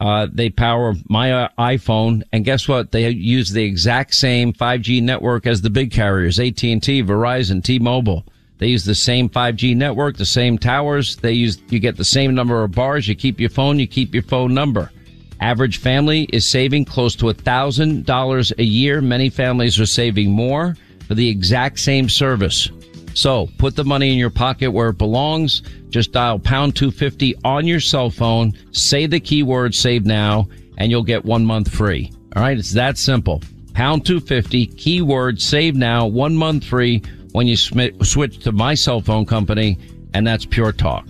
uh, 0.04 0.28
they 0.30 0.50
power 0.50 0.96
my 1.08 1.32
uh, 1.32 1.48
iPhone, 1.58 2.24
and 2.34 2.44
guess 2.44 2.68
what? 2.68 2.92
They 2.92 3.10
use 3.10 3.52
the 3.52 3.64
exact 3.64 4.14
same 4.14 4.52
5G 4.52 5.02
network 5.02 5.48
as 5.48 5.62
the 5.62 5.70
big 5.70 5.92
carriers: 5.92 6.42
AT&T, 6.42 6.78
Verizon, 7.04 7.64
T-Mobile. 7.64 8.26
They 8.58 8.68
use 8.68 8.84
the 8.84 8.96
same 8.96 9.30
5G 9.30 9.78
network, 9.78 10.18
the 10.18 10.26
same 10.26 10.58
towers. 10.58 11.16
They 11.16 11.32
use 11.32 11.58
you 11.70 11.80
get 11.80 11.96
the 11.96 12.04
same 12.04 12.36
number 12.36 12.66
of 12.66 12.74
bars. 12.74 13.08
You 13.08 13.16
keep 13.16 13.40
your 13.40 13.50
phone, 13.50 13.80
you 13.80 13.88
keep 13.88 14.14
your 14.14 14.24
phone 14.24 14.54
number. 14.54 14.92
Average 15.40 15.78
family 15.78 16.24
is 16.34 16.50
saving 16.50 16.84
close 16.84 17.16
to 17.16 17.30
a 17.30 17.34
thousand 17.34 18.06
dollars 18.06 18.52
a 18.58 18.64
year. 18.64 19.00
Many 19.00 19.30
families 19.30 19.80
are 19.80 19.86
saving 19.86 20.32
more 20.32 20.76
for 21.08 21.16
the 21.16 21.30
exact 21.30 21.80
same 21.80 22.10
service. 22.10 22.70
So 23.14 23.48
put 23.58 23.78
the 23.78 23.86
money 23.86 24.12
in 24.12 24.18
your 24.18 24.30
pocket 24.32 24.72
where 24.72 24.90
it 24.90 24.98
belongs. 24.98 25.62
Just 25.94 26.12
dial 26.12 26.40
pound 26.40 26.76
250 26.76 27.36
on 27.46 27.68
your 27.68 27.80
cell 27.80 28.10
phone. 28.10 28.54
Say 28.72 29.06
the 29.06 29.20
keyword 29.20 29.76
save 29.76 30.08
now 30.08 30.48
and 30.80 30.90
you'll 30.90 31.04
get 31.04 31.24
one 31.24 31.46
month 31.46 31.70
free. 31.72 32.12
All 32.36 32.42
right. 32.42 32.58
It's 32.58 32.72
that 32.72 32.98
simple. 32.98 33.44
Pound 33.76 34.04
250 34.04 34.66
keyword 34.66 35.40
save 35.40 35.76
now 35.76 36.08
one 36.08 36.36
month 36.36 36.64
free 36.64 37.04
when 37.34 37.46
you 37.46 37.56
smi- 37.56 38.04
switch 38.04 38.40
to 38.40 38.52
my 38.52 38.74
cell 38.74 39.02
phone 39.02 39.28
company 39.28 39.78
and 40.16 40.26
that's 40.26 40.48
pure 40.48 40.72
talk. 40.72 41.06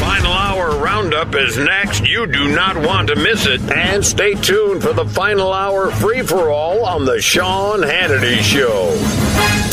Final 0.00 0.32
hour 0.32 0.76
roundup 0.82 1.36
is 1.36 1.56
next. 1.56 2.04
You 2.04 2.26
do 2.26 2.52
not 2.52 2.76
want 2.76 3.06
to 3.10 3.14
miss 3.14 3.46
it. 3.46 3.60
And 3.70 4.04
stay 4.04 4.34
tuned 4.34 4.82
for 4.82 4.92
the 4.92 5.04
final 5.04 5.52
hour 5.52 5.92
free 5.92 6.22
for 6.22 6.50
all 6.50 6.84
on 6.84 7.04
the 7.04 7.20
Sean 7.20 7.82
Hannity 7.82 8.40
Show. 8.40 9.67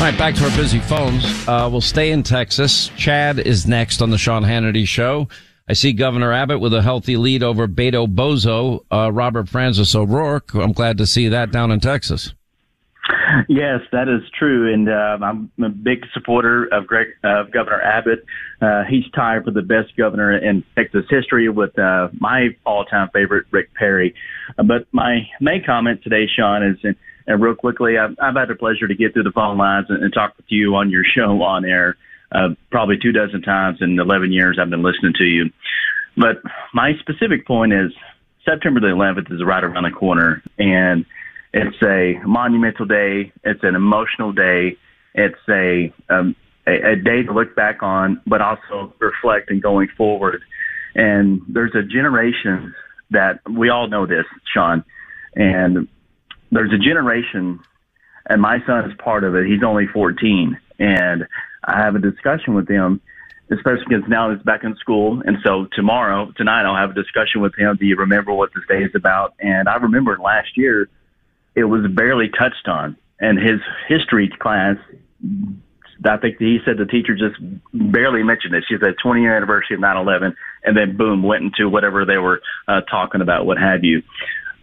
All 0.00 0.06
right, 0.06 0.16
back 0.16 0.34
to 0.36 0.44
our 0.44 0.56
busy 0.56 0.80
phones. 0.80 1.46
Uh, 1.46 1.68
we'll 1.70 1.82
stay 1.82 2.10
in 2.10 2.22
Texas. 2.22 2.88
Chad 2.96 3.38
is 3.38 3.66
next 3.66 4.00
on 4.00 4.08
the 4.08 4.16
Sean 4.16 4.42
Hannity 4.42 4.88
Show. 4.88 5.28
I 5.68 5.74
see 5.74 5.92
Governor 5.92 6.32
Abbott 6.32 6.58
with 6.58 6.72
a 6.72 6.80
healthy 6.80 7.18
lead 7.18 7.42
over 7.42 7.68
Beto 7.68 8.06
Bozo, 8.06 8.80
uh, 8.90 9.12
Robert 9.12 9.46
Francis 9.46 9.94
O'Rourke. 9.94 10.54
I'm 10.54 10.72
glad 10.72 10.96
to 10.98 11.06
see 11.06 11.28
that 11.28 11.52
down 11.52 11.70
in 11.70 11.80
Texas. 11.80 12.32
Yes, 13.46 13.80
that 13.92 14.08
is 14.08 14.22
true, 14.38 14.72
and 14.72 14.88
uh, 14.88 15.18
I'm 15.22 15.50
a 15.62 15.68
big 15.68 16.06
supporter 16.14 16.64
of 16.72 16.86
Greg, 16.86 17.08
of 17.22 17.52
Governor 17.52 17.82
Abbott. 17.82 18.24
Uh, 18.62 18.84
he's 18.88 19.04
tied 19.14 19.44
for 19.44 19.50
the 19.50 19.60
best 19.60 19.94
governor 19.98 20.34
in 20.34 20.64
Texas 20.76 21.04
history 21.10 21.50
with 21.50 21.78
uh, 21.78 22.08
my 22.18 22.56
all-time 22.64 23.10
favorite, 23.12 23.44
Rick 23.50 23.74
Perry. 23.74 24.14
Uh, 24.58 24.62
but 24.62 24.86
my 24.92 25.28
main 25.42 25.62
comment 25.62 26.02
today, 26.02 26.26
Sean, 26.26 26.62
is 26.62 26.78
and, 26.84 26.96
and 27.30 27.40
real 27.40 27.54
quickly, 27.54 27.96
I've, 27.96 28.16
I've 28.20 28.34
had 28.34 28.48
the 28.48 28.56
pleasure 28.56 28.88
to 28.88 28.94
get 28.94 29.12
through 29.12 29.22
the 29.22 29.30
phone 29.30 29.56
lines 29.56 29.86
and, 29.88 30.02
and 30.02 30.12
talk 30.12 30.36
with 30.36 30.46
you 30.48 30.74
on 30.74 30.90
your 30.90 31.04
show 31.04 31.42
on 31.42 31.64
air 31.64 31.96
uh, 32.32 32.48
probably 32.70 32.96
two 33.00 33.12
dozen 33.12 33.40
times 33.42 33.78
in 33.80 33.98
11 33.98 34.32
years 34.32 34.58
I've 34.60 34.70
been 34.70 34.82
listening 34.82 35.12
to 35.18 35.24
you. 35.24 35.50
But 36.16 36.42
my 36.74 36.92
specific 36.98 37.46
point 37.46 37.72
is 37.72 37.92
September 38.44 38.80
the 38.80 38.88
11th 38.88 39.32
is 39.32 39.44
right 39.44 39.62
around 39.62 39.84
the 39.84 39.90
corner, 39.90 40.42
and 40.58 41.06
it's 41.52 41.76
a 41.82 42.20
monumental 42.26 42.86
day. 42.86 43.32
It's 43.44 43.62
an 43.62 43.76
emotional 43.76 44.32
day. 44.32 44.76
It's 45.14 45.38
a, 45.48 45.92
um, 46.08 46.34
a, 46.66 46.92
a 46.92 46.96
day 46.96 47.22
to 47.22 47.32
look 47.32 47.54
back 47.54 47.82
on, 47.82 48.20
but 48.26 48.40
also 48.40 48.92
reflect 48.98 49.50
and 49.50 49.62
going 49.62 49.88
forward. 49.96 50.42
And 50.96 51.42
there's 51.48 51.74
a 51.76 51.82
generation 51.82 52.74
that 53.12 53.40
we 53.48 53.70
all 53.70 53.88
know 53.88 54.06
this, 54.06 54.24
Sean, 54.52 54.84
and 55.36 55.86
there's 56.50 56.72
a 56.72 56.78
generation, 56.78 57.60
and 58.28 58.42
my 58.42 58.58
son 58.66 58.90
is 58.90 58.96
part 58.98 59.24
of 59.24 59.34
it. 59.34 59.46
He's 59.46 59.62
only 59.64 59.86
14, 59.86 60.58
and 60.78 61.26
I 61.64 61.78
have 61.78 61.94
a 61.94 61.98
discussion 61.98 62.54
with 62.54 62.68
him, 62.68 63.00
especially 63.50 63.84
because 63.88 64.08
now 64.08 64.32
he's 64.32 64.42
back 64.42 64.64
in 64.64 64.76
school. 64.76 65.22
And 65.24 65.38
so 65.44 65.66
tomorrow, 65.72 66.32
tonight, 66.36 66.64
I'll 66.64 66.76
have 66.76 66.90
a 66.90 67.00
discussion 67.00 67.40
with 67.40 67.54
him. 67.56 67.76
Do 67.78 67.86
you 67.86 67.96
remember 67.96 68.32
what 68.32 68.50
this 68.54 68.64
day 68.68 68.82
is 68.84 68.94
about? 68.94 69.34
And 69.40 69.68
I 69.68 69.76
remember 69.76 70.18
last 70.18 70.56
year, 70.56 70.88
it 71.54 71.64
was 71.64 71.86
barely 71.90 72.28
touched 72.28 72.66
on. 72.66 72.96
And 73.20 73.38
his 73.38 73.60
history 73.88 74.30
class, 74.40 74.76
I 76.04 76.16
think 76.16 76.36
he 76.38 76.58
said 76.64 76.78
the 76.78 76.86
teacher 76.86 77.14
just 77.14 77.36
barely 77.72 78.22
mentioned 78.22 78.54
it. 78.54 78.64
She 78.66 78.76
said 78.80 78.94
20 79.02 79.20
year 79.20 79.36
anniversary 79.36 79.76
of 79.76 79.82
9/11, 79.82 80.34
and 80.64 80.76
then 80.76 80.96
boom, 80.96 81.22
went 81.22 81.44
into 81.44 81.68
whatever 81.68 82.06
they 82.06 82.16
were 82.16 82.40
uh, 82.66 82.80
talking 82.82 83.20
about, 83.20 83.44
what 83.44 83.58
have 83.58 83.84
you. 83.84 84.02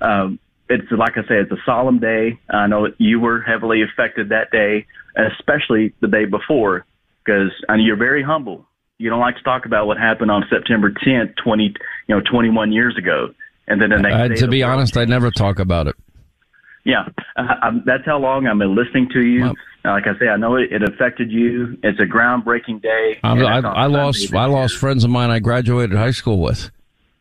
Um, 0.01 0.39
it's 0.69 0.91
like 0.91 1.17
I 1.17 1.21
say, 1.21 1.35
it's 1.39 1.51
a 1.51 1.57
solemn 1.65 1.99
day. 1.99 2.39
I 2.49 2.67
know 2.67 2.87
you 2.97 3.19
were 3.19 3.41
heavily 3.41 3.81
affected 3.83 4.29
that 4.29 4.51
day, 4.51 4.85
especially 5.15 5.93
the 6.01 6.07
day 6.07 6.25
before, 6.25 6.85
because 7.25 7.51
I 7.69 7.77
know 7.77 7.83
you're 7.83 7.95
very 7.97 8.23
humble. 8.23 8.65
You 8.97 9.09
don't 9.09 9.19
like 9.19 9.37
to 9.37 9.43
talk 9.43 9.65
about 9.65 9.85
what 9.87 9.97
happened 9.97 10.31
on 10.31 10.43
September 10.49 10.91
10th, 10.91 11.35
20, 11.43 11.63
you 12.07 12.15
know, 12.15 12.21
21 12.21 12.71
years 12.71 12.97
ago, 12.97 13.29
and 13.67 13.81
then 13.81 13.89
the 13.89 13.97
next 13.97 14.15
Uh, 14.15 14.27
day. 14.29 14.35
to 14.35 14.47
be 14.47 14.63
world 14.63 14.73
honest, 14.79 14.97
I 14.97 15.05
never 15.05 15.29
talk 15.31 15.59
about 15.59 15.87
it. 15.87 15.95
yeah, 16.83 17.07
uh, 17.35 17.41
I'm, 17.61 17.83
that's 17.85 18.05
how 18.05 18.17
long 18.17 18.47
I've 18.47 18.57
been 18.57 18.75
listening 18.75 19.09
to 19.13 19.21
you. 19.21 19.53
Like 19.85 20.05
I 20.07 20.17
say, 20.19 20.27
I 20.27 20.35
know 20.37 20.55
it, 20.57 20.71
it 20.71 20.83
affected 20.83 21.31
you. 21.31 21.77
It's 21.83 21.99
a 21.99 22.03
groundbreaking 22.05 22.81
day. 22.81 23.19
I'm, 23.23 23.45
I, 23.45 23.59
I 23.59 23.85
lost 23.85 24.33
I 24.33 24.45
lost 24.47 24.75
friends 24.77 25.03
of 25.05 25.09
mine 25.09 25.29
I 25.29 25.39
graduated 25.39 25.95
high 25.97 26.11
school 26.11 26.39
with. 26.41 26.71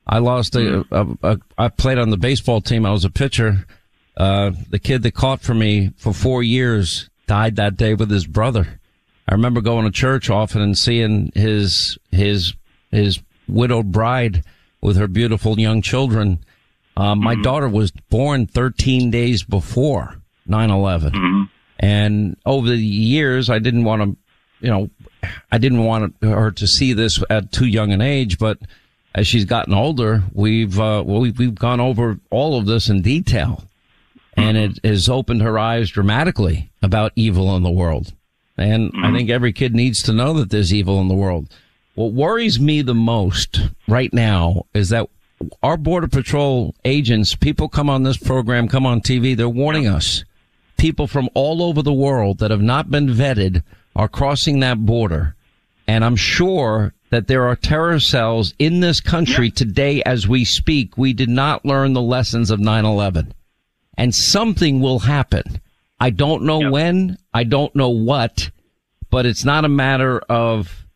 I 0.06 0.18
lost 0.18 0.54
a, 0.54 0.82
Hmm. 0.90 1.12
a, 1.22 1.32
a 1.32 1.38
I 1.58 1.68
played 1.68 1.98
on 1.98 2.10
the 2.10 2.16
baseball 2.16 2.60
team. 2.60 2.86
I 2.86 2.92
was 2.92 3.04
a 3.04 3.10
pitcher. 3.10 3.66
Uh, 4.16 4.52
the 4.70 4.78
kid 4.78 5.02
that 5.02 5.12
caught 5.14 5.40
for 5.42 5.54
me 5.54 5.90
for 5.96 6.12
four 6.12 6.42
years 6.42 7.10
died 7.26 7.56
that 7.56 7.76
day 7.76 7.94
with 7.94 8.10
his 8.10 8.26
brother. 8.26 8.80
I 9.28 9.34
remember 9.34 9.60
going 9.60 9.84
to 9.84 9.90
church 9.90 10.30
often 10.30 10.62
and 10.62 10.78
seeing 10.78 11.32
his 11.34 11.98
his 12.12 12.54
his 12.92 13.20
widowed 13.48 13.90
bride 13.92 14.44
with 14.80 14.96
her 14.96 15.08
beautiful 15.08 15.58
young 15.58 15.82
children. 15.82 16.38
Um, 16.96 17.18
my 17.20 17.34
daughter 17.42 17.68
was 17.68 17.90
born 17.90 18.46
13 18.46 19.10
days 19.10 19.42
before 19.42 20.16
9/11, 20.48 21.48
and 21.80 22.36
over 22.46 22.68
the 22.68 22.78
years, 22.78 23.50
I 23.50 23.58
didn't 23.58 23.84
want 23.84 24.02
to, 24.02 24.16
you 24.64 24.70
know, 24.70 24.90
I 25.52 25.58
didn't 25.58 25.84
want 25.84 26.14
her 26.22 26.52
to 26.52 26.66
see 26.66 26.92
this 26.94 27.22
at 27.28 27.52
too 27.52 27.66
young 27.66 27.92
an 27.92 28.00
age, 28.00 28.38
but 28.38 28.58
as 29.16 29.26
she's 29.26 29.46
gotten 29.46 29.72
older, 29.72 30.22
we've 30.34 30.78
uh, 30.78 31.02
we've, 31.04 31.38
we've 31.38 31.54
gone 31.54 31.80
over 31.80 32.20
all 32.30 32.58
of 32.58 32.66
this 32.66 32.90
in 32.90 33.00
detail, 33.00 33.64
and 34.36 34.58
it 34.58 34.78
has 34.84 35.08
opened 35.08 35.40
her 35.40 35.58
eyes 35.58 35.90
dramatically 35.90 36.70
about 36.82 37.12
evil 37.16 37.56
in 37.56 37.62
the 37.62 37.70
world. 37.70 38.12
And 38.58 38.92
I 39.02 39.12
think 39.12 39.28
every 39.30 39.52
kid 39.52 39.74
needs 39.74 40.02
to 40.04 40.12
know 40.12 40.34
that 40.34 40.50
there's 40.50 40.72
evil 40.72 41.00
in 41.00 41.08
the 41.08 41.14
world. 41.14 41.48
What 41.94 42.12
worries 42.12 42.60
me 42.60 42.82
the 42.82 42.94
most 42.94 43.60
right 43.88 44.12
now 44.12 44.66
is 44.74 44.90
that 44.90 45.08
our 45.62 45.76
border 45.76 46.08
patrol 46.08 46.74
agents, 46.84 47.34
people 47.34 47.68
come 47.68 47.90
on 47.90 48.02
this 48.02 48.16
program, 48.16 48.68
come 48.68 48.86
on 48.86 49.00
TV, 49.00 49.36
they're 49.36 49.48
warning 49.48 49.86
us. 49.86 50.24
People 50.78 51.06
from 51.06 51.28
all 51.34 51.62
over 51.62 51.82
the 51.82 51.92
world 51.92 52.38
that 52.38 52.50
have 52.50 52.62
not 52.62 52.90
been 52.90 53.08
vetted 53.08 53.62
are 53.94 54.08
crossing 54.08 54.60
that 54.60 54.84
border. 54.84 55.34
And 55.86 56.04
I'm 56.04 56.16
sure 56.16 56.92
that 57.10 57.28
there 57.28 57.46
are 57.46 57.56
terror 57.56 58.00
cells 58.00 58.54
in 58.58 58.80
this 58.80 59.00
country 59.00 59.50
today 59.50 60.02
as 60.02 60.26
we 60.26 60.44
speak. 60.44 60.98
We 60.98 61.12
did 61.12 61.28
not 61.28 61.64
learn 61.64 61.92
the 61.92 62.02
lessons 62.02 62.50
of 62.50 62.60
9-11 62.60 63.32
and 63.96 64.14
something 64.14 64.80
will 64.80 65.00
happen. 65.00 65.60
I 65.98 66.10
don't 66.10 66.42
know 66.42 66.70
when. 66.70 67.16
I 67.32 67.44
don't 67.44 67.74
know 67.74 67.88
what, 67.88 68.50
but 69.10 69.24
it's 69.24 69.44
not 69.44 69.64
a 69.64 69.68
matter 69.68 70.18
of 70.28 70.86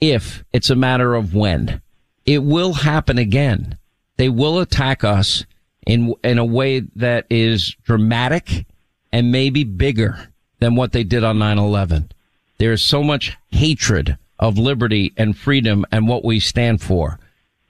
if 0.00 0.42
it's 0.52 0.70
a 0.70 0.74
matter 0.74 1.14
of 1.14 1.34
when 1.34 1.80
it 2.26 2.42
will 2.42 2.72
happen 2.72 3.18
again. 3.18 3.78
They 4.16 4.28
will 4.28 4.60
attack 4.60 5.04
us 5.04 5.44
in, 5.86 6.14
in 6.22 6.38
a 6.38 6.44
way 6.44 6.80
that 6.96 7.26
is 7.30 7.74
dramatic 7.82 8.66
and 9.12 9.32
maybe 9.32 9.64
bigger 9.64 10.28
than 10.60 10.74
what 10.76 10.92
they 10.92 11.04
did 11.04 11.24
on 11.24 11.38
9-11. 11.38 12.10
There 12.58 12.72
is 12.72 12.82
so 12.82 13.02
much 13.02 13.36
hatred 13.50 14.16
of 14.42 14.58
liberty 14.58 15.12
and 15.16 15.38
freedom 15.38 15.86
and 15.92 16.08
what 16.08 16.24
we 16.24 16.40
stand 16.40 16.82
for. 16.82 17.16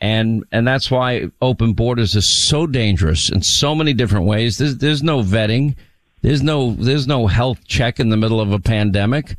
And, 0.00 0.42
and 0.50 0.66
that's 0.66 0.90
why 0.90 1.30
open 1.42 1.74
borders 1.74 2.16
is 2.16 2.26
so 2.26 2.66
dangerous 2.66 3.28
in 3.28 3.42
so 3.42 3.74
many 3.74 3.92
different 3.92 4.24
ways. 4.24 4.56
There's, 4.56 4.78
there's 4.78 5.02
no 5.02 5.20
vetting. 5.22 5.76
There's 6.22 6.42
no, 6.42 6.72
there's 6.72 7.06
no 7.06 7.26
health 7.26 7.64
check 7.66 8.00
in 8.00 8.08
the 8.08 8.16
middle 8.16 8.40
of 8.40 8.52
a 8.52 8.58
pandemic. 8.58 9.36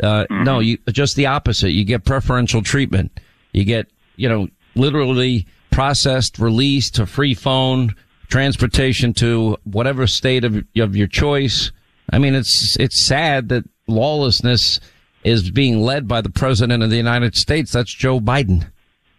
Uh, 0.00 0.26
no, 0.30 0.60
you, 0.60 0.78
just 0.92 1.16
the 1.16 1.26
opposite. 1.26 1.70
You 1.70 1.82
get 1.82 2.04
preferential 2.04 2.62
treatment. 2.62 3.18
You 3.52 3.64
get, 3.64 3.90
you 4.14 4.28
know, 4.28 4.48
literally 4.76 5.44
processed, 5.72 6.38
released 6.38 6.94
to 6.94 7.06
free 7.06 7.34
phone, 7.34 7.96
transportation 8.28 9.12
to 9.14 9.56
whatever 9.64 10.06
state 10.06 10.44
of, 10.44 10.64
of 10.76 10.94
your 10.94 11.08
choice. 11.08 11.72
I 12.12 12.20
mean, 12.20 12.36
it's, 12.36 12.76
it's 12.78 13.04
sad 13.04 13.48
that 13.48 13.64
lawlessness 13.88 14.78
is 15.26 15.50
being 15.50 15.80
led 15.80 16.08
by 16.08 16.20
the 16.20 16.30
president 16.30 16.82
of 16.82 16.90
the 16.90 16.96
United 16.96 17.36
States. 17.36 17.72
That's 17.72 17.92
Joe 17.92 18.20
Biden. 18.20 18.70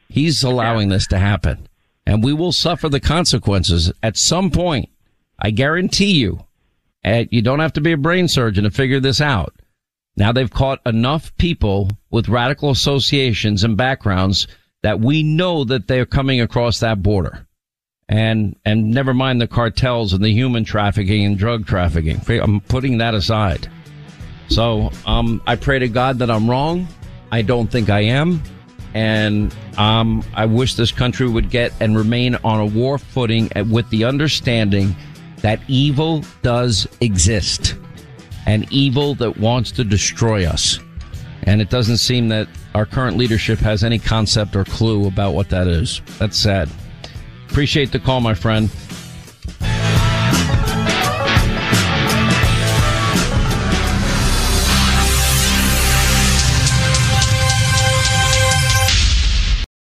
He's 0.10 0.44
allowing 0.44 0.90
this 0.90 1.06
to 1.08 1.20
happen 1.20 1.68
and 2.08 2.24
we 2.24 2.32
will 2.32 2.54
suffer 2.54 2.88
the 2.88 3.02
consequences 3.02 3.92
at 4.02 4.16
some 4.16 4.50
point. 4.50 4.90
I 5.38 5.52
guarantee 5.52 6.14
you. 6.14 6.46
And 7.04 7.28
you 7.32 7.42
don't 7.42 7.60
have 7.60 7.74
to 7.74 7.82
be 7.82 7.92
a 7.92 7.98
brain 7.98 8.30
surgeon 8.30 8.64
to 8.64 8.72
figure 8.72 9.02
this 9.02 9.20
out. 9.20 9.54
Now 10.16 10.32
they've 10.32 10.50
caught 10.50 10.80
enough 10.86 11.36
people 11.38 11.92
with 12.10 12.30
radical 12.30 12.70
associations 12.70 13.66
and 13.66 13.76
backgrounds 13.76 14.48
that 14.84 15.02
we 15.02 15.22
know 15.22 15.66
that 15.66 15.90
they're 15.90 16.06
coming 16.06 16.40
across 16.40 16.80
that 16.80 17.04
border. 17.04 17.46
And, 18.08 18.56
and 18.64 18.92
never 18.92 19.14
mind 19.14 19.42
the 19.42 19.48
cartels 19.48 20.14
and 20.14 20.24
the 20.24 20.32
human 20.32 20.64
trafficking 20.64 21.26
and 21.26 21.38
drug 21.38 21.68
trafficking. 21.68 22.22
I'm 22.42 22.62
putting 22.62 23.00
that 23.00 23.16
aside. 23.16 23.70
So, 24.50 24.92
um, 25.06 25.42
I 25.46 25.56
pray 25.56 25.80
to 25.80 25.88
God 25.88 26.20
that 26.20 26.32
I'm 26.32 26.50
wrong. 26.50 26.88
I 27.32 27.42
don't 27.42 27.70
think 27.70 27.90
I 27.90 28.02
am. 28.02 28.42
And, 28.94 29.54
um, 29.78 30.24
I 30.34 30.46
wish 30.46 30.76
this 30.76 30.92
country 30.92 31.28
would 31.28 31.50
get 31.50 31.74
and 31.80 31.96
remain 31.96 32.36
on 32.44 32.60
a 32.60 32.66
war 32.66 32.98
footing 32.98 33.52
with 33.70 33.90
the 33.90 34.06
understanding 34.06 34.96
that 35.38 35.60
evil 35.68 36.24
does 36.42 36.88
exist 37.02 37.76
and 38.46 38.66
evil 38.72 39.14
that 39.16 39.38
wants 39.38 39.72
to 39.74 39.84
destroy 39.84 40.46
us. 40.48 40.80
And 41.44 41.62
it 41.62 41.70
doesn't 41.70 41.98
seem 41.98 42.30
that 42.30 42.48
our 42.74 42.86
current 42.86 43.18
leadership 43.18 43.60
has 43.60 43.84
any 43.84 44.00
concept 44.00 44.56
or 44.56 44.64
clue 44.64 45.08
about 45.08 45.34
what 45.34 45.50
that 45.50 45.68
is. 45.68 46.02
That's 46.18 46.38
sad. 46.38 46.70
Appreciate 47.50 47.92
the 47.92 48.00
call, 48.00 48.22
my 48.22 48.34
friend. 48.34 48.70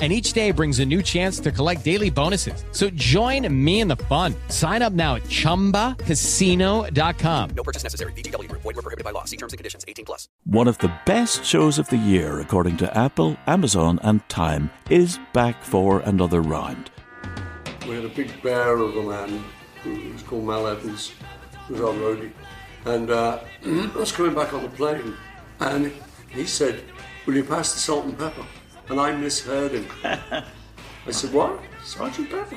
And 0.00 0.12
each 0.12 0.32
day 0.32 0.52
brings 0.52 0.78
a 0.78 0.86
new 0.86 1.02
chance 1.02 1.40
to 1.40 1.50
collect 1.50 1.84
daily 1.84 2.08
bonuses. 2.08 2.62
So 2.70 2.88
join 2.90 3.52
me 3.52 3.80
in 3.80 3.88
the 3.88 3.96
fun. 3.96 4.32
Sign 4.48 4.80
up 4.80 4.92
now 4.92 5.16
at 5.16 5.24
chumbacasino.com. 5.24 7.50
No 7.56 7.62
purchase 7.64 7.82
necessary. 7.82 8.12
VGW 8.12 8.48
Group. 8.48 8.62
Void 8.62 8.76
were 8.76 8.82
prohibited 8.82 9.02
by 9.02 9.10
law. 9.10 9.24
See 9.24 9.36
terms 9.36 9.52
and 9.52 9.58
conditions. 9.58 9.84
18 9.88 10.04
plus. 10.04 10.28
One 10.44 10.68
of 10.68 10.78
the 10.78 10.92
best 11.04 11.44
shows 11.44 11.80
of 11.80 11.90
the 11.90 11.96
year, 11.96 12.38
according 12.38 12.76
to 12.76 12.96
Apple, 12.96 13.36
Amazon, 13.48 13.98
and 14.04 14.20
Time, 14.28 14.70
is 14.88 15.18
back 15.32 15.64
for 15.64 15.98
another 16.00 16.42
round. 16.42 16.92
We 17.88 17.96
had 17.96 18.04
a 18.04 18.08
big 18.10 18.40
bear 18.42 18.76
of 18.76 18.96
a 18.96 19.02
man 19.02 19.42
who 19.82 20.12
was 20.12 20.22
called 20.22 20.44
Mal 20.44 20.66
Evans, 20.68 21.12
who 21.66 21.74
was 21.74 21.82
our 21.82 21.92
roadie. 21.94 22.30
And 22.84 23.10
uh, 23.10 23.40
I 23.66 23.90
was 23.96 24.12
coming 24.12 24.34
back 24.34 24.52
on 24.52 24.62
the 24.62 24.68
plane, 24.68 25.14
and 25.58 25.90
he 26.28 26.44
said, 26.46 26.84
Will 27.26 27.34
you 27.34 27.42
pass 27.44 27.72
the 27.72 27.80
salt 27.80 28.04
and 28.04 28.16
pepper? 28.18 28.44
And 28.90 29.00
I 29.00 29.12
misheard 29.12 29.72
him. 29.72 29.86
I 30.04 31.10
said, 31.10 31.32
What? 31.32 31.60
Sergeant 31.84 32.30
Pepper? 32.30 32.56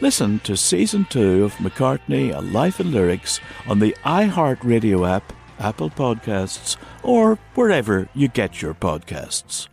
Listen 0.00 0.40
to 0.40 0.56
season 0.56 1.06
two 1.08 1.44
of 1.44 1.54
McCartney, 1.56 2.34
A 2.34 2.40
Life 2.40 2.80
in 2.80 2.90
Lyrics 2.90 3.40
on 3.68 3.78
the 3.78 3.94
iHeartRadio 4.04 5.08
app, 5.08 5.32
Apple 5.60 5.90
Podcasts, 5.90 6.76
or 7.04 7.38
wherever 7.54 8.08
you 8.12 8.26
get 8.26 8.60
your 8.60 8.74
podcasts. 8.74 9.68